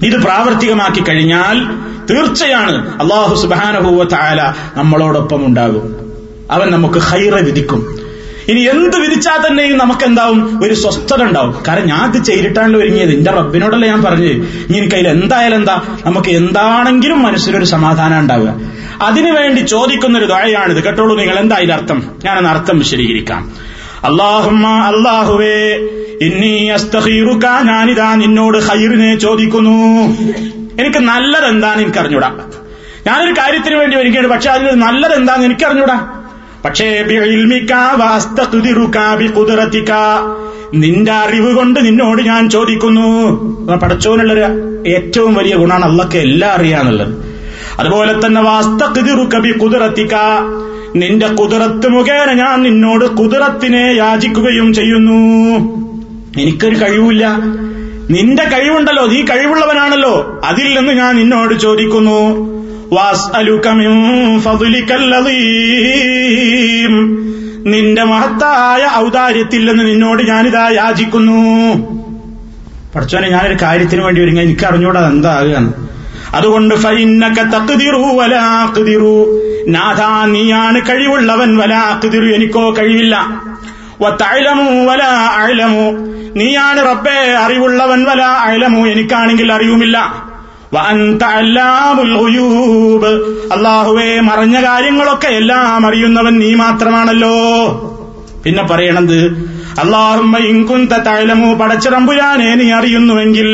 ഇത് 0.04 0.22
പ്രാവർത്തികമാക്കി 0.22 1.02
കഴിഞ്ഞാൽ 1.02 1.64
തീർച്ചയാണ് 2.10 3.00
അള്ളാഹു 3.00 3.34
സുബാനഹൂവ 3.34 4.04
താല 4.04 4.54
നമ്മളോടൊപ്പം 4.76 5.46
ഉണ്ടാകും. 5.46 5.96
അവൻ 6.50 6.70
നമുക്ക് 6.70 6.98
ഹൈറ 6.98 7.34
വിധിക്കും. 7.34 7.98
ഇനി 8.48 8.60
എന്ത് 8.60 8.96
വിധിച്ചാൽ 8.96 9.48
തന്നെയും 9.48 9.78
നമുക്ക് 9.78 10.04
എന്താവും 10.04 10.64
ഒരു 10.64 10.74
സ്വസ്ഥത 10.74 11.22
ഉണ്ടാവും. 11.22 11.62
കാരണം 11.68 11.86
ഞാൻ 11.86 12.12
ഇത് 12.12 12.24
ചെയ്തിട്ടാണല്ലോ 12.24 12.80
ഒരുങ്ങിയത്. 12.80 13.10
എന്റെ 13.10 13.30
റബ്ബിനോടല്ലേ 13.30 13.88
ഞാൻ 13.88 14.02
പറഞ്ഞത്. 14.02 14.30
ഇനി 14.30 14.76
എനിക്ക് 14.76 14.94
അതിൽ 14.94 15.08
എന്തായാലും 15.08 15.56
എന്താ? 15.56 15.82
നമുക്ക് 16.06 16.28
എന്താണെങ്കിലും 16.28 17.22
മനസ്സിലൊരു 17.22 17.64
സമാധാനം 17.64 18.18
ഉണ്ടാവുക. 18.18 18.54
അതിനുവേണ്ടി 19.02 19.60
ചോദിക്കുന്ന 19.60 20.18
ഒരു 20.18 20.24
ദയാണിത് 20.24 20.84
കേട്ടോളൂ 20.84 21.18
നിങ്ങൾ 21.18 21.38
എന്താ 21.38 21.56
ഇതിന്റെ 21.56 21.74
അർത്ഥം? 21.74 22.02
ഞാനൊന്ന് 22.24 22.50
അർത്ഥം 22.50 22.78
വിശദീകരിക്കാം. 22.78 23.52
അള്ളാഹുമ്മ 24.04 24.66
അള്ളാഹുവേ 24.66 25.88
ഇന്നീ 26.22 26.68
അസ്തഹീറുക്ക 26.68 27.46
ഞാനിതാ 27.62 28.14
നിന്നോട് 28.14 28.58
ഹൈറിനെ 28.58 29.18
ചോദിക്കുന്നു. 29.18 30.04
എനിക്ക് 30.80 30.98
നല്ലതെന്താന്ന് 30.98 31.82
എനിക്ക് 31.82 31.98
അറിഞ്ഞൂടാ 31.98 32.38
ഞാനൊരു 33.06 33.32
കാര്യത്തിന് 33.32 33.74
വേണ്ടി 33.74 33.96
വരികയാണ്. 33.96 34.28
പക്ഷെ 34.28 34.50
അതിൽ 34.50 34.74
നല്ലതെന്താന്ന് 34.74 35.44
എനിക്ക് 35.44 35.66
അറിഞ്ഞൂടാ 35.66 36.22
പക്ഷേ 36.64 37.04
നിന്റെ 40.74 41.12
അറിവ് 41.12 41.56
കൊണ്ട് 41.56 41.84
നിന്നോട് 41.84 42.22
ഞാൻ 42.22 42.50
ചോദിക്കുന്നു. 42.50 43.76
പടച്ചോനുള്ളൊരു 43.76 44.44
ഏറ്റവും 44.88 45.34
വലിയ 45.34 45.54
ഗുണമാണ് 45.54 45.84
അള്ളക്ക് 45.84 46.16
എല്ലാം 46.16 46.52
അറിയാന്നുള്ളത് 46.52 47.14
അതുപോലെ 47.78 48.26
തന്നെ 48.26 48.42
വാസ്തഖ്ദിറുക 48.42 49.58
കുതിറത്തിക്ക 49.58 50.14
നിന്റെ 50.96 51.26
കുതിരത്ത് 51.26 51.88
മുഖേന 51.88 52.32
ഞാൻ 52.32 52.62
നിന്നോട് 52.62 53.04
കുതിരത്തിനെ 53.04 53.94
യാചിക്കുകയും 53.96 54.74
ചെയ്യുന്നു. 54.74 55.85
എനിക്കൊരു 56.38 56.74
കഴിവില്ല. 56.74 57.28
നിന്റെ 58.10 58.44
കഴിവുണ്ടല്ലോ 58.44 59.06
നീ 59.06 59.22
കഴിവുള്ളവനാണല്ലോ. 59.22 60.40
അതിൽ 60.44 60.78
നിന്ന് 60.78 60.92
ഞാൻ 60.92 61.16
നിന്നോട് 61.16 61.54
ചോദിക്കുന്നു. 61.54 62.56
നിന്റെ 67.66 68.04
മഹത്തായ 68.04 69.06
ഔദാര്യത്തിൽ 69.06 69.64
നിന്ന് 69.64 69.84
നിന്നോട് 69.84 70.22
ഞാനിതാ 70.22 70.68
യാചിക്കുന്നു. 70.68 71.74
പഠിച്ചോനെ 72.96 73.28
ഞാനൊരു 73.28 73.56
കാര്യത്തിന് 73.62 74.02
വേണ്ടി 74.02 74.22
ഒരുങ്ങ 74.22 74.40
എനിക്ക് 74.40 74.66
അറിഞ്ഞൂടാ 74.66 75.08
എന്താകുകയാണ് 75.08 75.72
അതുകൊണ്ട് 76.34 76.74
നാഥാ 79.68 80.26
നീയാണ് 80.26 80.80
കഴിവുള്ളവൻ 80.80 81.56
വലാ 81.56 81.80
അഖ്ദിറു. 81.80 82.24
എനിക്കോ 82.24 82.70
കഴിവില്ല. 82.70 83.28
വലാ 84.86 85.28
അഅലമു. 85.40 86.15
നീയാണ് 86.34 86.80
റബ്ബേ 86.90 87.18
അറിവുള്ളവൻ 87.32 88.04
വല 88.04 88.22
അയലമു 88.22 88.86
എനിക്കാണെങ്കിൽ 88.86 89.52
അറിയുമില്ല 89.52 90.26
അള്ളാഹുവേ 93.54 94.20
മറഞ്ഞ 94.20 94.56
കാര്യങ്ങളൊക്കെ 94.62 95.26
എല്ലാം 95.26 95.86
അറിയുന്നവൻ 95.86 96.38
നീ 96.38 96.54
മാത്രമാണല്ലോ. 96.54 97.36
പിന്നെ 98.44 98.62
പറയണത് 98.62 99.18
അള്ളാഹുമ്മ 99.80 100.38
ഇൻകുന്ത 100.38 100.92
തഴലമു 100.92 101.54
പടച്ചിറമ്പുരാനെ 101.54 102.54
നീ 102.54 102.72
അറിയുന്നുവെങ്കിൽ 102.72 103.48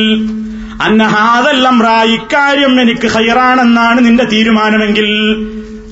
അന്നഹാദല്ലംറ 0.82 1.88
ഇക്കാര്യം 2.02 2.80
എനിക്ക് 2.80 3.08
ഹൈറാണെന്നാണ് 3.08 4.06
നിന്റെ 4.06 4.24
തീരുമാനമെങ്കിൽ. 4.24 5.08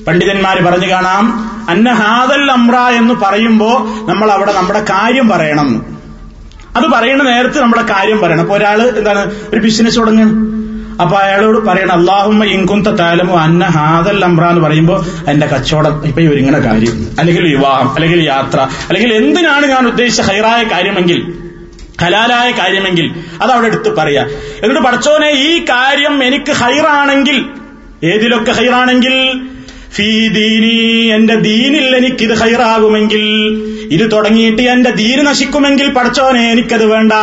പണ്ഡിതന്മാര് 0.07 0.61
പറഞ്ഞു 0.65 0.89
കാണാം 0.89 1.25
അന്നഹാദൽ 1.69 2.51
അമ്ര 2.51 2.75
എന്ന് 2.75 3.13
പറയുമ്പോ 3.13 3.71
നമ്മൾ 4.09 4.31
അവിടെ 4.31 4.53
നമ്മുടെ 4.53 4.85
കാര്യം 4.89 5.29
പറയണം. 5.29 6.00
അത് 6.75 6.83
പറയുന്ന 6.83 7.23
നേരത്തെ 7.23 7.59
നമ്മുടെ 7.59 7.81
കാര്യം 7.81 8.19
പറയണം. 8.19 8.41
അപ്പൊ 8.41 8.57
ഒരാൾ 8.57 8.81
എന്താണ് 8.81 9.31
ഒരു 9.53 9.59
ബിസിനസ് 9.59 9.97
തുടങ്ങുന്നത് 9.97 10.61
അപ്പൊ 11.01 11.17
അയാളോട് 11.17 11.65
പറയണം 11.65 11.91
അള്ളാഹുമ്മ 11.91 12.43
ഇൻകുന്ത 12.43 12.87
താലമോ 12.87 13.39
അന്ന 13.39 13.65
ഹാദൽ 13.65 14.25
അമ്ര 14.25 14.43
എന്ന് 14.43 14.61
പറയുമ്പോൾ 14.61 15.29
എന്റെ 15.29 15.47
കച്ചവടം 15.47 16.05
ഇപ്പൊ 16.05 16.21
ഒരുങ്ങണ 16.21 16.57
കാര്യം. 16.57 17.15
അല്ലെങ്കിൽ 17.19 17.43
വിവാഹം 17.43 17.95
അല്ലെങ്കിൽ 17.95 18.23
യാത്ര 18.23 18.59
അല്ലെങ്കിൽ 18.59 19.13
എന്തിനാണ് 19.13 19.65
ഞാൻ 19.65 19.87
ഉദ്ദേശിച്ച 19.87 20.21
ഹൈറായ 20.21 20.63
കാര്യമെങ്കിൽ 20.63 21.33
ഹലാലായ 22.01 22.51
കാര്യമെങ്കിൽ 22.51 23.15
അത് 23.41 23.51
അവിടെ 23.51 23.67
എടുത്ത് 23.67 23.95
പറയാ. 23.95 24.21
എന്നിട്ട് 24.63 24.81
പഠിച്ചോനെ 24.81 25.29
ഈ 25.29 25.65
കാര്യം 25.65 26.23
എനിക്ക് 26.23 26.51
ഹൈറാണെങ്കിൽ 26.51 27.45
ഏതിലൊക്കെ 28.03 28.51
ഹൈറാണെങ്കിൽ? 28.51 29.41
ഫീ 29.95 30.27
ദീനി 30.27 31.07
എന്റെ 31.15 31.35
ദീനിൽ 31.35 31.95
എനിക്കിത് 31.95 32.37
ഹൈറാകുമെങ്കിൽ 32.37 33.23
ഇത് 33.91 34.11
തുടങ്ങിയിട്ട് 34.11 34.61
എന്റെ 34.61 34.89
ദീന് 34.89 35.27
നശിക്കുമെങ്കിൽ 35.27 35.89
പഠിച്ചോനെ 35.93 36.51
എനിക്കത് 36.51 36.85
വേണ്ട. 36.85 37.13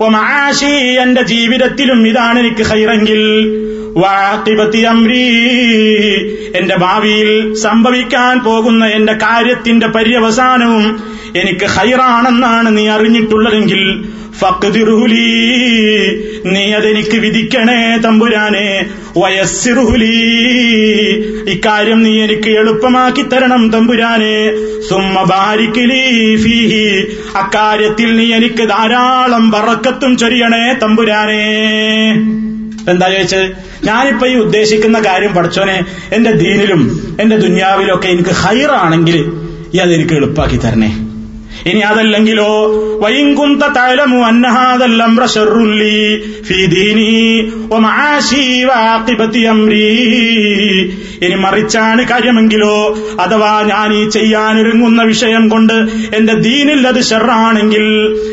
ഒമാശി 0.00 0.98
എന്റെ 1.02 1.22
ജീവിതത്തിലും 1.22 2.06
ഇതാണ് 2.08 2.38
എനിക്ക് 2.38 2.62
ഹൈറെങ്കിൽ. 2.62 3.22
അമ്രീ 4.86 5.24
എന്റെ 6.54 6.76
ഭാവിയിൽ 6.76 7.54
സംഭവിക്കാൻ 7.54 8.38
പോകുന്ന 8.38 8.84
എന്റെ 8.84 9.12
കാര്യത്തിന്റെ 9.12 9.86
പര്യവസാനവും 9.86 11.02
എനിക്ക് 11.36 11.66
ഹൈറാണെന്നാണ് 11.66 12.76
നീ 12.76 12.88
അറിഞ്ഞിട്ടുള്ളതെങ്കിൽ 12.88 14.04
ഫക്തിറുലി 14.40 15.28
നീ 16.46 16.72
അതെനിക്ക് 16.72 17.16
വിധിക്കണേ 17.16 17.96
തമ്പുരാനെ 17.96 18.86
വയസ്സിറുഹുലി 19.16 20.14
ഇക്കാര്യം 21.50 22.02
നീ 22.02 22.22
എനിക്ക് 22.22 22.50
എളുപ്പമാക്കി 22.50 23.22
തരണം 23.22 23.70
തമ്പുരാനെ. 23.70 24.52
സുമ്മ 24.88 25.22
ബാരിക്കലി 25.22 26.36
ഫീഹി 26.36 27.16
അക്കാര്യത്തിൽ 27.36 28.16
നീ 28.16 28.34
എനിക്ക് 28.34 28.68
ധാരാളം 28.68 29.50
വറക്കത്തും 29.50 30.18
ചൊരിയണേ 30.18 30.74
തമ്പുരാനെ. 30.82 31.44
എന്താ 32.90 33.08
ചോദിച്ചത്? 33.08 33.46
ഞാനിപ്പോ 33.84 34.26
ഈ 34.26 34.34
ഉദ്ദേശിക്കുന്ന 34.34 35.00
കാര്യം 35.00 35.32
പഠിച്ചോനെ 35.34 35.84
എന്റെ 36.12 36.30
ദീനിലും 36.30 37.14
എന്റെ 37.20 37.36
ദുന്യാവിലും 37.36 37.94
ഒക്കെ 37.94 38.08
എനിക്ക് 38.08 38.30
ഹൈറാണെങ്കിൽ 38.30 39.32
ഈ 39.74 39.78
അതെനിക്ക് 39.78 40.14
എളുപ്പാക്കി 40.14 40.56
തരണേ. 40.56 41.03
ഇനി 41.66 41.80
അതല്ലെങ്കിലോ? 41.80 42.50
ഇനി 51.20 51.34
മറിച്ചാണ് 51.34 52.08
കാര്യമെങ്കിലോ? 52.10 52.74
അഥവാ 53.20 53.62
ഞാൻ 53.62 53.94
ഈ 53.94 54.10
ചെയ്യാനൊരുങ്ങുന്ന 54.10 55.02
വിഷയം 55.02 55.48
കൊണ്ട് 55.48 55.72
എന്റെ 56.16 56.34
ദീനിൽ 56.34 56.86
അത് 56.86 57.00
ഷെറാണെങ്കിൽ 57.02 57.84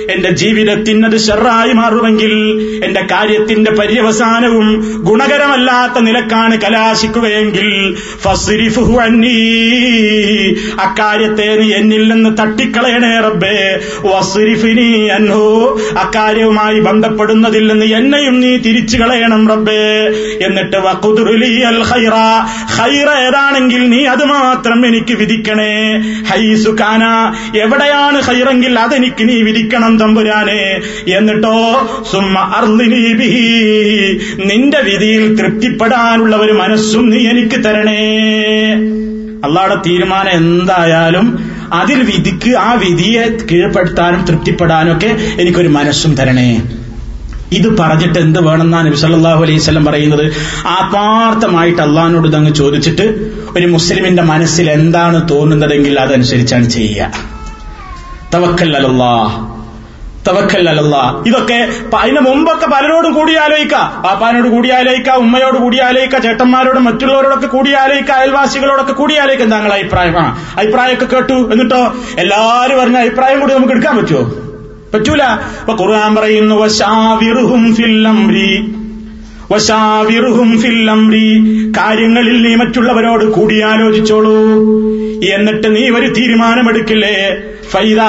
എന്റെ 0.10 0.30
ജീവിതത്തിന് 0.30 1.06
അത് 1.06 1.18
ഷെറായി 1.18 1.74
മാറുമെങ്കിൽ 1.74 2.34
എന്റെ 2.84 3.02
കാര്യത്തിന്റെ 3.12 3.72
പര്യവസാനവും 3.72 4.68
ഗുണകരമല്ലാത്ത 5.04 6.00
നിലക്കാണ് 6.00 6.62
കലാശിക്കുകയെങ്കിൽ 6.62 7.70
അക്കാര്യത്തെ 10.80 11.56
നീ 11.56 11.74
എന്നിൽ 11.74 12.08
നിന്ന് 12.08 12.38
തട്ടിക്കളയണേ 12.42 13.21
റബ്ബേ 13.22 13.80
അൻഹു. 15.10 15.80
അക്കാര്യവുമായി 15.98 16.80
ബന്ധപ്പെടുന്നതിൽ 16.80 17.68
നിന്ന് 17.68 17.86
എന്നെയും 17.86 18.42
നീ 18.42 18.58
തിരിച്ചു 18.58 18.98
കളയണം 18.98 19.50
റബ്ബേ. 19.50 20.10
എന്നിട്ട് 20.46 20.78
വഖുദുറുലി 20.78 21.62
അൽ 21.62 21.84
ഖൈറ. 21.84 22.12
ഖൈറ 22.80 23.10
ഏതാണെങ്കിൽ 23.10 23.90
നീ 23.90 24.06
അത് 24.06 24.26
മാത്രം 24.26 24.86
എനിക്ക് 24.86 25.14
വിധിക്കണേ. 25.14 26.02
ഹൈസു 26.28 26.70
കാന. 26.70 27.34
എവിടെയാണ് 27.58 28.22
ഖൈറെങ്കിൽ 28.28 28.80
അതെനിക്ക് 28.80 29.30
നീ 29.30 29.42
വിധിക്കണം 29.42 30.00
തമ്പുരാനെ. 30.00 30.82
എന്നിട്ടോ 31.18 31.88
സുമ്മ 32.12 32.40
അർലിനി 32.40 33.14
ബിഹി. 33.14 34.20
നിന്റെ 34.46 34.82
വിധിയിൽ 34.82 35.36
തൃപ്തിപ്പെടാനുള്ള 35.36 36.36
ഒരു 36.36 36.52
മനസ്സും 36.52 37.10
നീ 37.10 37.28
എനിക്ക് 37.28 37.64
തരണേ. 37.66 38.22
അള്ളാടെ 39.44 39.76
തീരുമാനം 39.76 40.30
എന്തായാലും 40.30 41.51
അതിൽ 41.74 42.04
വിധിക്ക് 42.04 42.58
ആ 42.58 42.74
വിധിയെ 42.74 43.38
കീഴ്പ്പെടുത്താനും 43.52 44.26
തൃപ്തിപ്പെടാനും 44.26 44.98
ഒക്കെ 44.98 45.18
എനിക്കൊരു 45.40 45.68
മനസ്സും 45.68 46.16
തരണേ. 46.16 46.62
ഇത് 47.52 47.78
പറഞ്ഞിട്ട് 47.78 48.20
എന്ത് 48.20 48.40
വേണമെന്നാണ് 48.40 48.88
നബി 48.88 48.96
സല്ലല്ലാഹു 48.96 49.44
അലൈഹി 49.44 49.58
സ്വലം 49.58 49.86
പറയുന്നത്? 49.86 50.34
ആത്മാർത്ഥമായിട്ട് 50.68 51.82
അള്ളഹാനോട് 51.82 52.28
ഇതങ്ങ് 52.28 52.54
ചോദിച്ചിട്ട് 52.54 53.32
ഒരു 53.58 53.68
മുസ്ലിമിന്റെ 53.68 54.24
മനസ്സിൽ 54.24 54.70
എന്താണ് 54.70 55.30
തോന്നുന്നതെങ്കിൽ 55.30 56.00
അതനുസരിച്ചാണ് 56.00 56.70
ചെയ്യുക. 56.70 57.12
തവക്കൽ 58.34 58.78
അലല്ലാഹ്. 58.78 59.51
തവക്കൽ 60.28 60.70
ഇതൊക്കെ 61.28 61.70
അതിന് 61.98 62.20
മുമ്പൊക്കെ 62.20 62.66
പലരോടും 62.66 63.14
കൂടി 63.14 63.36
ആലോചിക്ക. 63.36 63.74
പാപ്പാനോട് 64.06 64.48
കൂടി 64.48 64.70
ആലോചിക്ക 64.70 65.10
ഉമ്മയോട് 65.10 65.58
കൂടി 65.58 65.80
ആലോചിക്ക 65.80 66.18
ചേട്ടന്മാരോടും 66.18 66.84
മറ്റുള്ളവരോടൊക്കെ 66.84 67.48
കൂടി 67.48 67.72
ആലോചിക്ക 67.72 68.12
അയൽവാസികളോടൊക്കെ 68.12 68.94
കൂടി 68.94 69.18
ആലോചിക്കാം. 69.18 69.50
താങ്കൾ 69.50 69.74
അഭിപ്രായമാണ് 69.74 70.60
അഭിപ്രായമൊക്കെ 70.60 71.16
കേട്ടു 71.16 71.34
എന്നിട്ടോ? 71.34 71.94
എല്ലാരും 72.18 72.80
പറഞ്ഞ 72.80 72.98
അഭിപ്രായം 72.98 73.40
കൂടി 73.40 73.54
നമുക്ക് 73.54 73.74
എടുക്കാൻ 73.74 73.98
പറ്റുമോ? 73.98 74.24
പറ്റൂല. 74.94 75.24
അപ്പൊ 75.24 75.86
ഖുർആൻ 75.86 76.16
പറയുന്നു 76.16 76.56
വശാവിറുഹും 76.56 77.76
ഫില്ലംരി. 77.76 78.76
വശാവിറുഹും 79.52 80.62
ഫിൽ 80.62 80.92
അംരി 80.92 81.28
കാര്യങ്ങളിൽ 81.78 82.42
നീ 82.42 82.56
മറ്റുള്ളവരോട് 82.56 83.26
കൂടിയാലോചിച്ചോളൂ 83.26 84.36
എന്നിട്ട് 85.26 85.76
നീ 85.76 85.90
ഒരു 85.90 86.08
തീരുമാനമെടുക്കില്ലേ? 86.08 87.38
ഫൈദ 87.72 88.00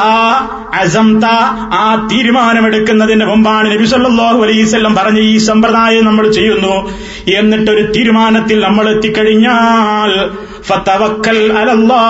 അസംത 0.74 1.24
ആ 1.72 2.08
തീരുമാനമെടുക്കുന്നതിന് 2.12 3.24
മുമ്പാണ് 3.24 3.72
നബി 3.72 3.84
സല്ലല്ലാഹു 3.84 4.42
അലൈഹി 4.42 4.62
വസല്ലം 4.62 4.94
പറഞ്ഞ 4.94 5.18
ഈ 5.18 5.38
സമ്പ്രദായം 5.38 6.04
നമ്മൾ 6.04 6.32
ചെയ്യുന്നു. 6.32 6.90
എന്നിട്ടൊരു 7.30 7.92
തീരുമാനത്തിൽ 7.92 8.60
നമ്മൾ 8.60 8.90
എത്തിക്കഴിഞ്ഞാൽ 8.90 10.30
ഫതവക്കൽ 10.62 11.52
അലല്ലാ 11.52 12.02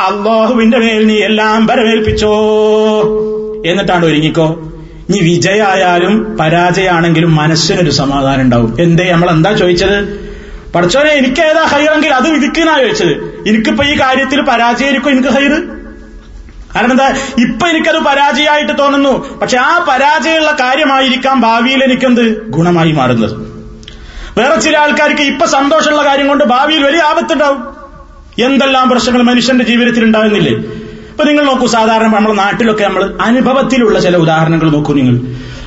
അള്ളാഹുവിന്റെ 0.00 0.78
മേൽ 0.78 1.06
നീ 1.06 1.14
എല്ലാം 1.14 1.66
പരമേൽപ്പിച്ചോ 1.66 2.34
എന്നിട്ടാണ് 3.66 4.06
ഒരുങ്ങിക്കോ. 4.06 4.60
നീ 5.10 5.20
വിജയായാലും 5.20 6.36
പരാജയമാണെങ്കിലും 6.40 7.36
മനസ്സിനൊരു 7.36 7.90
സമാധാനം 7.90 8.40
ഉണ്ടാവും. 8.40 8.76
എന്തേ? 8.80 9.12
നമ്മൾ 9.12 9.30
എന്താ 9.30 9.52
ചോദിച്ചത്? 9.52 10.29
പഠിച്ചോനെ 10.74 11.10
എനിക്ക് 11.10 11.40
ഏതാ 11.40 11.62
ഹൈറെങ്കിൽ 11.64 12.14
അത് 12.14 12.30
വിധിക്കുന്നാ 12.30 12.80
ചോദിച്ചത്? 12.80 13.44
എനിക്കിപ്പോ 13.48 13.84
ഈ 13.84 14.00
കാര്യത്തിൽ 14.00 14.40
പരാജയമായിരിക്കും 14.40 15.10
എനിക്ക് 15.10 15.28
ഹൈറ്? 15.28 15.80
കാരണം 16.74 16.90
എന്താ? 16.90 17.08
ഇപ്പൊ 17.38 17.68
എനിക്കത് 17.68 17.98
പരാജയമായിട്ട് 17.98 18.78
തോന്നുന്നു. 18.78 19.38
പക്ഷെ 19.38 19.58
ആ 19.58 19.86
പരാജയമുള്ള 19.88 20.56
കാര്യമായിരിക്കാം 20.60 21.40
ഭാവിയിൽ 21.40 21.84
എനിക്കെന്ത്? 21.84 22.50
ഗുണമായി 22.50 22.92
മാറുന്നത്. 22.92 23.30
വേറെ 24.38 24.60
ചില 24.60 24.78
ആൾക്കാർക്ക് 24.78 25.22
ഇപ്പൊ 25.22 25.46
സന്തോഷമുള്ള 25.46 26.04
കാര്യം 26.04 26.28
കൊണ്ട് 26.28 26.44
ഭാവിയിൽ 26.44 26.84
വലിയ 26.84 27.00
ആപത്തുണ്ടാവും. 27.00 27.80
എന്തെല്ലാം 28.44 28.88
പ്രശ്നങ്ങൾ 28.88 29.22
മനുഷ്യന്റെ 29.22 29.64
ജീവിതത്തിൽ 29.64 30.04
ഉണ്ടാകുന്നില്ലേ 30.04 30.52
ഇപ്പൊ 31.10 31.24
നിങ്ങൾ 31.24 31.44
നോക്കൂ 31.44 31.66
സാധാരണ 31.66 32.06
നമ്മുടെ 32.06 32.34
നാട്ടിലൊക്കെ 32.34 32.84
നമ്മൾ 32.84 33.18
അനുഭവത്തിലുള്ള 33.20 34.00
ചില 34.00 34.16
ഉദാഹരണങ്ങൾ 34.16 34.70
നോക്കൂ 34.70 34.94
നിങ്ങൾ. 34.94 35.16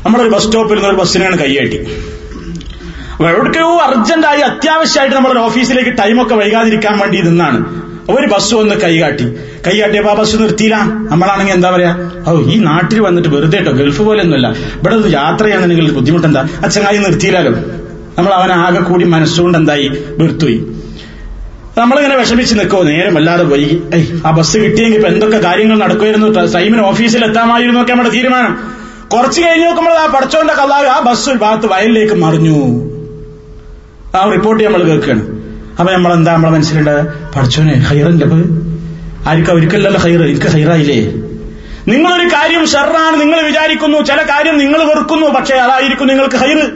നമ്മളൊരു 0.06 0.30
ബസ് 0.30 0.44
സ്റ്റോപ്പിൽ 0.44 0.76
നിന്ന് 0.76 0.90
ഒരു 0.90 0.96
ബസ്സിനാണ് 0.96 1.40
കൈയാട്ടി 1.40 1.78
എവിടേക്കോ 3.22 3.78
അർജന്റായി 3.78 4.42
അത്യാവശ്യമായിട്ട് 4.42 5.16
നമ്മളൊരു 5.16 5.40
ഓഫീസിലേക്ക് 5.40 5.90
ടൈമൊക്കെ 5.90 6.36
വൈകാതിരിക്കാൻ 6.36 7.00
വേണ്ടി 7.00 7.22
നിന്നാണ് 7.22 7.84
ഒരു 8.10 8.28
ബസ് 8.28 8.56
ഒന്ന് 8.56 8.76
കൈകാട്ടി. 8.76 9.24
കൈകാട്ടിയപ്പോ 9.68 10.12
ആ 10.12 10.14
ബസ് 10.14 10.36
നിർത്തിയില്ല. 10.36 10.76
നമ്മളാണെങ്കിൽ 10.84 11.54
എന്താ 11.54 11.70
പറയാ? 11.70 12.10
ഓ 12.28 12.42
ഈ 12.42 12.58
നാട്ടിൽ 12.58 13.00
വന്നിട്ട് 13.00 13.30
വെറുതെ 13.30 13.58
കേട്ടോ 13.58 13.72
ഗൾഫ് 13.72 14.02
പോലെ 14.02 14.24
ഒന്നുമല്ല 14.24 14.48
ഇവിടെ 14.48 14.96
ഒരു 14.96 15.10
യാത്ര 15.10 15.44
ചെയ്യാൻ 15.44 15.70
നിങ്ങൾക്ക് 15.70 15.96
ബുദ്ധിമുട്ടെന്താ? 15.96 16.48
ആ 16.66 16.68
ചങ്ങായി 16.68 16.98
നിർത്തിയില്ലല്ലോ 16.98 17.52
നമ്മൾ 18.18 18.34
അവൻ 18.34 18.52
ആകെ 18.52 18.80
കൂടി 18.80 19.06
മനസ്സുകൊണ്ട് 19.06 19.58
എന്തായി? 19.58 19.88
വെറുത്തുപോയി. 20.18 20.66
നമ്മളിങ്ങനെ 21.78 22.16
വിഷമിച്ച് 22.16 22.56
നിൽക്കുമോ 22.56 22.84
നേരം 22.84 23.16
വല്ലാതെ 23.16 23.44
പോയി. 23.44 23.82
ഐ 23.96 24.06
ആ 24.28 24.32
ബസ് 24.32 24.58
കിട്ടിയെങ്കിൽ 24.58 24.98
ഇപ്പൊ 24.98 25.10
എന്തൊക്കെ 25.10 25.38
കാര്യങ്ങൾ 25.38 25.80
നടക്കുമായിരുന്നു? 25.80 26.28
ടൈമിന് 26.28 26.82
ഓഫീസിൽ 26.82 27.26
എത്താമായിരുന്നു 27.26 27.82
ഒക്കെ 27.82 27.92
നമ്മുടെ 27.92 28.10
തീരുമാനം. 28.10 28.84
കുറച്ച് 29.14 29.42
കഴിഞ്ഞ് 29.42 29.68
നോക്കുമ്പോൾ 29.68 29.92
ആ 29.92 30.06
പടച്ചോന്റെ 30.08 30.54
കള്ളാവ് 30.54 30.86
ആ 30.86 31.00
ബസ് 31.00 31.30
ഭാഗത്ത് 31.30 31.68
വയലിലേക്ക് 31.74 32.14
മറിഞ്ഞു. 32.14 32.93
ആ 34.16 34.30
റിപ്പോർട്ട് 34.32 34.64
നമ്മൾ 34.64 34.84
കേൾക്കുകയാണ് 34.84 35.22
അപ്പൊ 35.80 35.94
നമ്മൾ 35.94 36.14
എന്താ 36.14 36.34
നമ്മളെ 36.34 36.54
മനസ്സിലുണ്ട് 36.54 37.06
പഠിച്ചോനെ 37.34 37.74
ഹൈറന്റെ 37.74 38.26
അപ്പൊ. 38.26 38.38
ആർക്കും 39.30 39.56
ഒരിക്കലല്ല 39.56 39.98
ഹൈർ 39.98 40.24
എനിക്ക് 40.24 40.48
ഹൈറായില്ലേ 40.48 41.14
നിങ്ങളൊരു 41.88 42.28
കാര്യം 42.28 42.66
ഷെറാണ് 42.66 43.22
നിങ്ങൾ 43.22 43.42
വിചാരിക്കുന്നു. 43.42 44.02
ചില 44.02 44.22
കാര്യം 44.22 44.58
നിങ്ങൾ 44.58 44.84
വെറുക്കുന്നു. 44.84 45.28
പക്ഷേ 45.28 45.56
അതായിരിക്കും 45.56 46.08
നിങ്ങൾക്ക് 46.08 46.36
ഹൈർ 46.36 46.72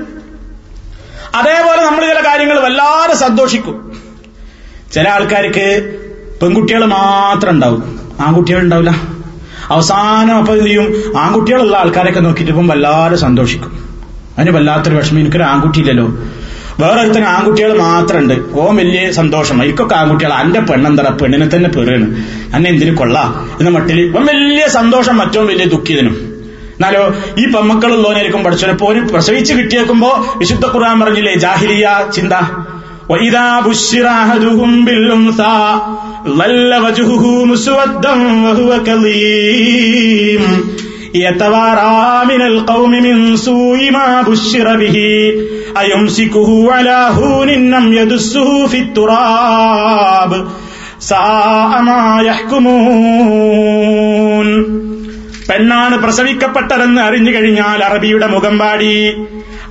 അതേപോലെ 1.36 1.86
നമ്മൾ 1.86 2.02
ചില 2.02 2.20
കാര്യങ്ങൾ 2.28 2.60
വല്ലാതെ 2.60 3.16
സന്തോഷിക്കും. 3.16 4.02
ചില 4.94 5.10
ആൾക്കാർക്ക് 5.10 5.96
പെൺകുട്ടികൾ 6.42 6.86
മാത്രം 6.86 7.52
ഉണ്ടാവും. 7.52 8.00
ആൺകുട്ടികൾ 8.22 8.60
ഉണ്ടാവില്ല 8.60 8.90
അവസാനം 9.70 10.38
അപ്പൊ 10.38 10.54
എന്ത് 10.54 10.66
ചെയ്യും? 10.66 11.18
ആൺകുട്ടികളുള്ള 11.18 11.78
ആൾക്കാരൊക്കെ 11.78 12.20
നോക്കിയിട്ട് 12.20 12.52
ഇപ്പം 12.52 12.68
വല്ലാതെ 12.68 13.16
സന്തോഷിക്കും. 13.16 13.72
അതിന് 14.38 14.56
വല്ലാത്തൊരു 14.56 14.96
വിഷമം. 14.96 15.20
എനിക്കൊരു 15.20 15.44
വേറെ 16.81 16.99
ഒരുത്തന് 17.03 17.29
ആൺകുട്ടികൾ 17.35 17.73
മാത്രമുണ്ട് 17.85 18.37
ഓ 18.57 18.66
വലിയ 18.79 19.05
സന്തോഷം 19.20 19.57
എനിക്കൊക്കെ 19.64 19.97
ആൺകുട്ടികൾ 20.01 20.33
അന്റെ 20.33 20.61
പെണ്ണെന്തറ 20.70 21.09
പെണ്ണിനെ 21.23 21.49
തന്നെ 21.55 21.70
പെറുകയാണ് 21.77 22.09
അന്നെ 22.55 22.68
എന്തിനു 22.70 22.95
കൊള്ളാം 23.01 23.31
എന്ന 23.61 23.70
മട്ടിൽ 23.70 24.01
ഇപ്പം 24.07 24.27
വലിയ 24.33 24.66
സന്തോഷം 24.79 25.16
മറ്റോ 25.16 25.43
വലിയ 25.51 25.66
ദുഃഖിതനും 25.66 26.16
എന്നാലോ 26.75 27.03
ഈ 27.39 27.47
പെമ്മക്കളുള്ളവനായിരിക്കും 27.55 28.45
പഠിച്ചപ്പോ 28.45 28.87
ഒരു 28.87 29.01
പ്രസവിച്ച് 29.11 29.55
കിട്ടിയേക്കുമ്പോ 29.55 30.12
വിശുദ്ധ 30.39 30.66
ഖുർആൻ 30.75 30.97
പറഞ്ഞില്ലേ 31.01 31.35
ജാഹിലിയ 31.47 31.89
ചിന്ത 32.12 32.35
وإذا 33.09 33.61
بشر 33.61 34.07
أحدهم 34.23 34.85
بالأنثى 34.85 35.59
ظل 36.31 36.75
وجهه 36.77 37.45
مسودا 37.45 38.14
وهو 38.45 38.70
كظيم 38.83 40.43
يتوارى 41.16 41.99
من 42.27 42.43
القوم 42.43 42.91
من 42.91 43.16
سوء 43.39 43.91
ما 43.91 44.23
بشر 44.23 44.77
به 44.77 44.97
പെണ്ണാണ് 55.50 55.98
പ്രസവിക്കപ്പെട്ടതെന്ന് 55.98 57.02
അറിഞ്ഞു 57.02 57.32
കഴിഞ്ഞാൽ 57.32 57.84
അറബിയുടെ 57.84 58.28
മുഖം 58.28 58.60
പാടി. 58.60 59.14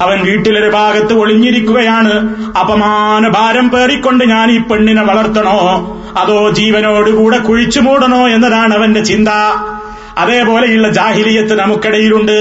അവൻ 0.00 0.24
വീട്ടിലൊരു 0.24 0.70
ഭാഗത്ത് 0.70 1.12
ഒളിഞ്ഞിരിക്കുകയാണ്. 1.12 2.36
അപമാന 2.56 3.28
ഭാരം 3.28 3.70
പേറിക്കൊണ്ട് 3.70 4.24
ഞാൻ 4.24 4.50
ഈ 4.50 4.58
പെണ്ണിനെ 4.58 5.02
വളർത്തണോ? 5.02 5.92
അതോ 6.16 6.50
ജീവനോടുകൂടെ 6.50 7.38
കുഴിച്ചു 7.38 7.80
മൂടണോ 7.80 8.28
എന്നതാണ് 8.28 8.74
അവന്റെ 8.74 9.00
ചിന്ത. 9.00 9.28
അതേപോലെയുള്ള 10.18 10.92
ജാഹിലിയത്ത് 10.92 11.58
നമുക്കിടയിലുണ്ട്. 11.58 12.36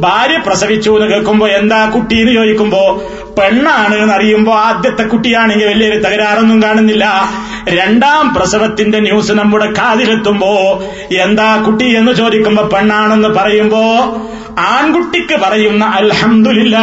ഭാര്യ 0.00 0.38
പ്രസവിച്ചു 0.46 0.90
എന്ന് 0.90 1.14
കേൾക്കുമ്പോ 1.14 1.48
എന്താ 1.48 1.90
കുട്ടി 1.94 2.20
എന്ന് 2.20 2.32
ചോദിക്കുമ്പോ 2.32 3.02
പെണ്ണാണ് 3.38 3.94
എന്ന് 3.94 4.14
അറിയുമ്പോ 4.14 4.54
ആദ്യത്തെ 4.54 5.02
കുട്ടിയാണെങ്കിൽ 5.02 5.66
വലിയൊരു 5.66 5.98
തകരാറൊന്നും 5.98 6.62
കാണുന്നില്ല. 6.62 7.04
രണ്ടാം 7.68 8.34
പ്രസവത്തിന്റെ 8.34 9.00
ന്യൂസ് 9.00 9.32
നമ്മുടെ 9.32 9.70
കാതിലെത്തുമ്പോ 9.70 10.82
എന്താ 11.20 11.56
കുട്ടി 11.66 11.96
എന്ന് 11.96 12.12
ചോദിക്കുമ്പോ 12.12 12.62
പെണ്ണാണെന്ന് 12.62 13.28
പറയുമ്പോ 13.28 13.82
ആൺകുട്ടിക്ക് 14.58 15.40
പറയുന്ന 15.40 15.84
അൽഹമില്ല 15.84 16.78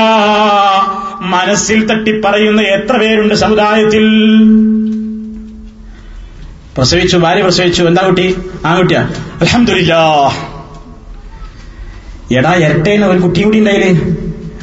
മനസ്സിൽ 1.22 1.86
തട്ടി 1.86 2.22
പറയുന്ന 2.22 2.62
എത്ര 2.62 2.98
പേരുണ്ട് 2.98 3.34
സമുദായത്തിൽ? 3.34 4.06
പ്രസവിച്ചു 6.78 7.18
ഭാര്യ 7.18 7.42
പ്രസവിച്ചു. 7.42 7.84
എന്താ 7.84 8.02
കുട്ടി? 8.02 8.38
ആ 8.66 8.78
കുട്ടിയാ? 8.78 9.02
അലഹമില്ല 9.42 9.94
എടാ 12.38 12.54
ഇരട്ടേന് 12.54 13.06
ഒരു 13.06 13.20
കുട്ടി 13.20 13.42
കൂടി 13.42 13.58
ഉണ്ടായില്ലേ? 13.60 13.90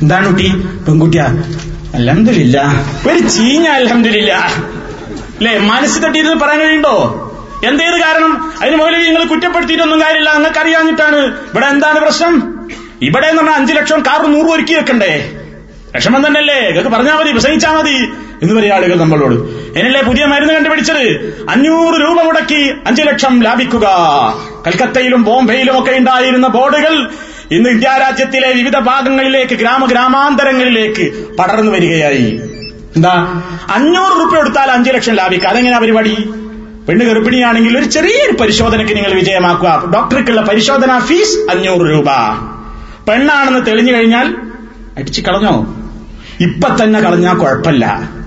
എന്താണ് 0.03 0.27
കുട്ടി? 0.27 0.49
പെൺകുട്ടിയാ. 0.57 1.27
അലഹമില്ല 1.95 2.63
ഒരു 3.11 3.19
ചീഞ്ഞ 3.19 3.69
അലഹമില്ല 3.69 4.33
അല്ലെ 5.39 5.59
മനസ്സ് 5.59 6.03
തട്ടിയിരുന്ന് 6.03 6.37
പറയാൻ 6.37 6.61
കഴിയുണ്ടോ 6.61 7.25
എന്തേത് 7.65 8.01
കാരണം? 8.01 8.53
അതിന് 8.63 8.77
മുകളിൽ 8.77 9.07
നിങ്ങൾ 9.07 9.25
കുറ്റപ്പെടുത്തിയിട്ടൊന്നും 9.25 10.01
കാര്യമില്ല. 10.01 10.33
നിങ്ങൾക്ക് 10.33 10.59
അറിയാഞ്ഞിട്ടാണ് 10.59 11.17
ഇവിടെ 11.17 11.67
എന്താണ് 11.67 12.01
പ്രശ്നം? 12.01 12.35
ഇവിടെ 13.03 13.27
എന്ന് 13.27 13.43
പറഞ്ഞാൽ 13.43 13.57
അഞ്ചു 13.57 13.73
ലക്ഷം 13.73 14.01
കാർ 14.01 14.27
നൂറ് 14.27 14.47
ഒരുക്കി 14.47 14.75
വെക്കണ്ടേ? 14.75 15.33
ലക്ഷമം 15.95 16.27
തന്നെയല്ലേ? 16.27 16.61
നിങ്ങൾക്ക് 16.69 16.91
പറഞ്ഞാൽ 16.91 17.15
മതി. 17.15 17.33
പ്രസംഗിച്ചാൽ 17.33 17.73
മതി. 17.73 17.97
എന്ന് 18.43 18.55
പറയുന്ന 18.55 18.75
ആളുകൾ 18.75 18.99
നമ്മളോട്. 18.99 19.35
എന്നല്ലേ 19.79 20.03
പുതിയ 20.03 20.25
മരുന്ന് 20.27 20.55
കണ്ടുപിടിച്ചത് 20.55 20.99
അഞ്ഞൂറ് 21.49 22.01
രൂപ 22.01 22.23
മുടക്കി 22.23 22.75
അഞ്ചു 22.87 23.03
ലക്ഷം 23.03 23.43
ലാഭിക്കുക. 23.43 23.89
കൽക്കത്തയിലും 24.67 25.23
ബോംബെയിലും 25.23 25.79
ഒക്കെ 25.79 25.91
ഉണ്ടായിരുന്ന 25.91 26.49
ബോർഡുകൾ 26.49 27.09
ഇന്ന് 27.51 27.71
ഇന്ത്യ 27.71 27.89
രാജ്യത്തിലെ 28.01 28.53
വിവിധ 28.53 28.79
ഭാഗങ്ങളിലേക്ക് 28.79 29.55
ഗ്രാമ 29.55 29.87
ഗ്രാമാന്തരങ്ങളിലേക്ക് 29.87 31.37
പടർന്നു 31.37 31.73
വരികയായി. 31.73 32.41
എന്താ? 32.97 33.43
അഞ്ഞൂറ് 33.71 34.21
രൂപ 34.21 34.37
കൊടുത്താൽ 34.37 34.71
അഞ്ചു 34.71 34.91
ലക്ഷം 34.91 35.15
ലാഭിക്കുക. 35.15 35.49
അതെങ്ങനെയാ 35.49 35.79
പരിപാടി? 35.79 36.17
പെണ്ണ് 36.89 37.05
ഗർഭിണിയാണെങ്കിൽ 37.07 37.79
ഒരു 37.79 37.85
ചെറിയൊരു 37.85 38.37
പരിശോധനയ്ക്ക് 38.37 38.97
നിങ്ങൾ 38.97 39.13
വിജയമാക്കുക. 39.13 39.93
ഡോക്ടർക്കുള്ള 39.95 40.41
പരിശോധനാ 40.41 40.99
ഫീസ് 40.99 41.51
അഞ്ഞൂറ് 41.51 41.91
രൂപ. 41.91 42.07
പെണ്ണാണെന്ന് 43.09 43.67
തെളിഞ്ഞു 43.67 43.93
കഴിഞ്ഞാൽ 43.93 44.35
അടിച്ചു 44.99 45.21
കളഞ്ഞോ? 45.21 45.75
ഇപ്പൊ 46.41 46.85
തന്നെ 46.85 47.01
കളഞ്ഞാൽ 47.01 47.35
കുഴപ്പമില്ല. 47.35 48.18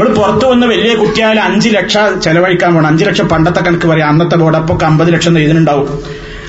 ഇവൾ 0.00 0.14
പുറത്തു 0.14 0.46
വന്ന 0.46 0.66
വലിയ 0.66 0.94
കുട്ടിയായാലും 0.94 1.42
അഞ്ചു 1.42 1.68
ലക്ഷം 1.68 2.22
ചെലവഴിക്കാൻ 2.22 2.74
പോകണം 2.74 2.86
അഞ്ചു 2.86 3.04
ലക്ഷം 3.04 3.28
പണ്ടത്തെ 3.28 3.60
കണക്ക് 3.60 3.86
പറയാം. 3.86 4.08
അന്നത്തെ 4.08 4.36
ബോർഡപ്പൊക്കെ 4.36 4.86
അമ്പത് 4.86 5.12
ലക്ഷം 5.12 5.38
ഇതിനുണ്ടാവും 5.38 6.02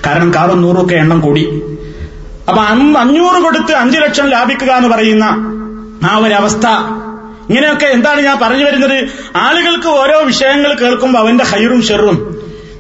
കാരണം 0.06 0.34
കാറും 0.36 0.62
നൂറും 0.62 0.86
ഒക്കെ 0.86 0.96
എണ്ണം 0.96 1.20
കൂടി. 1.20 1.44
അപ്പൊ 2.50 2.62
അഞ്ഞൂറ് 3.00 3.44
കൊടുത്ത് 3.44 3.74
അഞ്ചു 3.74 4.00
ലക്ഷം 4.00 4.30
ലാഭിക്കുക 4.30 4.72
എന്ന് 4.72 4.90
പറയുന്ന 4.90 5.26
ആ 6.12 6.18
ഒരു 6.18 6.34
അവസ്ഥ 6.34 6.68
ഇങ്ങനെയൊക്കെ 7.50 7.86
എന്താണ് 7.86 8.22
ഞാൻ 8.22 8.38
പറഞ്ഞു 8.42 8.66
വരുന്നത്? 8.66 8.98
ആളുകൾക്ക് 9.36 9.88
ഓരോ 9.88 10.20
വിഷയങ്ങൾ 10.20 10.74
കേൾക്കുമ്പോൾ 10.74 11.20
അവന്റെ 11.20 11.44
ഹൈറും 11.44 11.82
ഷെറും. 11.82 12.18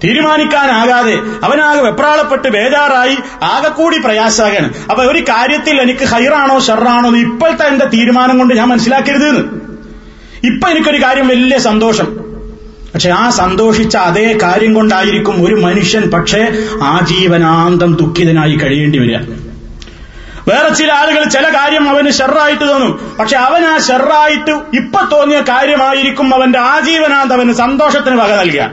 തീരുമാനിക്കാനാകാതെ 0.04 1.16
അവനാകെ 1.44 1.82
വെപ്രാളപ്പെട്ട് 1.82 2.48
ബേജാറായി 2.48 3.18
ആകെ 3.44 3.70
കൂടി 3.70 3.98
പ്രയാസാകാണ് 3.98 4.74
അപ്പൊ 4.90 5.04
ഒരു 5.04 5.20
കാര്യത്തിൽ 5.20 5.82
എനിക്ക് 5.82 6.06
ഹൈറാണോ 6.06 6.60
ഷെറാണോ 6.60 7.08
എന്ന് 7.08 7.20
ഇപ്പോഴത്തെ 7.20 7.64
എന്റെ 7.64 7.86
തീരുമാനം 7.86 8.38
കൊണ്ട് 8.38 8.54
ഞാൻ 8.54 8.68
മനസ്സിലാക്കരുത് 8.68 9.30
ഇപ്പൊ 10.44 10.70
എനിക്കൊരു 10.70 11.04
കാര്യം 11.04 11.28
വലിയ 11.28 11.58
സന്തോഷം. 11.58 12.32
പക്ഷെ 12.94 13.10
ആ 13.10 13.30
സന്തോഷിച്ച 13.30 13.98
അതേ 13.98 14.40
കാര്യം 14.42 14.74
കൊണ്ടായിരിക്കും 14.74 15.46
ഒരു 15.46 15.56
മനുഷ്യൻ 15.56 16.12
പക്ഷേ 16.12 16.48
ആജീവനാന്തം 16.84 17.96
ദുഃഖിതനായി 17.96 18.56
കഴിയേണ്ടി 18.56 19.00
വരിക. 19.00 19.18
വേറെ 20.48 20.74
ചില 20.74 20.92
ആളുകൾ 20.92 21.24
ചില 21.24 21.50
കാര്യം 21.50 21.90
അവന് 21.90 22.12
ഷെറായിട്ട് 22.12 22.70
തോന്നും. 22.70 23.16
പക്ഷെ 23.20 23.38
അവൻ 23.38 23.66
ആ 23.66 23.78
ഷെറായിട്ട് 23.78 24.52
ഇപ്പൊ 24.52 25.02
തോന്നിയ 25.12 25.40
കാര്യമായിരിക്കും 25.40 26.36
അവന്റെ 26.36 26.60
ആജീവനാന്തം 26.60 27.36
അവന് 27.36 27.54
സന്തോഷത്തിന് 27.54 28.16
വക 28.16 28.32
നൽകുക. 28.32 28.72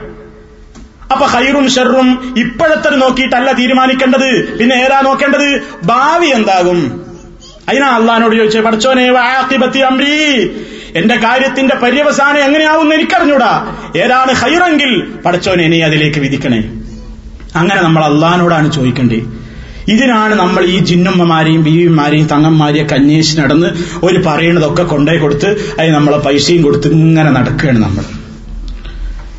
അപ്പൊ 1.11 1.25
ഹൈറും 1.25 1.69
ഷെറും 1.69 2.35
ഇപ്പോഴത്തെ 2.37 2.89
നോക്കിയിട്ടല്ല 2.89 3.51
തീരുമാനിക്കേണ്ടത്. 3.51 4.57
പിന്നെ 4.57 4.75
ഏതാ 4.75 5.01
നോക്കേണ്ടത്? 5.01 5.61
ഭാവി 5.83 6.27
എന്താകും? 6.27 7.09
അതിനാ 7.69 7.87
അള്ളഹാനോട് 7.87 8.35
ചോദിച്ചത് 8.35 8.61
പഠിച്ചോനെ 8.61 9.11
എന്റെ 10.95 11.15
കാര്യത്തിന്റെ 11.15 11.75
പര്യവസാനം 11.75 12.43
എങ്ങനെയാവുമെന്ന് 12.43 12.95
എനിക്കറിഞ്ഞൂടാ. 12.95 13.75
ഏതാണ് 13.95 14.33
ഹൈറെങ്കിൽ 14.33 15.07
പടച്ചോൻ 15.25 15.61
എന്നെ 15.61 15.85
അതിലേക്ക് 15.85 16.19
വിധിക്കണേ. 16.19 16.63
അങ്ങനെ 17.55 17.81
നമ്മൾ 17.81 18.03
അള്ളഹാനോടാണ് 18.03 18.73
ചോദിക്കേണ്ടത് 18.73 19.39
ഇതിനാണ് 19.87 20.35
നമ്മൾ 20.35 20.65
ഈ 20.65 20.79
ജിന്നുമ്മമാരെയും 20.79 21.63
ബീവിമാരെയും 21.63 22.27
തങ്ങന്മാരെയും 22.27 22.87
അന്വേഷിച്ച് 22.93 23.41
നടന്ന് 23.41 23.67
ഒരു 24.03 24.23
പറയണതൊക്കെ 24.25 24.83
കൊണ്ടേ 24.83 25.17
കൊടുത്ത് 25.17 25.75
അതിന് 25.79 25.95
നമ്മളെ 25.95 26.17
പൈസയും 26.17 26.61
കൊടുത്ത് 26.61 26.87
ഇങ്ങനെ 26.87 27.29
നടക്കുകയാണ് 27.29 27.79
നമ്മൾ. 27.79 28.03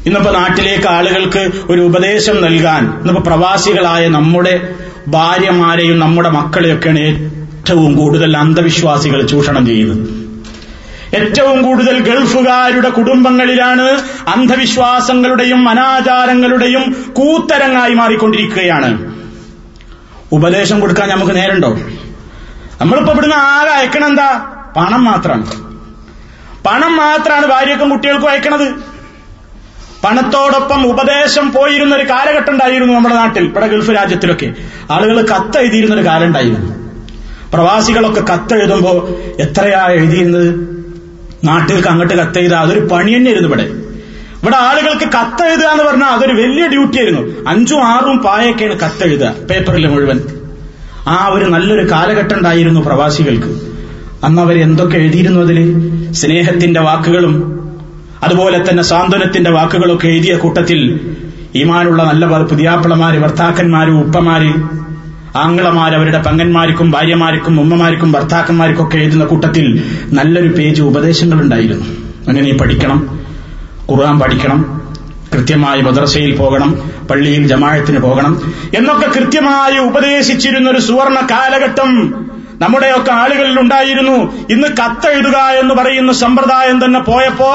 ഇന്നിപ്പോ 0.07 0.33
നാട്ടിലേക്ക് 0.33 0.87
ആളുകൾക്ക് 0.87 1.51
ഒരു 1.73 1.81
ഉപദേശം 1.81 2.43
നൽകാൻ 2.43 2.85
ഇന്നിപ്പോ 2.87 3.23
പ്രവാസികളായ 3.23 4.09
നമ്മുടെ 4.09 4.69
ഭാര്യമാരെയും 5.09 5.99
നമ്മുടെ 5.99 6.29
മക്കളെയൊക്കെയാണ് 6.29 6.99
ഏറ്റവും 6.99 7.95
കൂടുതൽ 7.95 8.37
അന്ധവിശ്വാസികൾ 8.37 9.27
ചൂഷണം 9.27 9.67
ചെയ്യുന്നത്. 9.67 10.20
ഏറ്റവും 11.15 11.63
കൂടുതൽ 11.63 11.99
ഗൾഫുകാരുടെ 12.11 12.89
കുടുംബങ്ങളിലാണ് 12.89 14.03
അന്ധവിശ്വാസങ്ങളുടെയും 14.29 15.69
അനാചാരങ്ങളുടെയും 15.69 17.13
കൂത്തരങ്ങായി 17.13 17.95
മാറിക്കൊണ്ടിരിക്കുകയാണ്. 17.95 19.15
ഉപദേശം 20.33 20.81
കൊടുക്കാൻ 20.81 21.09
നമുക്ക് 21.09 21.37
നേരണ്ടോ 21.37 21.69
നമ്മളിപ്പോ 22.81 23.13
ഇവിടുന്ന് 23.13 23.37
ആകെ 23.37 23.71
അയക്കണ 23.71 24.05
എന്താ 24.05 24.47
പണം 24.77 25.05
മാത്രമാണ് 25.05 25.47
പണം 26.65 26.97
മാത്രമാണ് 26.97 27.47
ഭാര്യക്കും 27.47 27.91
കുട്ടികൾക്കും 27.91 28.31
അയക്കണത്. 28.31 28.75
പണത്തോടൊപ്പം 30.05 30.87
ഉപദേശം 30.87 31.53
പോയിരുന്ന 31.53 31.97
ഒരു 31.97 32.11
കാലഘട്ടം 32.11 32.53
ഉണ്ടായിരുന്നു 32.53 32.95
നമ്മുടെ 32.95 33.15
നാട്ടിൽ 33.15 33.45
ഇവിടെ 33.45 33.67
ഗൾഫ് 33.67 33.91
രാജ്യത്തിലൊക്കെ. 33.91 34.55
ആളുകൾ 34.91 35.27
കത്തെഴുതിയിരുന്ന 35.27 35.95
ഒരു 35.95 36.07
കാലം 36.07 36.27
ഉണ്ടായിരുന്നു. 36.27 36.91
പ്രവാസികളൊക്കെ 37.53 38.21
കത്തെഴുതുമ്പോൾ 38.21 39.09
എത്രയാ 39.43 39.87
എഴുതിയിരുന്നത്? 39.87 40.80
നാട്ടിലേക്ക് 41.45 41.89
അങ്ങോട്ട് 41.89 42.15
കത്തെഴുതുക 42.15 42.57
അതൊരു 42.57 42.81
പണി 42.81 43.15
തന്നെയായിരുന്നു 43.15 43.49
ഇവിടെ. 43.49 43.63
ഇവിടെ 44.43 44.57
ആളുകൾക്ക് 44.57 45.05
കത്തെഴുതുക 45.05 45.67
എന്ന് 45.67 45.85
പറഞ്ഞാൽ 45.85 46.09
അതൊരു 46.09 46.33
വലിയ 46.33 46.67
ഡ്യൂട്ടി 46.67 46.99
ആയിരുന്നു. 46.99 47.49
അഞ്ചും 47.49 47.85
ആറും 47.85 48.19
പായൊക്കെയാണ് 48.19 48.81
കത്തെഴുതുക 48.81 49.35
പേപ്പറിൽ 49.51 49.87
മുഴുവൻ. 49.87 50.21
ആ 51.09 51.31
ഒരു 51.33 51.45
നല്ലൊരു 51.45 51.91
കാലഘട്ടം 51.91 52.37
ഉണ്ടായിരുന്നു 52.37 52.81
പ്രവാസികൾക്ക്. 52.81 53.71
അന്ന് 54.25 54.43
അവർ 54.43 54.63
എന്തൊക്കെ 54.63 54.97
എഴുതിയിരുന്നു 54.97 55.41
അതിൽ 55.41 55.59
സ്നേഹത്തിന്റെ 56.13 56.81
വാക്കുകളും 56.81 57.61
അതുപോലെ 58.23 58.71
തന്നെ 58.71 58.83
സാന്ത്വനത്തിന്റെ 58.83 59.51
വാക്കുകളൊക്കെ 59.51 60.07
എഴുതിയ 60.07 60.37
കൂട്ടത്തിൽ 60.37 61.01
ഈമാനുള്ള 61.55 62.03
നല്ല 62.03 62.43
പുതിയാപ്പിളമാര് 62.43 63.19
ഭർത്താക്കന്മാര് 63.19 63.89
ഉപ്പമാര് 63.89 64.51
ആങ്ങളമാർ 65.37 65.95
അവരുടെ 65.95 66.19
പങ്കന്മാർക്കും 66.19 66.91
ഭാര്യമാർക്കും 66.91 67.61
ഉമ്മമാർക്കും 67.61 68.13
ഭർത്താക്കന്മാർക്കും 68.13 68.87
ഒക്കെ 68.87 68.97
എഴുതുന്ന 68.97 69.25
കൂട്ടത്തിൽ 69.25 69.83
നല്ലൊരു 70.13 70.49
പേജ് 70.49 70.81
ഉപദേശങ്ങൾ 70.83 71.41
ഉണ്ടായിരുന്നു 71.41 71.87
അങ്ങനെ 72.29 72.53
പഠിക്കണം 72.53 73.21
ഖുർആൻ 73.91 74.19
പഠിക്കണം 74.19 74.81
കൃത്യമായി 75.33 75.81
മദ്രസയിൽ 75.81 76.37
പോകണം 76.37 76.71
പള്ളിയിൽ 77.11 77.49
ജമാഴത്തിന് 77.49 77.99
പോകണം 77.99 78.33
എന്നൊക്കെ 78.75 79.07
കൃത്യമായി 79.07 79.79
ഉപദേശിച്ചിരുന്ന 79.79 80.71
ഒരു 80.71 80.79
സുവർണ 80.79 81.19
കാലഘട്ടം 81.31 81.91
നമ്മുടെയൊക്കെ 82.61 83.11
ആളുകളിൽ 83.11 83.61
ഉണ്ടായിരുന്നു 83.61 84.17
ഇന്ന് 84.51 84.69
കത്തെഴുതുക 84.69 85.37
എന്ന് 85.37 85.75
പറയുന്ന 85.75 86.13
സമ്പ്രദായം 86.13 86.85
തന്നെ 86.85 87.01
പോയപ്പോ 87.01 87.51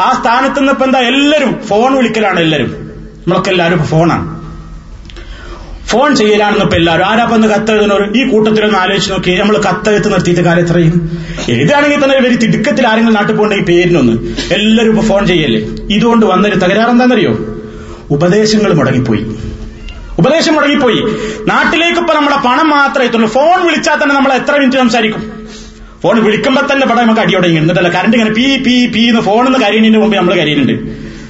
ആ 0.00 0.12
സ്ഥാനത്ത് 0.12 0.60
നിന്ന് 0.60 0.72
ഇപ്പൊ 0.72 0.84
എന്താ 0.84 0.98
എല്ലാരും 0.98 1.58
ഫോൺ 1.68 1.96
വിളിക്കലാണ് 1.96 2.40
എല്ലാരും 2.40 2.70
നമ്മളൊക്കെ 3.20 3.50
എല്ലാവരും 3.50 3.82
ഫോണാണ്. 3.84 4.39
ഫോൺ 5.90 6.14
ചെയ്യലാണെന്ന് 6.14 6.64
ഇപ്പൊ 6.64 6.76
എല്ലാവരും. 6.76 7.06
ആരാപ്പെന്ന് 7.06 7.48
കത്തെഴുതുന്നവർ 7.48 8.02
ഈ 8.16 8.30
കൂട്ടത്തിലൊന്ന് 8.30 8.78
ആലോചിച്ച് 8.78 9.12
നോക്കി 9.12 9.30
നമ്മൾ 9.30 9.56
കത്തെഴുത്ത് 9.56 10.12
നിർത്തിയിട്ട് 10.12 10.42
കാര്യം 10.42 10.64
എത്രയും? 10.64 11.18
എഴുതാണെങ്കിൽ 11.48 12.04
തന്നെ 12.04 12.16
ഒരു 12.16 12.34
തിടുക്കത്തിൽ 12.34 12.86
ആരെങ്കിലും 12.86 13.14
നാട്ടിൽ 13.14 13.36
പോകേണ്ട 13.36 13.54
ഈ 13.54 13.64
പേരിനൊന്ന്. 13.64 14.14
എല്ലാവരും 14.54 14.90
ഇപ്പൊ 14.90 15.02
ഫോൺ 15.02 15.26
ചെയ്യല്ലേ? 15.26 15.60
ഇതുകൊണ്ട് 15.96 16.26
വന്നൊരു 16.26 16.54
തകരാറെന്താണെന്നറിയോ 16.54 17.32
ഉപദേശങ്ങൾ 18.10 18.72
മുടങ്ങിപ്പോയി. 18.72 19.26
ഉപദേശം 20.18 20.54
മുടങ്ങിപ്പോയി. 20.54 21.00
നാട്ടിലേക്ക് 21.46 21.98
ഇപ്പൊ 21.98 22.14
നമ്മളെ 22.14 22.36
പണം 22.36 22.70
മാത്രമേ 22.70 23.06
എത്തുള്ളൂ. 23.06 23.28
ഫോൺ 23.28 23.66
വിളിച്ചാൽ 23.66 24.02
തന്നെ 24.02 24.14
നമ്മൾ 24.14 24.32
എത്ര 24.32 24.52
മിനിറ്റ് 24.52 24.76
സംസാരിക്കും? 24.76 25.22
ഫോൺ 26.02 26.24
വിളിക്കുമ്പോൾ 26.24 26.72
തന്നെ 26.72 26.86
പടം 26.86 27.02
നമുക്ക് 27.02 27.20
അടിയോടെ 27.20 27.46
ഇങ്ങനെ 27.46 27.62
എന്നിട്ടല്ല 27.62 27.88
കറണ്ട് 27.88 28.16
ഇങ്ങനെ 28.16 28.34
പി 28.34 28.56
പി 28.56 28.86
പീ 28.86 29.08
എന്ന് 29.08 29.20
ഫോണിന്ന് 29.20 29.58
കരയുന്നതിന് 29.58 29.98
മുമ്പ് 29.98 30.16
നമ്മൾ 30.16 30.34
കരയുന്നുണ്ട്. 30.34 30.72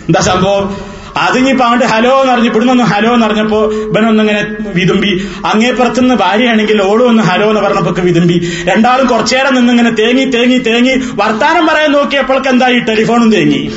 എന്താ 0.08 0.20
സംഭവം? 0.20 0.89
അതിനിപ്പോ 1.16 1.64
അങ്ങോട്ട് 1.64 1.86
ഹലോ 1.86 2.20
എന്ന് 2.20 2.32
പറഞ്ഞു 2.32 2.48
ഇവിടുന്ന് 2.48 2.72
ഒന്ന് 2.72 2.84
ഹലോ 2.84 3.14
എന്ന് 3.14 3.26
പറഞ്ഞപ്പോ 3.26 3.72
ഇവനൊന്നിങ്ങനെ 3.72 4.46
വിതുമ്പി. 4.74 5.26
അങ്ങേപ്പുറത്തുനിന്ന് 5.44 6.14
ഭാര്യയാണെങ്കിൽ 6.14 6.82
ഓളും 6.82 7.08
ഒന്ന് 7.08 7.22
ഹലോ 7.22 7.48
എന്ന് 7.48 7.60
പറഞ്ഞപ്പോ 7.60 8.02
വിതുമ്പി. 8.02 8.52
രണ്ടാളും 8.64 9.06
കുറച്ചേരം 9.06 9.54
നിന്നിങ്ങനെ 9.54 9.90
തേങ്ങി 9.90 10.24
തേങ്ങി 10.24 10.58
തേങ്ങി. 10.58 10.94
വർത്താനം 11.14 11.66
പറയാൻ 11.66 11.92
നോക്കിയപ്പോഴൊക്കെ 11.92 12.48
എന്താ 12.48 12.68
ഈ 12.68 12.78
ടെലിഫോണും 12.78 13.32
തേങ്ങി. 13.32 13.70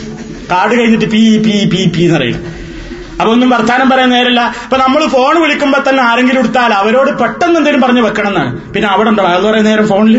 കാട് 0.51 0.79
കഴിഞ്ഞിട്ട് 0.79 1.05
പി 1.05 1.37
പി 1.37 1.65
പി 1.65 1.91
പീ 1.95 2.05
എന്ന് 2.05 2.17
പറയും. 2.17 2.63
അപ്പൊ 3.19 3.33
ഒന്നും 3.33 3.49
വർത്താനം 3.49 3.89
പറയാൻ 3.89 4.09
നേരല്ല. 4.09 4.41
അപ്പൊ 4.63 4.77
നമ്മൾ 4.77 5.07
ഫോൺ 5.07 5.41
വിളിക്കുമ്പോ 5.41 5.79
തന്നെ 5.89 6.03
ആരെങ്കിലും 6.03 6.39
എടുത്താൽ 6.39 6.73
അവരോട് 6.73 7.11
പെട്ടെന്ന് 7.19 7.57
എന്തെങ്കിലും 7.57 7.81
പറഞ്ഞു 7.81 8.01
വെക്കണം 8.01 8.27
എന്നാണ് 8.27 8.73
പിന്നെ 8.73 8.89
അവിടെ 8.89 9.09
ഉണ്ടോ 9.09 9.23
അത് 9.23 9.43
പറയുന്ന 9.43 9.69
നേരം 9.69 9.87
ഫോണിൽ 9.87 10.17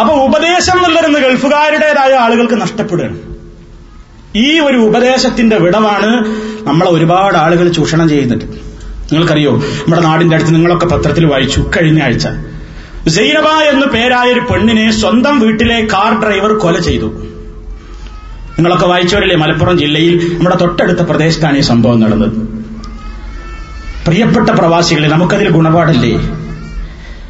അപ്പൊ 0.00 0.14
ഉപദേശം 0.14 0.76
എന്നുള്ളതെന്ന് 0.76 1.18
ഗൾഫുകാരുടേതായ 1.18 2.12
ആളുകൾക്ക് 2.14 2.62
നഷ്ടപ്പെടുകയാണ്. 2.62 3.33
ഈ 4.36 4.60
ഒരു 4.60 4.76
ഉപദേശത്തിന്റെ 4.76 5.58
വിടവാണ് 5.58 6.24
നമ്മളെ 6.66 6.90
ഒരുപാട് 6.90 7.36
ആളുകൾ 7.36 7.68
ചൂഷണം 7.68 8.08
ചെയ്യുന്നുണ്ട് 8.08 8.44
നിങ്ങൾക്കറിയോ 9.12 9.52
നമ്മുടെ 9.52 10.02
നാടിന്റെ 10.02 10.36
അടുത്ത് 10.36 10.54
നിങ്ങളൊക്കെ 10.54 10.86
പത്രത്തിൽ 10.86 11.26
വായിച്ചു 11.26 11.70
കഴിഞ്ഞ 11.76 12.02
ആഴ്ച. 12.02 12.28
സൈനബ 13.08 13.46
എന്നു 13.46 13.86
പേരായ 13.86 14.32
ഒരു 14.32 14.40
പെണ്ണിനെ 14.40 14.92
സ്വന്തം 14.92 15.40
വീട്ടിലെ 15.40 15.86
കാർ 15.92 16.26
ഡ്രൈവർ 16.26 16.52
കൊല 16.52 16.78
ചെയ്തു. 16.78 17.06
നിങ്ങളൊക്കെ 18.58 18.86
വായിച്ചവരല്ലേ 18.86 19.36
മലപ്പുറം 19.36 19.78
ജില്ലയിൽ 19.78 20.34
നമ്മുടെ 20.34 20.56
തൊട്ടടുത്ത 20.56 20.98
പ്രദേശത്താണ് 20.98 21.58
ഈ 21.58 21.60
സംഭവം 21.60 22.00
നടന്നത്. 22.00 22.32
പ്രിയപ്പെട്ട 24.06 24.50
പ്രവാസികളെ 24.50 25.08
നമുക്കതിൽ 25.08 25.50
ഗുണപാടല്ലേ? 25.50 26.16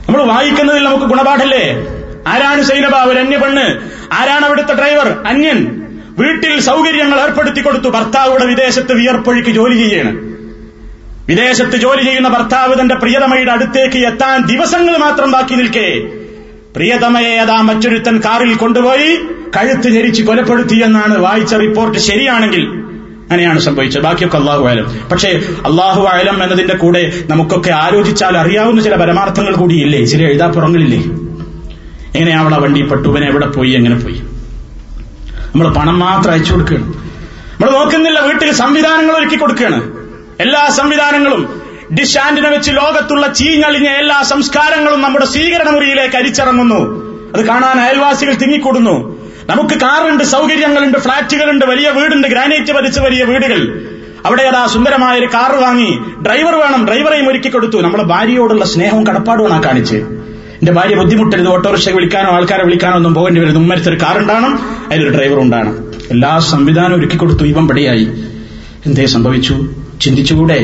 നമ്മൾ 0.08 0.22
വായിക്കുന്നതിൽ 0.22 0.84
നമുക്ക് 0.84 1.04
ഗുണപാടല്ലേ? 1.04 1.86
ആരാണ് 2.26 2.62
സൈനബ 2.62 2.94
ഒരു 2.94 3.18
അന്യ 3.18 3.36
പെണ്ണ്? 3.36 3.80
ആരാണ് 4.14 4.44
അവിടുത്തെ 4.44 4.74
ഡ്രൈവർ? 4.74 5.08
അന്യൻ? 5.26 5.83
വീട്ടിൽ 6.18 6.60
സൗകര്യങ്ങൾ 6.60 7.20
ഏർപ്പെടുത്തി 7.20 7.60
കൊടുത്തു 7.60 7.88
ഭർത്താവിടെ 7.88 8.44
വിദേശത്ത് 8.44 8.92
വിയർപ്പൊഴിക്ക് 8.92 9.48
ജോലി 9.48 9.76
ചെയ്യാണ്. 9.76 10.34
വിദേശത്ത് 11.28 11.76
ജോലി 11.76 12.02
ചെയ്യുന്ന 12.02 12.28
ഭർത്താവ് 12.28 12.80
തന്റെ 12.80 12.94
പ്രിയതമയുടെ 12.94 13.52
അടുത്തേക്ക് 13.52 14.06
എത്താൻ 14.06 14.46
ദിവസങ്ങൾ 14.46 14.96
മാത്രം 14.96 15.32
ബാക്കി 15.32 15.54
നിൽക്കേ. 15.54 15.88
പ്രിയതമയെ 16.76 17.36
അതാ 17.36 17.60
മറ്റൊരുത്തൻ 17.60 18.18
കാറിൽ 18.18 18.54
കൊണ്ടുപോയി 18.54 19.16
കഴുത്ത് 19.56 20.24
കൊലപ്പെടുത്തി 20.24 20.74
എന്നാണ് 20.84 21.18
വായിച്ച 21.18 21.54
റിപ്പോർട്ട് 21.54 21.98
ശരിയാണെങ്കിൽ 21.98 22.60
അങ്ങനെയാണ് 22.62 23.58
സംഭവിച്ചത്. 23.58 24.02
ബാക്കിയൊക്കെ 24.02 24.36
അള്ളാഹു 24.36 24.66
ആയാലും 24.66 25.00
പക്ഷേ 25.12 25.28
അള്ളാഹു 25.66 26.06
ആയാലും 26.12 26.42
എന്നതിന്റെ 26.42 26.74
കൂടെ 26.74 27.12
നമുക്കൊക്കെ 27.26 27.70
ആലോചിച്ചാൽ 27.70 28.38
അറിയാവുന്ന 28.38 28.80
ചില 28.80 28.96
പരമാർത്ഥങ്ങൾ 28.96 29.54
കൂടിയില്ലേ? 29.54 30.04
ചില 30.04 30.22
എഴുതാപ്പുറങ്ങളില്ലേ? 30.22 30.98
എങ്ങനെയാ 32.16 32.40
അവളെ 32.40 32.58
വണ്ടി? 32.58 32.80
ഇവനെ 32.80 33.26
എവിടെ 33.26 33.46
പോയി? 33.46 33.70
എങ്ങനെ 33.70 33.96
പോയി? 33.96 34.23
നമ്മൾ 35.54 35.74
പണം 35.74 35.98
മാത്രം 35.98 36.32
അയച്ചു 36.32 36.52
കൊടുക്കുകയാണ്. 36.52 36.86
നമ്മൾ 36.86 37.70
നോക്കുന്നില്ല 37.70 38.20
വീട്ടിൽ 38.20 38.52
സംവിധാനങ്ങൾ 38.52 39.16
ഒരുക്കി 39.18 39.36
കൊടുക്കുകയാണ്. 39.36 39.92
എല്ലാ 40.40 40.68
സംവിധാനങ്ങളും 40.68 41.62
ഡിഷ് 41.98 42.18
വെച്ച് 42.48 42.70
ലോകത്തുള്ള 42.70 43.26
ചീഞ്ഞളിഞ്ഞ 43.32 43.88
എല്ലാ 43.88 44.22
സംസ്കാരങ്ങളും 44.22 45.02
നമ്മുടെ 45.02 45.24
സ്വീകരണ 45.24 45.70
മുറിയിലേക്ക് 45.70 46.16
അരിച്ചിറങ്ങുന്നു. 46.16 46.80
അത് 47.34 47.46
കാണാൻ 47.46 47.80
അയൽവാസികൾ 47.80 48.32
തിങ്ങിക്കൂടുന്നു. 48.32 48.96
നമുക്ക് 49.50 49.74
കാറുണ്ട് 49.74 50.24
സൗകര്യങ്ങളുണ്ട് 50.24 50.98
ഫ്ളാറ്റുകളുണ്ട് 50.98 51.66
വലിയ 51.66 51.90
വീടുണ്ട് 51.90 52.28
ഗ്രാനൈറ്റ് 52.28 52.72
പതിച്ച 52.72 52.98
വലിയ 52.98 53.24
വീടുകൾ. 53.24 53.86
അവിടെ 54.26 54.42
അതാ 54.42 54.66
സുന്ദരമായ 54.66 55.18
ഒരു 55.18 55.26
കാർ 55.26 55.52
വാങ്ങി 55.62 55.98
ഡ്രൈവർ 56.26 56.54
വേണം 56.54 56.86
ഡ്രൈവറെയും 56.86 57.28
ഒരുക്കി 57.28 57.48
കൊടുത്തു. 57.48 57.80
നമ്മുടെ 57.80 58.04
ഭാര്യയോടുള്ള 58.04 58.64
സ്നേഹവും 58.64 59.06
കടപ്പാടുമാണ് 59.06 59.62
കാണിച്ച്. 59.62 60.24
എന്റെ 60.64 60.72
ഭാര്യ 60.72 60.94
ബുദ്ധിമുട്ടരുത് 60.94 61.48
ഓട്ടോറിക്ഷ 61.48 61.88
വിളിക്കാനോ 61.88 62.30
ആൾക്കാരെ 62.30 62.64
വിളിക്കാനോ 62.64 62.96
ഒന്നും 62.96 63.14
പോകേണ്ടി 63.14 63.40
വരുന്നത് 63.40 63.62
ഉമ്മരത്തൊരു 63.62 63.96
കാർ 64.02 64.18
ഉണ്ടാകണം 64.18 64.76
അതിലൊരു 64.90 65.16
ഡ്രൈവർ 65.16 65.40
ഉണ്ടാണ് 65.40 65.92
എല്ലാ 66.10 66.38
സംവിധാനവും 66.38 66.98
ഒരുക്കി 66.98 67.16
കൊടുത്തു 67.16 67.44
ഇവൻ 67.44 67.68
പടിയായി. 67.68 68.04
എന്തേ 68.86 69.06
സംഭവിച്ചു? 69.06 69.52
ചിന്തിച്ചുകൂടെ? 70.00 70.58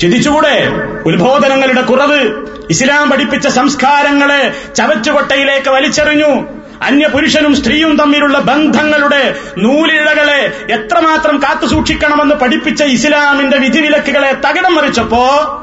ചിന്തിച്ചുകൂടെ? 0.00 0.68
ഉത്ബോധനങ്ങളുടെ 1.06 1.80
കുറവ്. 1.80 2.46
ഇസ്ലാം 2.70 3.10
പഠിപ്പിച്ച 3.10 3.48
സംസ്കാരങ്ങളെ 3.48 4.52
ചവറ്റുകൊട്ടയിലേക്ക് 4.74 5.70
വലിച്ചെറിഞ്ഞു. 5.70 6.46
അന്യപുരുഷനും 6.82 7.56
സ്ത്രീയും 7.56 7.96
തമ്മിലുള്ള 7.96 8.38
ബന്ധങ്ങളുടെ 8.38 9.34
നൂലിഴകളെ 9.58 10.52
എത്രമാത്രം 10.72 11.38
കാത്തുസൂക്ഷിക്കണമെന്ന് 11.38 12.34
പഠിപ്പിച്ച 12.34 12.82
ഇസ്ലാമിന്റെ 12.82 13.58
വിധിവിലക്കുകളെ 13.58 14.32
തകിടം 14.32 14.74
മറിച്ചപ്പോ 14.74 15.62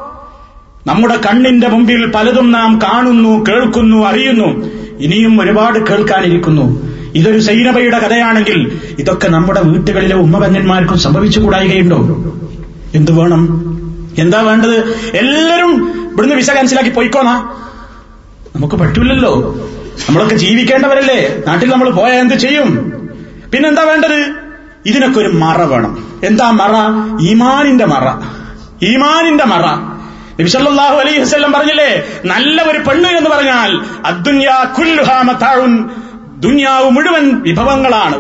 നമ്മുടെ 0.88 1.16
കണ്ണിന്റെ 1.16 1.68
മുമ്പിൽ 1.68 2.12
പലതും 2.12 2.52
നാം 2.52 2.80
കാണുന്നു 2.84 3.46
കേൾക്കുന്നു 3.50 4.06
അറിയുന്നു. 4.06 4.66
ഇനിയും 5.00 5.42
ഒരുപാട് 5.42 5.80
കേൾക്കാനിരിക്കുന്നു. 5.80 6.94
ഇതൊരു 7.16 7.40
സൈനബയുടെ 7.40 8.00
കഥയാണെങ്കിൽ 8.00 8.80
ഇതൊക്കെ 9.00 9.28
നമ്മുടെ 9.28 9.62
വീട്ടുകളിലെ 9.62 10.16
ഉമ്മപന്യന്മാർക്കും 10.16 11.00
സംഭവിച്ചുകൂടായികയുണ്ടോ? 11.00 11.98
എന്തു 12.96 13.12
വേണം? 13.12 13.44
എന്താ 14.18 14.42
വേണ്ടത്? 14.42 14.96
എല്ലാവരും 15.14 15.94
ഇവിടുന്ന് 16.12 16.36
വിസ 16.36 16.52
ക്യാൻസലാക്കി 16.52 16.90
പോയിക്കോണാ 16.90 17.36
നമുക്ക് 18.56 18.76
പറ്റില്ലല്ലോ 18.76 19.56
നമ്മളൊക്കെ 20.10 20.36
ജീവിക്കേണ്ടവരല്ലേ? 20.36 21.44
നാട്ടിൽ 21.48 21.70
നമ്മൾ 21.70 21.90
പോയാൽ 21.90 22.20
എന്ത് 22.20 22.34
ചെയ്യും? 22.34 22.94
പിന്നെന്താ 23.54 23.84
വേണ്ടത്? 23.84 24.34
ഇതിനൊക്കെ 24.86 25.20
ഒരു 25.20 25.28
മറ 25.28 25.62
വേണം. 25.62 26.06
എന്താ 26.24 26.52
മറ? 26.52 26.72
ഈമാനിന്റെ 27.24 27.86
മറ. 27.86 28.08
ഈമാനിന്റെ 28.86 29.44
മറ. 29.44 29.93
നബിസല്ലാഹു 30.40 30.96
അലൈഹി 30.96 31.20
വസല്ലം 31.20 31.52
പറഞ്ഞില്ലേ? 31.52 32.04
നല്ല 32.26 32.62
ഒരു 32.62 32.78
പെണ്ണ് 32.78 33.10
എന്ന് 33.10 33.30
പറഞ്ഞാൽ 33.30 33.82
അദ്ദുന്യാ 34.06 34.74
കുല്ലുഹാ 34.80 35.22
മതാഉൻ. 35.22 35.90
ദുനിയാവ് 36.40 36.90
മുഴുവൻ 36.90 37.42
വിഭവങ്ങളാണ്. 37.42 38.18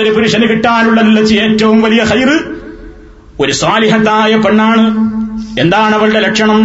ഒരു 0.00 0.10
പുരുഷന് 0.10 0.48
കിട്ടാനുള്ള 0.48 1.00
ഏറ്റവും 1.34 1.82
വലിയ 1.82 2.02
ഹൈറ് 2.02 2.40
ഒരു 3.40 3.52
സ്വാലിഹത്തായ 3.52 4.36
പെണ്ണാണ്. 4.36 4.86
എന്താണ് 5.60 5.94
അവളുടെ 5.94 6.20
ലക്ഷണം? 6.20 6.62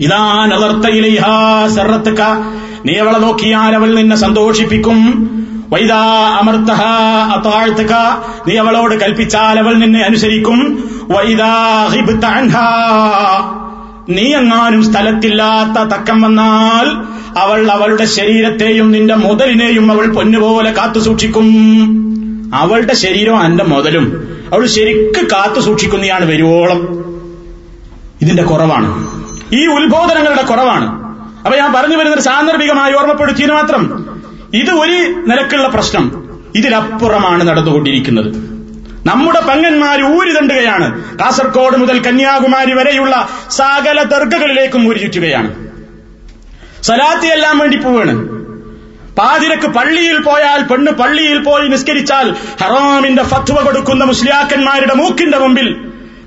ഇതാ 0.00 0.46
നീ 2.86 2.94
അവളെ 2.96 3.18
നോക്കിയാൽ 3.18 3.74
അവൾ 3.74 3.94
നിന്നെ 3.94 4.16
സന്തോഷിപ്പിക്കും. 4.16 4.98
വൈദാ 5.72 5.98
അമർത്തഹ 6.40 6.82
അതാഴ്ത്തുക 7.32 8.24
നീ 8.48 8.56
അവളോട് 8.56 9.00
കൽപ്പിച്ചാൽ 9.00 9.58
അവൾ 9.58 9.74
നിന്നെ 9.74 10.00
അനുസരിക്കും. 10.00 10.88
വൈദാ 11.10 11.88
നീ 14.08 14.34
എങ്ങാനും 14.34 14.92
സ്ഥലത്തില്ലാത്ത 14.92 15.88
തക്കം 15.88 16.22
വന്നാൽ 16.22 17.12
അവൾ 17.38 17.70
അവളുടെ 17.70 18.04
ശരീരത്തെയും 18.04 18.92
നിന്റെ 18.92 19.14
മുതലിനെയും 19.14 19.92
അവൾ 19.92 20.06
പൊന്നുപോലെ 20.06 20.72
കാത്തു 20.72 20.98
സൂക്ഷിക്കും. 20.98 21.46
അവളുടെ 22.54 22.94
ശരീരം 22.94 23.38
അന്റെ 23.38 23.64
മുതലും. 23.64 24.28
അവൾ 24.52 24.66
ശരിക്ക് 24.66 25.26
കാത്തു 25.26 25.60
സൂക്ഷിക്കുന്നതാണ് 25.60 26.24
വരുവോളം. 26.24 26.80
ഇതിന്റെ 28.22 28.42
കുറവാണ്. 28.42 29.08
ഈ 29.54 29.66
ഉത്ബോധനങ്ങളുടെ 29.66 30.42
കുറവാണ്. 30.42 31.02
അപ്പൊ 31.44 31.58
ഞാൻ 31.58 31.72
പറഞ്ഞു 31.72 31.96
വരുന്നത് 31.96 32.20
സാന്ദർഭികമായി 32.20 32.92
ഓർമ്മപ്പെടുത്തിയത് 32.92 33.52
മാത്രം. 33.52 34.11
ഇത് 34.54 34.70
ഒരു 34.70 35.24
നിലക്കുള്ള 35.26 35.68
പ്രശ്നം. 35.68 36.32
ഇതിലപ്പുറമാണ് 36.54 37.48
നടന്നുകൊണ്ടിരിക്കുന്നത്. 37.48 38.52
നമ്മുടെ 39.06 39.40
പങ്ങന്മാർ 39.40 40.02
ഊരി 40.02 40.32
തണ്ടുകയാണ് 40.32 41.18
കാസർഗോഡ് 41.18 41.76
മുതൽ 41.76 41.98
കന്യാകുമാരി 41.98 42.72
വരെയുള്ള 42.72 43.28
സകല 43.50 44.02
ദർഗകളിലേക്കും 44.02 44.88
ഊരി 44.88 44.98
ചുറ്റുകയാണ്. 44.98 45.68
സലാത്തി 46.82 47.26
എല്ലാം 47.26 47.58
വേണ്ടി 47.58 47.78
പോവാണ്. 47.78 48.42
പാതിരക്ക് 49.16 49.66
പള്ളിയിൽ 49.66 50.22
പോയാൽ 50.22 50.62
പെണ്ണ് 50.62 50.92
പള്ളിയിൽ 50.92 51.38
പോയി 51.38 51.68
നിസ്കരിച്ചാൽ 51.68 52.30
ഹറാമിന്റെ 52.62 53.22
ഫത്വ 53.22 53.62
കൊടുക്കുന്ന 53.62 54.04
മുസ്ലിയാക്കന്മാരുടെ 54.04 54.94
മൂക്കിന്റെ 54.94 55.38
മുമ്പിൽ. 55.38 55.76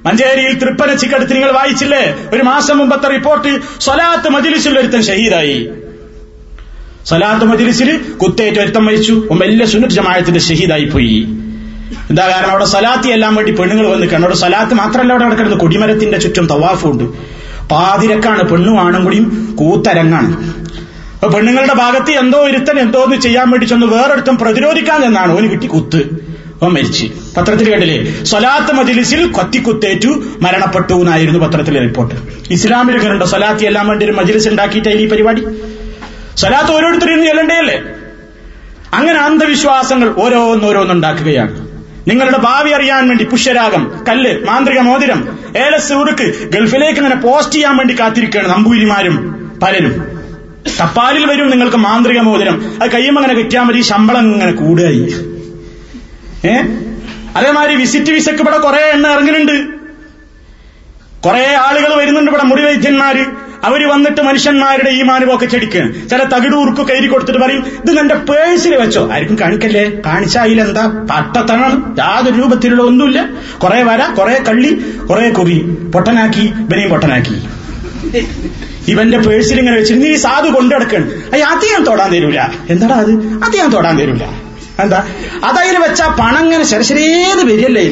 മഞ്ചേരിയിൽ 0.06 0.60
തൃപ്പനച്ചിക്കടുത്ത് 0.60 1.34
നിങ്ങൾ 1.34 1.52
വായിച്ചില്ലേ? 1.52 2.16
ഒരു 2.34 2.44
മാസം 2.44 2.78
മുമ്പത്തെ 2.78 3.08
റിപ്പോർട്ട് 3.08 3.82
സ്വലാത്ത് 3.82 4.30
മജിലിസിൽ 4.30 4.80
ഒരുത്തൻ 4.80 5.02
ഷഹീദായി. 5.02 5.70
സ്വലാത്ത് 7.06 7.46
മജിലിസിൽ 7.46 7.98
കുത്തേറ്റ് 7.98 8.60
ഒരുത്തം 8.60 8.86
മരിച്ചു. 8.86 9.28
വലിയ 9.32 9.66
സുന്നത്ത് 9.66 9.96
ജമായത്തിന്റെ 9.96 10.40
ഷഹീദായി 10.40 10.86
പോയി 10.86 11.28
എന്താ 12.10 12.28
കാരണം? 12.28 12.52
അവിടെ 12.52 12.66
സലാത്തി 12.66 13.10
എല്ലാം 13.10 13.36
വേണ്ടി 13.36 13.52
പെണ്ണുങ്ങൾ 13.52 13.88
വന്ന് 13.88 14.08
കണ്ടു 14.08 14.26
അവിടെ 14.26 14.38
സലാത്ത് 14.38 14.74
മാത്രമല്ല 14.74 15.14
അവിടെ 15.14 15.26
നടക്കുന്നത്. 15.26 15.58
കൊടിമരത്തിന്റെ 15.58 16.18
ചുറ്റും 16.18 16.48
തവാഫുണ്ട്. 16.48 17.04
പാതിരക്കാണ്. 17.70 18.44
പെണ്ണും 18.44 18.80
ആണും 18.80 19.04
കൂടിയും 19.04 19.56
കൂത്തരങ്ങാണ്. 19.60 20.54
അപ്പൊ 21.14 21.28
പെണ്ണുങ്ങളുടെ 21.28 21.74
ഭാഗത്ത് 21.74 22.12
എന്തോ 22.12 22.48
ഇരുത്തൻ 22.48 22.80
എന്തോ 22.80 23.00
ഒന്ന് 23.00 23.16
ചെയ്യാൻ 23.16 23.50
വേണ്ടി 23.50 23.66
ചെന്ന് 23.66 23.86
വേറൊരുത്തൻ 23.86 24.36
പ്രതിരോധിക്കാൻ 24.36 25.06
എന്നാണ് 25.06 25.38
ഓന് 25.38 25.52
കിട്ടി 25.52 25.68
കുത്ത്. 25.68 25.98
അവൻ 26.62 26.74
മരിച്ച്. 26.74 27.06
പത്രത്തിൽ 27.38 27.72
കണ്ടില്ലേ? 27.72 28.24
സ്വലാത്ത് 28.24 28.74
മജിലിസിൽ 28.74 29.28
കൊത്തിക്കുത്തേറ്റു 29.28 30.24
മരണപ്പെട്ടു 30.42 30.94
എന്നായിരുന്നു 30.94 31.40
പത്രത്തിലെ 31.40 31.80
റിപ്പോർട്ട്. 31.80 32.16
ഇസ്ലാമിൽ 32.54 32.98
കണ്ടോ 32.98 33.26
സ്വലാത്തി 33.26 33.66
എല്ലാം 33.66 33.88
വേണ്ടി 33.88 34.06
ഒരു 34.06 34.12
മജിലിസ് 34.12 34.88
ഈ 34.88 35.08
പരിപാടി? 35.08 35.46
സ്വലാത്ത് 36.38 36.72
ഓരോരുത്തരും 36.72 37.26
ചെല്ലണ്ടേയല്ലേ? 37.26 37.84
അങ്ങനെ 38.94 39.20
അന്ധവിശ്വാസങ്ങൾ 39.20 40.14
ഓരോന്നോരോന്നുണ്ടാക്കുകയാണ്. 40.18 41.66
നിങ്ങളുടെ 42.08 42.38
ഭാവി 42.38 42.70
അറിയാൻ 42.70 43.08
വേണ്ടി 43.08 43.24
പുഷ്യരാഗം 43.24 44.06
കല്ല് 44.10 44.46
മാന്ത്രിക 44.46 44.80
മോതിരം 44.80 45.40
ഏലസ് 45.58 45.94
ഉറുക്ക് 45.94 46.50
ഗൾഫിലേക്ക് 46.50 46.98
ഇങ്ങനെ 47.00 47.16
പോസ്റ്റ് 47.16 47.56
ചെയ്യാൻ 47.56 47.78
വേണ്ടി 47.78 48.00
കാത്തിരിക്കുകയാണ് 48.00 48.50
നമ്പൂരിമാരും 48.50 49.16
പലരും. 49.64 50.16
കപ്പാലിൽ 50.82 51.26
വരും 51.26 51.50
നിങ്ങൾക്ക് 51.50 51.78
മാന്ത്രിക 51.78 52.20
മോതിരം. 52.20 52.84
അത് 52.84 52.94
കഴിയുമ്പോൾ 52.94 53.22
അങ്ങനെ 53.22 53.40
കിട്ടിയാൽ 53.40 53.64
മതി 53.64 53.82
ശമ്പളം 53.82 54.34
ഇങ്ങനെ 54.34 54.52
കൂടുകയായി 54.52 55.16
ഏ? 56.46 56.62
അതേമാതിരി 57.36 57.76
വിസിറ്റ് 57.76 58.12
വിസക്ക് 58.12 58.38
ഇവിടെ 58.38 58.58
കുറെ 58.58 58.78
എണ്ണ 58.78 59.08
ഇറങ്ങുന്നുണ്ട്. 59.08 59.75
കുറെ 61.26 61.56
ആളുകൾ 61.56 61.96
വരുന്നുണ്ട് 61.96 62.32
ഇവിടെ 62.32 62.44
മുടിവൈദ്യന്മാര്. 62.44 63.26
അവർ 63.64 63.90
വന്നിട്ട് 63.90 64.22
മനുഷ്യന്മാരുടെ 64.22 64.90
ഈ 64.90 65.02
മാനുവൊക്കെ 65.02 65.46
ചെടിക്ക്. 65.46 66.10
ചില 66.10 66.24
തകിടൂർക്ക് 66.24 66.82
കയറി 66.82 67.08
കൊടുത്തിട്ട് 67.08 67.40
പറയും 67.40 67.66
ഇത് 67.84 67.98
നിന്റെ 67.98 68.16
പേഴ്സിൽ 68.16 68.76
വെച്ചോ. 68.76 69.12
ആർക്കും 69.12 69.38
കാണിക്കല്ലേ? 69.42 69.92
കാണിച്ചായില്ല 70.06 70.62
എന്താ? 70.62 70.86
പട്ടത്തണം 70.88 71.96
യാതൊരു 72.00 72.36
രൂപത്തിലുള്ള 72.36 72.84
ഒന്നുമില്ല. 72.84 73.30
കുറെ 73.58 73.84
വര 73.84 74.02
കുറെ 74.20 74.44
കള്ളി 74.50 74.72
കുറെ 75.10 75.30
കുറി. 75.30 75.58
പൊട്ടനാക്കി 75.94 76.42
ഇവനെയും 76.42 76.90
പൊട്ടനാക്കി. 76.90 77.36
ഇവന്റെ 78.88 79.18
പേഴ്സിൽ 79.18 79.60
ഇങ്ങനെ 79.60 79.78
വെച്ചിട്ട് 79.78 80.04
നീ 80.04 80.16
സാധു 80.16 80.50
കൊണ്ടെടുക്കണം 80.50 81.12
അയ്യ 81.34 81.44
അത് 81.44 81.66
ഞാൻ 81.66 81.84
തൊടാൻ 81.84 82.12
തരൂല. 82.12 82.40
എന്താടാ 82.70 82.96
അത്? 82.96 83.12
അത് 83.44 83.58
ഞാൻ 83.58 83.70
തൊടാൻ 83.70 84.00
തരൂല. 84.00 84.24
എന്താ? 84.80 85.08
അതതിൽ 85.44 85.78
വെച്ചാ 85.78 86.08
പണം 86.08 86.44
ഇങ്ങനെ 86.44 86.64
ശരശരേത് 86.64 87.44
വരിയല്ലേ 87.46 87.86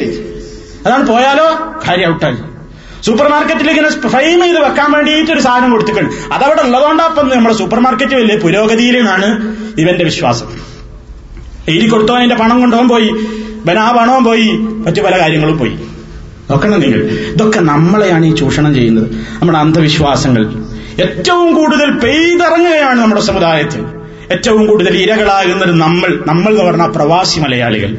അതാണ് 0.86 1.06
പോയാലോ? 1.06 1.74
കാര്യം 1.88 2.14
ഔട്ടായി. 2.14 2.36
സൂപ്പർ 3.06 3.28
മാർക്കറ്റിൽ 3.28 3.70
ഇങ്ങനെ 3.70 4.08
ഫ്രെയിം 4.08 4.42
ചെയ്ത് 4.42 4.58
വെക്കാൻ 4.58 4.92
വേണ്ടിയിട്ട് 4.92 5.32
ഒരു 5.32 5.40
സാധനം 5.40 5.70
കൊടുത്തിട്ടുണ്ട്. 5.70 6.34
അതവിടെ 6.34 6.62
ഉള്ളതുകൊണ്ടപ്പം 6.62 7.28
നമ്മുടെ 7.28 7.54
സൂപ്പർ 7.54 7.80
മാർക്കറ്റ് 7.80 8.14
വലിയ 8.14 8.36
പുരോഗതിയിലാണ് 8.36 9.56
ഇവന്റെ 9.80 10.04
വിശ്വാസം. 10.04 10.46
എഴുതി 11.68 11.86
കൊടുത്തോ 11.86 12.16
അതിന്റെ 12.16 12.36
പണം 12.36 12.60
കൊണ്ടുപോകാൻ 12.60 12.88
പോയി. 12.88 13.08
ഇവൻ 13.64 13.78
ആ 13.78 13.92
പണവും 13.92 14.24
പോയി. 14.24 14.48
മറ്റു 14.52 15.00
പല 15.00 15.18
കാര്യങ്ങളും 15.20 15.58
പോയി. 15.58 15.70
നോക്കണം 16.50 16.80
നിങ്ങൾ. 16.80 16.98
ഇതൊക്കെ 17.02 17.60
നമ്മളെയാണ് 17.60 18.26
ഈ 18.26 18.34
ചൂഷണം 18.34 18.74
ചെയ്യുന്നത്. 18.74 19.10
നമ്മുടെ 19.12 19.58
അന്ധവിശ്വാസങ്ങൾ. 19.58 20.46
ഏറ്റവും 21.00 21.54
കൂടുതൽ 21.54 21.90
പെയ്തിറങ്ങുകയാണ് 21.90 23.00
നമ്മുടെ 23.00 23.20
സമുദായത്തിൽ. 23.20 23.84
ഏറ്റവും 24.32 24.66
കൂടുതൽ 24.66 24.96
ഇരകളാകുന്നത് 24.96 25.80
നമ്മൾ. 25.80 26.24
നമ്മൾ 26.26 26.50
എന്ന് 26.50 26.64
പറഞ്ഞ 26.64 26.86
പ്രവാസി 26.86 27.40
മലയാളികൾ. 27.40 27.96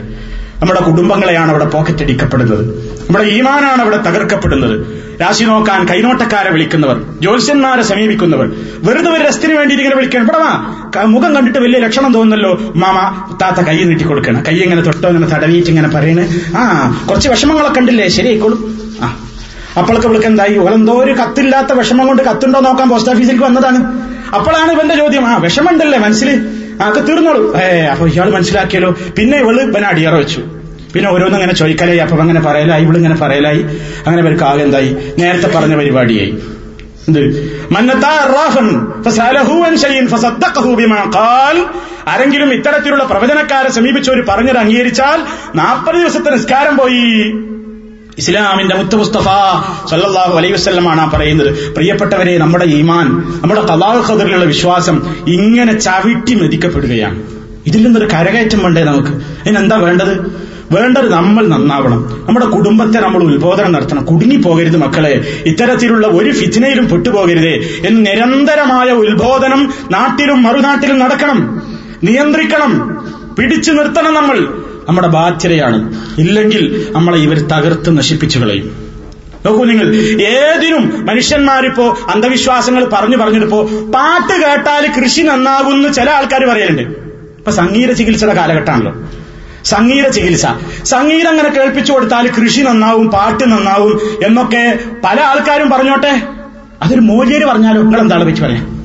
നമ്മുടെ 0.59 0.81
കുടുംബങ്ങളെയാണ് 0.81 1.51
അവിടെ 1.51 1.65
പോക്കറ്റടിക്കപ്പെടുന്നത് 1.65 2.84
നമ്മുടെ 3.07 3.25
ഈമാനാണ് 3.37 3.81
അവിടെ 3.81 3.97
തകർക്കപ്പെടുന്നത്. 4.07 4.75
രാശി 5.21 5.43
നോക്കാൻ 5.49 5.81
കൈനോട്ടക്കാരെ 5.89 6.49
വിളിക്കുന്നവർ 6.53 6.97
ജ്യോത്സ്യന്മാരെ 7.23 7.83
സമീപിക്കുന്നവർ 7.89 8.47
വെറുതെ 8.85 9.09
ഒരു 9.15 9.21
രസത്തിന് 9.27 9.53
വേണ്ടി 9.59 9.73
ഇങ്ങനെ 9.75 9.95
വിളിക്കണം 9.99 10.23
ഇവിടെ 10.25 11.05
മുഖം 11.13 11.31
കണ്ടിട്ട് 11.35 11.59
വലിയ 11.65 11.79
ലക്ഷണം 11.85 12.11
തോന്നുന്നല്ലോ. 12.13 12.51
മാമ 12.83 12.97
താത്ത 13.41 13.59
കൈ 13.67 13.77
നീട്ടി 13.89 14.05
കൊടുക്കണം 14.09 14.41
കൈ 14.47 14.55
ഇങ്ങനെ 14.65 14.81
തൊട്ടോ 14.87 15.07
ഇങ്ങനെ 15.13 15.29
തടവിയിട്ട് 15.35 15.69
ഇങ്ങനെ 15.73 15.89
പറയണേ. 15.95 16.25
ആ 16.59 16.63
കുറച്ച് 17.09 17.29
വിഷമങ്ങളൊക്കെ 17.33 17.83
ശരി 17.85 18.09
ശരിയായിക്കോളും. 18.17 18.59
ആ 19.03 19.09
അപ്പോഴൊക്കെ 19.79 20.07
വിളിക്കാൻ 20.07 20.31
എന്തായി? 20.31 20.57
ഓളെന്തോ 20.65 20.93
ഒരു 21.03 21.13
കത്തില്ലാത്ത 21.21 21.71
വിഷമം 21.79 22.05
കൊണ്ട് 22.07 22.23
കത്തുണ്ടോ 22.29 22.59
നോക്കാൻ 22.67 22.89
പോസ്റ്റ് 22.89 23.11
ഓഫീസിലേക്ക് 23.13 23.43
വന്നതാണ്. 23.43 23.79
അപ്പോഴാണ് 24.37 24.71
ഇവന്റെ 24.75 24.95
ചോദ്യം. 25.03 25.25
ആ 25.31 25.33
വിഷമമുണ്ടല്ലേ 25.45 25.97
മനസ്സിൽ 26.07 26.29
ആ 26.81 26.85
അത് 26.91 26.99
തീർന്നോളൂ. 27.07 27.43
ഏ 27.63 27.65
അപ്പൊ 27.93 28.05
ഇയാൾ 28.13 28.29
മനസ്സിലാക്കിയല്ലോ. 28.37 28.91
പിന്നെ 29.17 29.37
ഇവൾ 29.43 29.57
ഇവനെ 29.61 30.11
വെച്ചു. 30.21 30.41
പിന്നെ 30.95 31.11
ഓരോന്നും 31.11 31.35
അങ്ങനെ 31.35 31.53
ചോദിക്കലായി. 31.53 31.97
അപ്പം 31.97 32.21
അങ്ങനെ 32.21 32.41
പറയലായി 32.41 32.83
ഇവളിങ്ങനെ 32.83 33.15
പറയലായി. 33.15 33.61
അങ്ങനെ 34.07 34.21
ഇവർക്ക് 34.21 34.43
ആകെ 34.43 34.63
എന്തായി? 34.63 34.97
നേരത്തെ 35.19 35.57
പറഞ്ഞ 35.57 35.75
പരിപാടിയായി. 35.75 36.33
ആരെങ്കിലും 42.07 42.53
ഇത്തരത്തിലുള്ള 42.53 43.03
പ്രവചനക്കാരെ 43.03 43.71
സമീപിച്ച് 43.71 44.11
ഒരു 44.11 44.23
പറഞ്ഞത് 44.29 44.57
അംഗീകരിച്ചാൽ 44.57 45.21
നാൽപ്പത് 45.55 45.95
ദിവസത്തെ 45.95 46.29
നിസ്കാരം 46.29 46.77
പോയി. 46.77 47.33
ഇസ്ലാമിന്റെ 48.17 48.75
മുത്ത 48.75 48.95
മുസ്തഫ 48.95 49.23
സല്ലല്ലാഹു 49.89 50.37
അലൈഹി 50.37 50.53
വസല്ലമാണ് 50.53 51.01
ആ 51.01 51.11
പറയുന്നത്. 51.13 51.73
പ്രിയപ്പെട്ടവരെ 51.73 52.37
നമ്മുടെ 52.37 52.65
ഈമാൻ 52.65 53.07
നമ്മുടെ 53.41 53.61
തലാഹ് 53.61 54.11
ഖദറിലുള്ള 54.11 54.45
വിശ്വാസം 54.45 55.15
ഇങ്ങനെ 55.27 55.79
ചവിട്ടി 55.79 56.35
മെതിക്കപ്പെടുകയാണ്. 56.35 57.23
ഇതിൽ 57.67 57.83
നിന്നൊരു 57.83 58.05
കരകയറ്റം 58.05 58.63
വേണ്ടേ 58.63 58.83
നമുക്ക്? 58.83 59.09
അതിനെന്താ 59.09 59.77
വേണ്ടത്? 59.77 60.44
വേണ്ടത് 60.71 61.11
നമ്മൾ 61.11 61.47
നന്നാവണം. 61.47 62.23
നമ്മുടെ 62.27 62.45
കുടുംബത്തെ 62.45 62.99
നമ്മൾ 62.99 63.23
ഉത്ബോധനം 63.23 63.71
നടത്തണം. 63.71 64.05
കുടുങ്ങി 64.05 64.35
പോകരുത് 64.35 64.77
മക്കളെ. 64.77 65.43
ഇത്തരത്തിലുള്ള 65.45 66.07
ഒരു 66.07 66.31
ഫിത്തിനയിലും 66.31 66.89
പെട്ടുപോകരുത്. 66.89 67.47
എന്ന് 67.87 68.05
നിരന്തരമായ 68.05 68.91
ഉത്ബോധനം 68.91 69.73
നാട്ടിലും 69.91 70.43
മറുനാട്ടിലും 70.43 70.99
നടക്കണം. 70.99 71.61
നിയന്ത്രിക്കണം. 72.03 72.97
പിടിച്ചു 73.39 73.71
നിർത്തണം 73.71 74.13
നമ്മൾ. 74.13 74.63
നമ്മുടെ 74.89 75.07
ബാധ്യതയാണ്. 75.07 75.95
ഇല്ലെങ്കിൽ 76.17 76.87
നമ്മളെ 76.91 77.17
ഇവർ 77.17 77.37
തകർത്ത് 77.37 77.97
നശിപ്പിച്ചു 77.97 78.39
കളയും. 78.39 78.85
നോക്കൂ 79.45 79.65
നിങ്ങൾ 79.65 79.95
ഏതിനും 80.21 81.05
മനുഷ്യന്മാരിപ്പോ 81.05 81.97
അന്ധവിശ്വാസങ്ങൾ 82.09 82.85
പറഞ്ഞു 82.93 83.17
പറഞ്ഞിട്ടിപ്പോ 83.17 83.63
പാട്ട് 83.95 84.33
കേട്ടാൽ 84.33 85.01
കൃഷി 85.01 85.21
നന്നാകുമെന്ന് 85.21 85.93
ചില 85.93 86.09
ആൾക്കാർ 86.09 86.45
പറയലുണ്ട്. 86.45 86.81
ഇപ്പൊ 86.81 87.51
സംഗീത 87.51 87.91
ചികിത്സയുടെ 87.91 88.33
കാലഘട്ടമാണല്ലോ. 88.33 88.93
സംഗീത 89.65 90.07
ചികിത്സ. 90.07 90.45
സംഗീതം 90.85 91.29
അങ്ങനെ 91.29 91.49
കേൾപ്പിച്ചു 91.49 91.93
കൊടുത്താൽ 91.93 92.27
കൃഷി 92.27 92.61
നന്നാവും 92.61 93.11
പാട്ട് 93.11 93.51
നന്നാവും 93.51 94.01
എന്നൊക്കെ 94.25 94.79
പല 95.03 95.21
ആൾക്കാരും 95.21 95.69
പറഞ്ഞോട്ടെ? 95.69 96.21
അതൊരു 96.83 96.99
മൂല്യര് 96.99 97.45
പറഞ്ഞാലോ? 97.45 97.81
നിങ്ങൾ 97.81 97.99
എന്താണ് 97.99 98.23
വെച്ച് 98.23 98.43
പറയാം? 98.43 98.75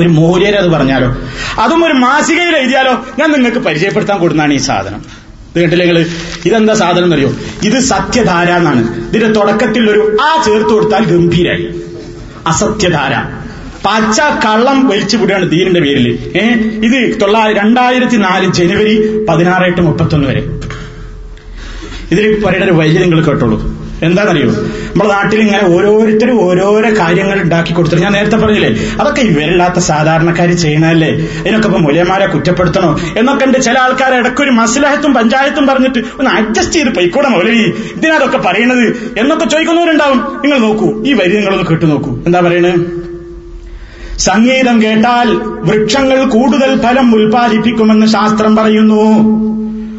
ഒരു 0.00 0.08
മൂല്യര് 0.08 0.56
അത് 0.56 0.70
പറഞ്ഞാലോ? 0.70 1.16
അതും 1.60 1.84
ഒരു 1.84 1.92
മാസികയിൽ 1.92 2.56
എഴുതിയാലോ? 2.56 3.06
ഞാൻ 3.18 3.32
നിങ്ങൾക്ക് 3.32 3.58
പരിചയപ്പെടുത്താൻ 3.58 4.18
കൊടുക്കുന്നതാണ് 4.18 4.54
ഈ 4.54 4.56
സാധനം. 4.56 5.04
ഇത് 5.56 5.60
കേട്ടില്ലേ 5.60 6.04
ഇതെന്താ 6.44 6.74
സാധനം 6.74 7.04
എന്നറിയോ? 7.04 7.32
ഇത് 7.62 7.80
സത്യധാര 7.80 8.52
എന്നാണ്. 8.52 9.06
ഇതിന്റെ 9.08 9.32
തുടക്കത്തിൽ 9.32 9.90
ഒരു 9.90 10.16
ആ 10.22 10.42
ചേർത്ത് 10.46 10.70
കൊടുത്താൽ 10.70 11.04
ഗംഭീരായി. 11.04 11.80
അസത്യധാര. 12.46 13.39
പച്ച 13.86 14.20
കള്ളം 14.20 14.88
വലിച്ചു 14.88 15.16
വിടുകയാണ് 15.16 15.50
ദീനിന്റെ 15.50 15.80
പേരിൽ. 15.80 16.32
ഏ? 16.36 16.48
ഇത് 16.86 17.20
തൊള്ളായിരം 17.20 17.58
രണ്ടായിരത്തി 17.58 18.16
നാല് 18.16 18.52
ജനുവരി 18.52 19.24
പതിനാറ് 19.28 19.62
എട്ട് 19.62 19.80
മുപ്പത്തൊന്ന് 19.80 20.28
വരെ. 20.28 20.40
ഇതിൽ 22.12 22.44
പറയുന്ന 22.44 22.64
ഒരു 22.64 22.72
വൈദ്യം 22.72 23.02
നിങ്ങൾ 23.02 23.22
കേട്ടോളൂ. 23.22 23.80
എന്താണെന്നറിയോ? 24.02 24.50
നമ്മുടെ 24.52 25.10
നാട്ടിൽ 25.10 25.40
ഇങ്ങനെ 25.40 25.66
ഓരോരുത്തരും 25.66 26.40
ഓരോരോ 26.40 26.98
കാര്യങ്ങൾ 26.98 27.42
ഉണ്ടാക്കി 27.42 27.72
കൊടുത്തിട്ട് 27.72 28.02
ഞാൻ 28.02 28.12
നേരത്തെ 28.12 28.36
പറഞ്ഞില്ലേ? 28.36 28.76
അതൊക്കെ 29.00 29.20
ഇവരില്ലാത്ത 29.20 29.78
സാധാരണക്കാർ 29.78 30.52
ചെയ്യണല്ലേ 30.52 31.08
ഇതിനൊക്കെ 31.08 31.68
ഇപ്പൊ 31.68 31.80
മുലയന്മാരെ 31.80 32.26
കുറ്റപ്പെടുത്തണോ? 32.26 33.00
എന്നൊക്കെ 33.16 33.44
ഉണ്ട്. 33.44 33.58
ചില 33.58 33.78
ആൾക്കാർ 33.78 34.14
ഇടയ്ക്കൊരു 34.14 34.50
മസിലഹത്തും 34.50 35.14
പഞ്ചായത്തും 35.14 35.66
പറഞ്ഞിട്ട് 35.66 35.98
ഒന്ന് 35.98 36.30
അഡ്ജസ്റ്റ് 36.30 36.72
ചെയ്ത് 36.72 36.88
പൊയ്ക്കൂടെ 36.88 37.28
മൗലവി. 37.28 37.72
ഇതിനതൊക്കെ 37.96 38.38
പറയണത് 38.38 39.14
എന്നൊക്കെ 39.18 39.44
ചോദിക്കുന്നവരുണ്ടാവും. 39.44 40.18
നിങ്ങൾ 40.18 40.58
നോക്കൂ. 40.58 41.04
ഈ 41.04 41.12
വരി 41.12 41.36
നിങ്ങളൊന്ന് 41.36 41.64
കേട്ടു 41.64 41.84
നോക്കൂ. 41.84 42.18
എന്താ 42.26 42.40
പറയണത് 42.40 42.99
സംഗീതം 44.20 44.82
കേട്ടാൽ 44.82 45.28
വൃക്ഷങ്ങൾ 45.68 46.24
കൂടുതൽ 46.24 46.82
ഫലം 46.82 47.14
ഉൽപ്പാദിപ്പിക്കുമെന്ന് 47.14 48.06
ശാസ്ത്രം 48.06 48.56
പറയുന്നു. 48.56 49.02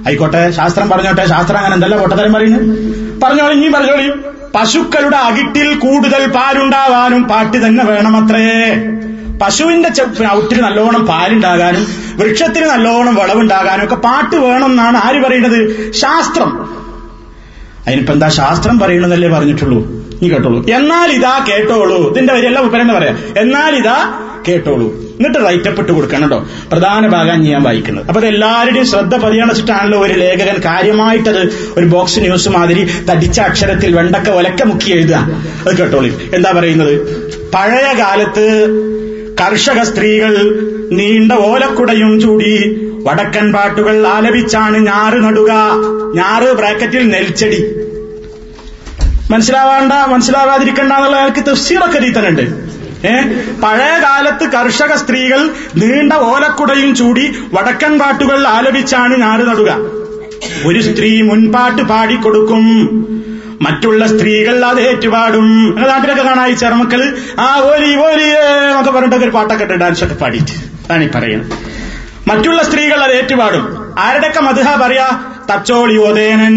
ആയിക്കോട്ടെ 0.07 0.51
ശാസ്ത്രം 0.51 0.89
പറഞ്ഞോട്ടെ 0.89 1.27
ശാസ്ത്രം 1.27 1.57
അങ്ങനെ 1.57 1.73
എന്തല്ല 1.73 1.97
പൊട്ടത്തരം 1.97 2.33
പറയുന്നു 2.33 2.59
പറഞ്ഞോളി 3.23 3.53
ഇനി 3.53 3.67
പറഞ്ഞോളി. 3.67 4.11
പശുക്കളുടെ 4.55 5.17
അകിട്ടിൽ 5.17 5.75
കൂടുതൽ 5.75 6.27
പാലുണ്ടാവാനും 6.27 7.23
പാട്ട് 7.23 7.67
തന്നെ 7.67 7.83
വേണമത്രേ. 7.83 8.47
പശുവിന്റെ 9.41 9.89
ഔട്ടിൽ 10.31 10.61
നല്ലോണം 10.61 11.05
പാലുണ്ടാകാനും 11.05 11.87
വൃക്ഷത്തിന് 12.17 12.65
നല്ലോണം 12.65 13.15
വിളവുണ്ടാകാനും 13.15 13.83
ഒക്കെ 13.83 13.95
പാട്ട് 13.95 14.35
വേണമെന്നാണ് 14.35 14.97
ആര് 14.97 15.23
പറയുന്നത്? 15.23 15.91
ശാസ്ത്രം. 15.91 16.51
അതിനിപ്പോ 17.87 18.13
എന്താ 18.13 18.29
ശാസ്ത്രം 18.29 18.79
പറയണമെന്നല്ലേ 18.79 19.29
പറഞ്ഞിട്ടുള്ളൂ? 19.29 20.00
നീ 20.23 20.29
കേട്ടോളൂ. 20.29 20.65
എന്നാൽ 20.65 21.11
ഇതാ 21.11 21.45
കേട്ടോളൂ. 21.49 22.11
ഇതിന്റെ 22.11 22.33
വരെയെല്ലാം 22.33 22.65
ഉപ്പരെന്ന് 22.65 22.93
പറയാം. 22.93 23.17
എന്നാൽ 23.37 23.75
ഇതാ 23.75 24.13
കേട്ടോളൂ. 24.47 24.93
എന്നിട്ട് 24.93 25.47
റൈറ്റപ്പ് 25.47 25.79
ഇട്ട് 25.79 25.91
കൊടുക്കണം 25.91 26.21
കേട്ടോ. 26.21 26.47
പ്രധാന 26.71 27.07
ഭാഗം 27.07 27.41
ഞാൻ 27.41 27.63
വായിക്കുന്നത്. 27.63 28.07
അപ്പൊ 28.07 28.21
എല്ലാവരുടെയും 28.21 28.85
ശ്രദ്ധ 28.85 29.17
പതിയണച്ചിട്ടാണല്ലോ 29.17 30.05
ഒരു 30.05 30.13
ലേഖകൻ 30.13 30.61
കാര്യമായിട്ടത് 30.65 31.73
ഒരു 31.77 31.85
ബോക്സ് 31.85 32.19
ന്യൂസ് 32.19 32.49
മാതിരി 32.49 32.87
തടിച്ച 33.11 33.39
അക്ഷരത്തിൽ 33.39 33.95
വെണ്ടക്ക 33.95 34.29
ഒലക്ക 34.29 34.63
മുക്കി 34.63 34.91
എഴുതുക. 34.91 35.15
അത് 35.67 35.77
കേട്ടോളൂ. 35.77 36.09
എന്താ 36.35 36.51
പറയുന്നത്? 36.51 36.99
പഴയ 37.55 37.93
കാലത്ത് 37.99 38.69
കർഷക 39.41 39.83
സ്ത്രീകൾ 39.83 40.59
നീണ്ട 40.91 41.31
ഓലക്കുടയും 41.31 42.21
ചൂടി 42.21 42.87
വടക്കൻ 43.03 43.53
പാട്ടുകൾ 43.53 44.07
ആലപിച്ചാണ് 44.07 44.77
ഞാറ് 44.77 45.23
നടുക. 45.23 45.51
ഞാറ് 46.15 46.53
ബ്രാക്കറ്റിൽ 46.53 47.07
നെൽച്ചെടി. 47.09 47.80
മനസ്സിലാവാണ്ട 49.31 49.93
മനസ്സിലാവാതിരിക്കണ്ട 49.93 50.93
എന്നുള്ള 50.93 51.17
എനിക്ക് 51.17 51.49
തഫ്സീറൊക്കെ 51.49 51.99
രീതനുണ്ട് 51.99 52.41
ഏ? 53.07 53.21
പഴയ 53.63 54.01
കാലത്ത് 54.03 54.51
കർഷക 54.51 54.95
സ്ത്രീകൾ 54.95 55.49
നീണ്ട 55.77 56.13
ഓലക്കുടയും 56.13 56.95
ചൂടി 56.95 57.35
വടക്കൻ 57.53 57.99
പാട്ടുകൾ 57.99 58.47
ആലപിച്ചാണ് 58.47 59.17
ഞാറ് 59.17 59.41
നടുക. 59.41 59.77
ഒരു 60.65 60.81
സ്ത്രീ 60.81 61.21
മുൻപാട്ട് 61.21 61.81
പാടിക്കൊടുക്കും. 61.81 62.63
മറ്റുള്ള 63.61 64.07
സ്ത്രീകൾ 64.07 64.65
അത് 64.65 64.81
ഏറ്റുപാടും. 64.81 65.75
നാട്ടിലൊക്കെ 65.87 66.23
കാണാം 66.23 66.47
ഈ 66.47 66.53
ചെറുമക്കൾ. 66.53 67.17
ആ 67.39 67.59
ഓലി 67.59 67.95
ഓലി 67.95 68.23
എന്നൊക്കെ 68.69 68.91
പറഞ്ഞിട്ടൊക്കെ 68.91 69.25
ഒരു 69.25 69.33
പാട്ടൊക്കെ 69.33 69.63
ഇട്ട് 69.63 69.73
ഡാൻസ് 69.73 70.03
ഒക്കെ 70.03 70.13
പാടിയിട്ട്. 70.13 70.51
അതാണ് 70.51 71.03
ഈ 71.03 71.09
പറയുന്നത്. 71.15 71.51
മറ്റുള്ള 72.29 72.63
സ്ത്രീകൾ 72.63 73.03
അത് 73.03 73.13
ഏറ്റുപാടും. 73.13 73.93
ആരുടെയൊക്കെ 73.99 74.39
മധുഹ 74.39 74.75
പറയാ? 74.75 75.23
തച്ചോളി 75.53 75.97
ഓതേനൻ 75.97 76.55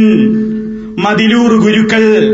മതിലൂർ 0.99 1.61
ഗുരുക്കൾ. 1.61 2.25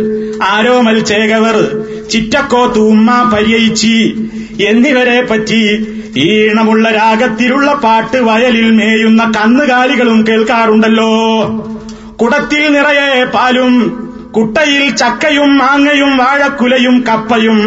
ആരോമൽ 0.42 1.00
ചേകവർ 1.00 1.84
ചിറ്റക്കോ 2.10 2.72
തൂമ്മ 2.76 3.30
പര്യയിച്ചി. 3.34 4.28
എന്നിവരെ 4.64 5.26
പറ്റി? 5.30 5.86
ഈണമുള്ള 6.16 6.88
രാഗത്തിലുള്ള 6.88 7.72
പാട്ട് 7.72 8.16
വയലിൽ 8.16 8.70
മേയുന്ന 8.70 9.32
കന്നുകാലികളും 9.36 10.26
കേൾക്കാറുണ്ടല്ലോ. 10.28 11.10
കുടത്തിൽ 12.16 12.72
നിറയെ 12.72 13.24
പാലും 13.24 14.00
കുട്ടയിൽ 14.36 14.96
ചക്കയും 14.96 15.58
മാങ്ങയും 15.58 16.16
വാഴക്കുലയും 16.16 17.04
കപ്പയും 17.08 17.58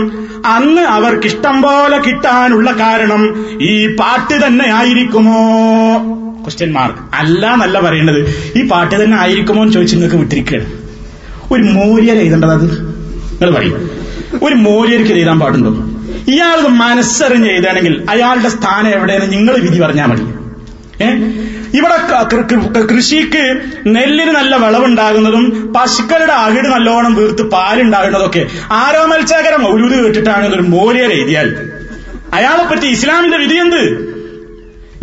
അന്ന് 0.46 0.82
അവർക്കിഷ്ടം 0.82 1.62
പോലെ 1.62 1.98
കിട്ടാനുള്ള 1.98 2.72
കാരണം 2.72 3.46
ഈ 3.62 3.96
പാട്ട് 3.96 4.46
തന്നെ 4.46 4.74
ആയിരിക്കുമോ? 4.74 5.40
ക്വസ്റ്റ്യൻ 6.44 6.74
മാർക്ക് 6.74 7.16
അല്ല 7.16 7.54
എന്നല്ല 7.54 7.80
പറയേണ്ടത്. 7.80 8.52
ഈ 8.56 8.68
പാട്ട് 8.68 9.04
തന്നെ 9.04 9.18
ആയിരിക്കുമോ 9.18 9.62
എന്ന് 9.62 9.74
ചോദിച്ചു 9.74 9.96
നിങ്ങൾക്ക് 9.96 10.16
വിട്ടിരിക്കുകയാണ്. 10.16 10.83
ഒരു 11.54 11.62
മൂര്യർ 11.62 12.18
എഴുതേണ്ടത് 12.18 12.50
അത്? 12.50 12.62
നിങ്ങൾ 12.62 13.56
പറയും. 13.56 13.90
ഒരു 14.44 14.56
മൂര്യർക്ക് 14.56 15.12
എഴുതാൻ 15.12 15.40
പാടുണ്ടോ? 15.40 15.72
ഇയാളത് 16.32 16.68
മനസ്സറിഞ്ഞ് 16.68 17.50
എഴുതുകയാണെങ്കിൽ 17.50 18.04
അയാളുടെ 18.10 18.50
സ്ഥാനം 18.50 18.88
എവിടെയെന്ന് 18.88 19.32
നിങ്ങൾ 19.32 19.58
വിധി 19.58 19.80
പറഞ്ഞാൽ 19.80 20.06
മതി. 20.06 20.26
ഇവിടെ 21.78 21.98
കൃഷിക്ക് 22.96 23.62
നെല്ലിന് 23.88 24.32
നല്ല 24.32 24.56
വിളവുണ്ടാകുന്നതും 24.56 25.74
പശുക്കളുടെ 25.74 26.34
അകിട് 26.34 26.66
നല്ലോണം 26.66 27.16
വീർത്ത് 27.16 27.42
പാലുണ്ടാകുന്നതൊക്കെ 27.42 28.48
ആരോ 28.72 29.06
മത്സകരം 29.06 29.64
ഒരു 29.76 30.04
കേട്ടിട്ടാണ് 30.04 30.54
ഒരു 30.54 30.62
മോര്യർ 30.62 31.12
എഴുതിയാൽ. 31.12 31.70
അയാളെ 32.34 32.64
പറ്റി 32.64 32.86
ഇസ്ലാമിന്റെ 32.86 33.38
വിധി 33.38 33.56
എന്ത്? 33.56 34.13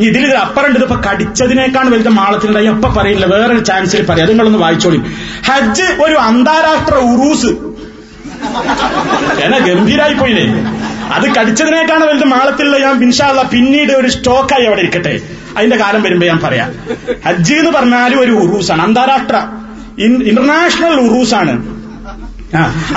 ഇതിൽ 0.06 0.22
ഇത് 0.26 0.34
അപ്പറുണ്ട് 0.34 0.78
ഇതിപ്പോ 0.78 0.96
കടിച്ചതിനേക്കാൾ 1.10 1.88
വലുത് 1.88 2.08
മാളത്തിലുണ്ടായി. 2.08 2.66
അപ്പൊ 2.66 2.88
പറയില്ല 2.88 3.26
വേറൊരു 3.26 3.64
ചാൻസിൽ 3.64 4.06
പറയാം. 4.06 4.24
അതുങ്ങളൊന്ന് 4.24 4.58
വായിച്ചോളി. 4.58 5.00
ഹജ്ജ് 5.48 6.02
ഒരു 6.02 6.14
അന്താരാഷ്ട്ര 6.14 6.94
ഉറൂസ്. 6.94 7.52
എന്നാ 9.44 9.58
ഗംഭീരായി 9.58 10.14
പോയില്ലേ? 10.14 10.44
അത് 11.14 11.26
കടിച്ചതിനേക്കാണ് 11.34 12.04
വലുത് 12.04 12.24
മാളത്തിലുള്ള 12.24 12.78
ഞാൻ 12.78 13.00
പിൻഷാള്ള 13.00 13.42
പിന്നീട് 13.42 13.92
ഒരു 13.92 14.08
സ്റ്റോക്കായി 14.08 14.64
അവിടെ 14.66 14.80
ഇരിക്കട്ടെ. 14.80 15.20
അതിന്റെ 15.56 15.76
കാലം 15.76 16.02
വരുമ്പോ 16.02 16.26
ഞാൻ 16.26 16.38
പറയാം. 16.38 16.72
ഹജ്ജ് 17.26 17.54
എന്ന് 17.54 17.70
പറഞ്ഞാലും 17.70 18.20
ഒരു 18.20 18.32
ഉറൂസാണ്. 18.32 18.82
അന്താരാഷ്ട്ര 18.82 19.36
ഇന്റർനാഷണൽ 20.02 20.94
ഉറൂസാണ്. 21.00 21.54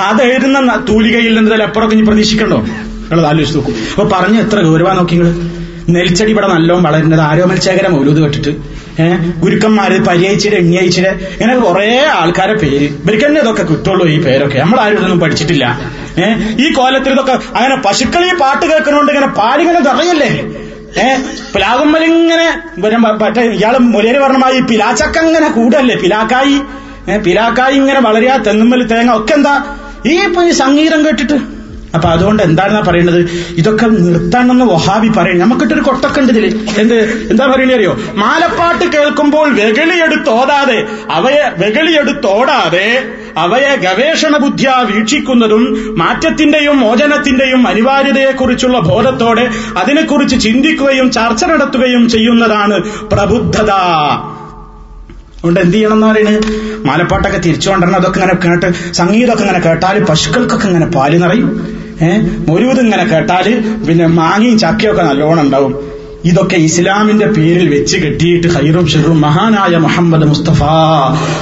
അത് 0.00 0.22
എഴുതുന്ന 0.22 0.84
തൂലികയിൽ 0.88 1.34
നിന്ന് 1.38 1.62
എപ്പോഴൊക്കെ 1.62 1.96
ഇനി 1.96 2.06
പ്രതീക്ഷിക്കണ്ടോ? 2.06 2.56
നിങ്ങൾ 2.56 3.26
ആലോചിച്ച് 3.26 3.56
നോക്കും. 3.56 3.74
അപ്പൊ 3.90 4.16
പറഞ്ഞ 4.16 4.40
എത്ര 4.40 4.60
ഗൗരവാ 4.60 4.92
നോക്കി 4.94 5.14
നിങ്ങൾ 5.14 5.32
നെൽച്ചെടി 5.88 6.30
ഇവിടെ 6.30 6.46
നല്ലോണം 6.46 6.82
വളരുന്നത് 6.82 7.20
ആരോമൽശേഖര 7.20 7.88
മൗലൂത് 7.88 8.20
കേട്ടിട്ട്. 8.22 8.48
ഏഹ് 9.02 9.40
ഗുരുക്കന്മാര് 9.40 10.04
പരിയച്ചിട്ട് 10.04 10.56
എണ്ണിയച്ചിട്ട് 10.56 11.08
ഇങ്ങനെ 11.08 11.58
കുറെ 11.58 12.06
ആൾക്കാരെ 12.06 12.54
പേര്. 12.54 12.84
ഇവർക്ക് 12.84 13.26
തന്നെ 13.26 13.40
ഇതൊക്കെ 13.40 13.62
കിട്ടുള്ളൂ 13.62 14.06
ഈ 14.06 14.22
പേരൊക്കെ. 14.22 14.58
നമ്മൾ 14.58 14.80
ആരും 14.80 14.98
ഇതൊന്നും 14.98 15.20
പഠിച്ചിട്ടില്ല. 15.20 15.80
ഏഹ് 16.18 16.62
ഈ 16.62 16.72
കോലത്തിൽ 16.72 17.12
ഇതൊക്കെ 17.12 17.32
അങ്ങനെ 17.32 17.76
പശുക്കൾ 17.76 18.24
ഈ 18.24 18.34
പാട്ട് 18.34 18.66
കേൾക്കുന്നോണ്ട് 18.66 19.12
ഇങ്ങനെ 19.12 19.32
പാലിങ്ങനെ 19.32 19.80
നിറയല്ലേ? 19.80 20.30
ഏഹ് 21.02 21.52
പിലാകുമ്പലിങ്ങനെ 21.54 22.48
മറ്റേ 22.96 23.42
ഇയാൾ 23.42 23.78
മുലേര് 23.78 24.18
പറഞ്ഞമായി 24.18 24.60
പിലാച്ചക്ക 24.60 25.18
ഇങ്ങനെ 25.18 25.48
കൂടല്ലേ? 25.48 25.96
പിലാക്കായി. 25.96 26.60
ഏഹ് 27.10 27.24
പിലാക്കായി 27.24 27.74
ഇങ്ങനെ 27.74 28.00
വളരെയാ 28.00 28.36
തെങ്ങുമ്പൽ 28.36 28.86
തേങ്ങ 28.86 29.16
ഒക്കെ 29.16 29.34
എന്താ? 29.34 29.76
ഈ 30.06 30.50
സംഗീതം 30.50 31.04
കേട്ടിട്ട് 31.04 31.53
അപ്പൊ 31.94 32.08
അതുകൊണ്ട് 32.08 32.42
എന്താണെന്നാ 32.42 32.80
പറയുന്നത് 32.80 33.30
ഇതൊക്കെ 33.56 33.86
നിർത്താണെന്ന് 33.86 34.64
വഹാബി 34.64 35.08
പറയും 35.08 35.38
നമുക്കിട്ടൊരു 35.38 35.80
കൊട്ടൊക്കെ 35.80 36.20
ഉണ്ട് 36.20 36.32
ഇതിൽ. 36.32 36.46
എന്ത്? 36.78 37.28
എന്താ 37.30 37.46
പറയുന്നത് 37.46 37.76
അറിയോ? 37.76 37.96
മാലപ്പാട്ട് 38.14 38.84
കേൾക്കുമ്പോൾ 38.84 39.52
വെകളിയെടുത്തോടാതെ 39.52 40.86
അവയെ 41.10 41.44
വെകളിയെടുത്തോടാതെ 41.58 43.14
അവയെ 43.38 43.76
ഗവേഷണ 43.76 44.36
ബുദ്ധിയ 44.36 44.70
വീക്ഷിക്കുന്നതും 44.84 45.94
മാറ്റത്തിന്റെയും 45.96 46.80
മോചനത്തിന്റെയും 46.80 47.68
അനിവാര്യതയെക്കുറിച്ചുള്ള 47.68 48.78
ബോധത്തോടെ 48.78 49.50
അതിനെക്കുറിച്ച് 49.76 50.40
ചിന്തിക്കുകയും 50.40 51.10
ചർച്ച 51.10 51.44
നടത്തുകയും 51.44 52.08
ചെയ്യുന്നതാണ് 52.08 52.82
പ്രബുദ്ധത. 52.84 53.70
അതുകൊണ്ട് 55.38 55.60
എന്ത് 55.60 55.74
ചെയ്യണം 55.74 55.94
എന്ന് 55.94 56.06
പറയുന്നത് 56.06 56.42
മാലപ്പാട്ടൊക്കെ 56.86 57.38
തിരിച്ചു 57.38 57.70
കൊണ്ടുവരണം 57.70 57.96
അതൊക്കെ 57.96 58.20
ഇങ്ങനെ 58.20 58.34
കേട്ട് 58.44 58.94
സംഗീതമൊക്കെ 58.94 59.42
ഇങ്ങനെ 59.42 59.58
കേട്ടാൽ 59.58 60.04
പശുക്കൾക്കൊക്കെ 60.04 60.66
ഇങ്ങനെ 60.66 60.86
പാൽ 60.86 61.20
നിറയും. 61.20 61.73
ഏഹ് 62.02 62.50
മൊരുവത് 62.50 62.80
ഇങ്ങനെ 62.80 63.04
കേട്ടാൽ 63.04 63.62
പിന്നെ 63.88 64.06
മാങ്ങയും 64.06 64.58
ചക്കയൊക്കെ 64.58 65.02
നല്ലോണം 65.02 65.42
ഉണ്ടാവും. 65.42 65.93
ഇതൊക്കെ 66.24 66.58
ഇസ്ലാമിന്റെ 66.66 67.26
പേരിൽ 67.36 67.66
വെച്ച് 67.68 67.96
കെട്ടിയിട്ട് 68.02 68.48
ഹൈറും 68.54 68.86
ഷെറും 68.92 69.18
മഹാനായ 69.20 69.74
മുഹമ്മദ് 69.76 70.26
മുസ്തഫ 70.30 70.60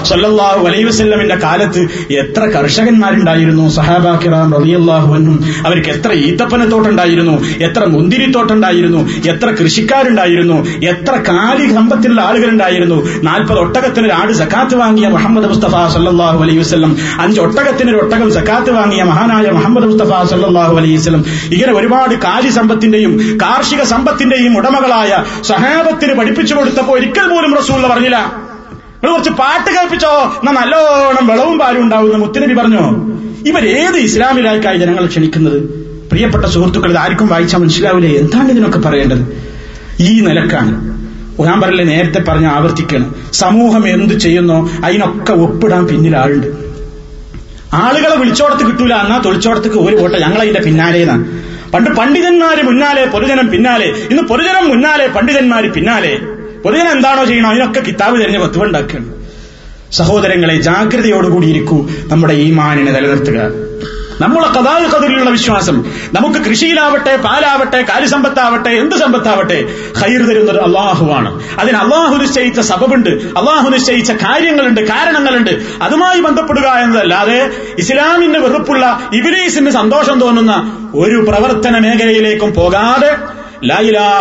സല്ലല്ലാഹു 0.09 0.63
അലൈഹി 0.69 0.85
വസല്ലമിന്റെ 0.85 1.37
കാലത്ത് 1.45 1.83
എത്ര 2.21 2.43
കർഷകന്മാരുണ്ടായിരുന്നു 2.55 3.65
സഹാബാക്കിറാം 3.77 4.51
റളിയല്ലാഹുവനും 4.57 5.37
അവർക്ക് 5.67 5.91
എത്ര 5.97 6.13
ഈത്തപ്പനത്തോട്ടുണ്ടായിരുന്നു 6.25 7.35
എത്ര 7.67 7.83
മുന്തിരിത്തോട്ടുണ്ടായിരുന്നു 7.95 9.03
എത്ര 9.33 9.49
കൃഷിക്കാരുണ്ടായിരുന്നു 9.61 10.57
എത്ര 10.93 11.15
കാലി 11.29 11.67
കമ്പത്തിലുള്ള 11.75 12.21
ആളുകളുണ്ടായിരുന്നു. 12.23 12.99
നാൽപ്പത് 13.23 13.59
ഒട്ടകത്തിന് 13.59 14.11
ആട് 14.13 14.33
സക്കാത്ത് 14.41 14.77
വാങ്ങിയ 14.77 15.07
മുഹമ്മദ് 15.09 15.49
മുസ്തഫ 15.53 15.75
സല്ലല്ലാഹു 15.95 16.41
അലൈഹി 16.45 16.59
വസല്ലം 16.59 16.93
അഞ്ച് 17.25 17.41
ഒട്ടകത്തിന് 17.47 17.91
ഒരു 17.93 18.01
ഒട്ടകം 18.05 18.29
സക്കാത്ത് 18.37 18.73
വാങ്ങിയ 18.79 19.03
മഹാനായ 19.11 19.47
മുഹമ്മദ് 19.59 19.89
മുസ്തഫ 19.91 20.13
സല്ലല്ലാഹു 20.33 20.75
അലൈഹി 20.81 20.97
വസ്ലം 20.97 21.23
ഇങ്ങനെ 21.55 21.73
ഒരുപാട് 21.79 22.15
കാലി 22.27 22.53
സമ്പത്തിന്റെയും 22.59 23.15
കാർഷിക 23.43 23.83
സമ്പത്തിന്റെയും 23.95 24.53
ഉടമകളായ 24.73 25.25
സഹാബത്തിന് 25.43 26.15
പഠിപ്പിച്ചു 26.15 26.55
കൊടുത്തപ്പോ 26.55 26.95
ഒരിക്കൽ 26.95 27.35
പോലും 27.35 27.57
റസൂള്ള 27.57 27.89
പറഞ്ഞില്ല. 27.89 28.17
നിങ്ങൾ 28.17 29.13
കുറച്ച് 29.13 29.31
പാട്ട് 29.31 29.77
കേൾപ്പിച്ചോ? 29.77 30.09
എന്നാ 30.09 30.53
നല്ലോണം 30.53 31.27
വെളവും 31.27 31.59
പാലും 31.59 31.83
ഉണ്ടാവുന്ന 31.83 32.17
മുത്തുനബി 32.17 32.55
പറഞ്ഞോ. 32.55 32.91
ഇവരേത് 33.47 33.97
ഇസ്ലാമിലായിക്കായി 33.97 34.79
ജനങ്ങൾ 34.79 35.07
ക്ഷണിക്കുന്നത്? 35.07 35.63
പ്രിയപ്പെട്ട 36.11 36.45
സുഹൃത്തുക്കൾ 36.45 36.91
ഇത് 36.91 36.99
ആർക്കും 36.99 37.29
വായിച്ചാൽ 37.29 37.59
മനസ്സിലാവില്ല? 37.59 38.19
എന്താണ് 38.19 38.51
ഇതിനൊക്കെ 38.51 38.79
പറയേണ്ടത്? 38.79 39.45
ഈ 40.01 40.21
നിലക്കാണ്. 40.21 41.03
ഞാൻ 41.41 41.61
പറയില്ലേ 41.61 41.85
നേരത്തെ 41.85 42.31
പറഞ്ഞ 42.31 42.47
ആവർത്തിക്കണം. 42.47 43.15
സമൂഹം 43.33 43.89
എന്ത് 43.89 44.15
ചെയ്യുന്നോ 44.15 44.71
അതിനൊക്കെ 44.85 45.33
ഒപ്പിടാൻ 45.33 45.87
പിന്നിൽ 45.87 46.17
ആളുണ്ട്. 46.17 46.47
ആളുകളെ 47.75 48.17
വിളിച്ചോടത്ത് 48.17 48.67
കിട്ടൂല 48.67 48.95
എന്നാ 48.95 49.19
തൊളിച്ചോടത്തേക്ക് 49.19 49.77
ഒരു 49.77 49.97
അതിന്റെ 50.41 50.61
പിന്നാലേന്നാണ് 50.61 51.52
പണ്ട് 51.75 51.91
പണ്ഡിതന്മാര് 51.91 52.63
മുന്നാലെ 52.63 53.05
പൊതുജനം 53.07 53.51
പിന്നാലെ. 53.51 53.85
ഇന്ന് 53.85 54.23
പൊതുജനം 54.23 54.69
മുന്നാലെ 54.69 55.07
പണ്ഡിതന്മാര് 55.07 55.65
പിന്നാലെ. 55.65 56.19
പൊതുജനം 56.65 56.93
എന്താണോ 56.93 57.25
ചെയ്യണോ 57.25 57.51
അതിനൊക്കെ 57.51 57.81
കിതാബ് 57.81 58.21
തിരഞ്ഞ് 58.21 58.39
പത്തുണ്ടാക്കുകയാണ് 58.39 59.23
സഹോദരങ്ങളെ 59.93 60.61
ജാഗ്രതയോടുകൂടി 60.61 61.47
ഇരിക്കൂ. 61.47 61.89
നമ്മുടെ 62.07 62.33
ഈമാനിനെ 62.33 62.93
നിലനിർത്തുക. 62.93 63.39
നമ്മളെ 64.23 64.49
കഥാവ് 64.49 64.87
കതിലുള്ള 64.95 65.31
വിശ്വാസം. 65.31 65.85
നമുക്ക് 66.13 66.39
കൃഷിയിലാവട്ടെ 66.39 67.17
പാലാവട്ടെ 67.17 67.83
കാര്യസമ്പത്താവട്ടെ 67.83 68.69
എന്ത് 68.69 68.97
സമ്പത്താവട്ടെ 68.97 69.59
ഹൈർ 69.99 70.23
തരുന്നത് 70.23 70.61
അള്ളാഹുവാണ്. 70.61 71.43
അതിന് 71.59 71.77
അള്ളാഹു 71.77 72.17
നിശ്ചയിച്ച 72.17 72.61
സബബുണ്ട് 72.61 73.11
അള്ളാഹു 73.11 73.69
നിശ്ചയിച്ച 73.71 74.13
കാര്യങ്ങളുണ്ട് 74.13 74.81
കാരണങ്ങളുണ്ട്. 74.81 75.51
അതുമായി 75.83 76.21
ബന്ധപ്പെടുക 76.21 76.67
എന്നതല്ലാതെ 76.67 77.51
ഇസ്ലാമിന്റെ 77.79 78.39
വെറുപ്പുള്ള 78.39 79.11
ഇബിലീസിന് 79.15 79.71
സന്തോഷം 79.71 80.21
തോന്നുന്ന 80.21 80.79
ഒരു 80.95 81.17
പ്രവർത്തന 81.29 81.79
മേഖലയിലേക്കും 81.79 82.55
പോകാതെ 82.55 83.17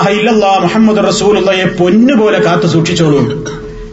ഇല്ലല്ലാ 0.09 0.57
മുഹമ്മദ് 0.57 1.07
റസൂലുള്ളയെ 1.07 1.65
പൊന്നുപോലെ 1.65 2.39
കാത്തു 2.39 2.67
സൂക്ഷിച്ചോളൂ. 2.67 3.19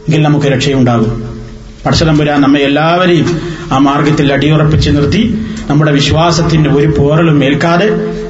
എങ്കിൽ 0.09 0.23
നമുക്ക് 0.23 0.47
രക്ഷയുണ്ടാകും. 0.47 1.39
പടച്ചതമ്പുരാൻ 1.87 2.41
നമ്മെ 2.41 2.61
എല്ലാവരെയും 2.61 3.41
ആ 3.73 3.79
മാർഗത്തിൽ 3.79 4.33
അടിയുറപ്പിച്ച് 4.33 4.91
നിർത്തി. 4.91 5.23
നമ്മുടെ 5.69 5.93
വിശ്വാസത്തിന്റെ 5.93 6.71
ഒരു 6.71 6.89
പോറലും 6.99 7.45
ഏൽക്കാതെ 7.45 7.89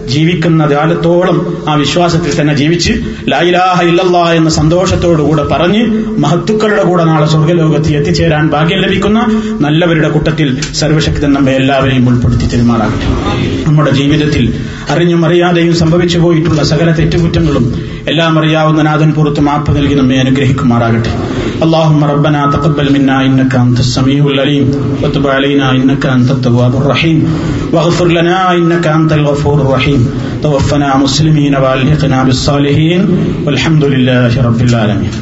ജീവിക്കുന്ന 0.08 0.62
കാലത്തോളം 0.66 1.36
ആ 1.68 1.74
വിശ്വാസത്തിൽ 1.74 2.32
തന്നെ 2.38 2.54
ജീവിച്ച് 2.54 2.92
ലായിലാഹ 3.28 3.82
ഇല്ലല്ലാ 3.82 4.22
എന്ന 4.32 4.50
സന്തോഷത്തോടുകൂടെ 4.50 5.44
പറഞ്ഞ് 5.44 5.82
മഹത്തുക്കളുടെ 6.18 6.82
കൂടെ 6.82 7.04
നാളെ 7.04 7.26
സ്വർഗലോകത്ത് 7.26 7.96
എത്തിച്ചേരാൻ 7.98 8.44
ഭാഗ്യം 8.48 8.80
ലഭിക്കുന്ന 8.84 9.20
നല്ലവരുടെ 9.60 10.08
കൂട്ടത്തിൽ 10.08 10.48
സർവശക്തൻ 10.72 11.32
നമ്മെ 11.32 11.52
എല്ലാവരെയും 11.52 12.08
ഉൾപ്പെടുത്തി 12.08 12.46
തെരുമാറാകട്ടെ. 12.46 13.08
നമ്മുടെ 13.66 13.92
ജീവിതത്തിൽ 13.92 14.44
അറിഞ്ഞും 14.93 15.21
അറിയാതെയും 15.27 15.75
സംഭവിച്ചു 15.81 16.17
പോയിട്ടുള്ള 16.19 16.63
സകല 16.71 16.89
തെറ്റുകുറ്റങ്ങളും 16.99 17.65
എല്ലാം 18.11 18.33
അറിയാവുന്ന 18.39 18.81
നാഥൻ 18.81 19.11
പുറത്ത് 19.17 19.43
മാപ്പ് 19.49 19.77
നൽകി 19.77 19.97
നമ്മെ 20.01 20.19
അനുഗ്രഹിക്കുമാറാകട്ടെ 20.25 21.13
اللهم 21.65 22.01
ربنا 22.05 22.41
تقبل 22.55 22.87
منا 22.95 23.17
انك 23.27 23.53
انت 23.57 23.77
السميع 23.79 24.23
العليم 24.27 24.67
وتب 25.03 25.25
علينا 25.27 25.65
انك 25.71 26.03
انت 26.07 26.29
التواب 26.31 26.73
الرحيم 26.75 27.17
واغفر 27.73 28.07
لنا 28.07 28.37
انك 28.53 28.85
انت 28.89 29.11
الغفور 29.13 29.57
الرحيم 29.61 30.01
توفنا 30.43 30.89
مسلمين 30.97 31.53
والحقنا 31.55 32.19
بالصالحين 32.23 33.01
والحمد 33.45 33.83
لله 33.93 34.31
رب 34.47 34.61
العالمين 34.61 35.13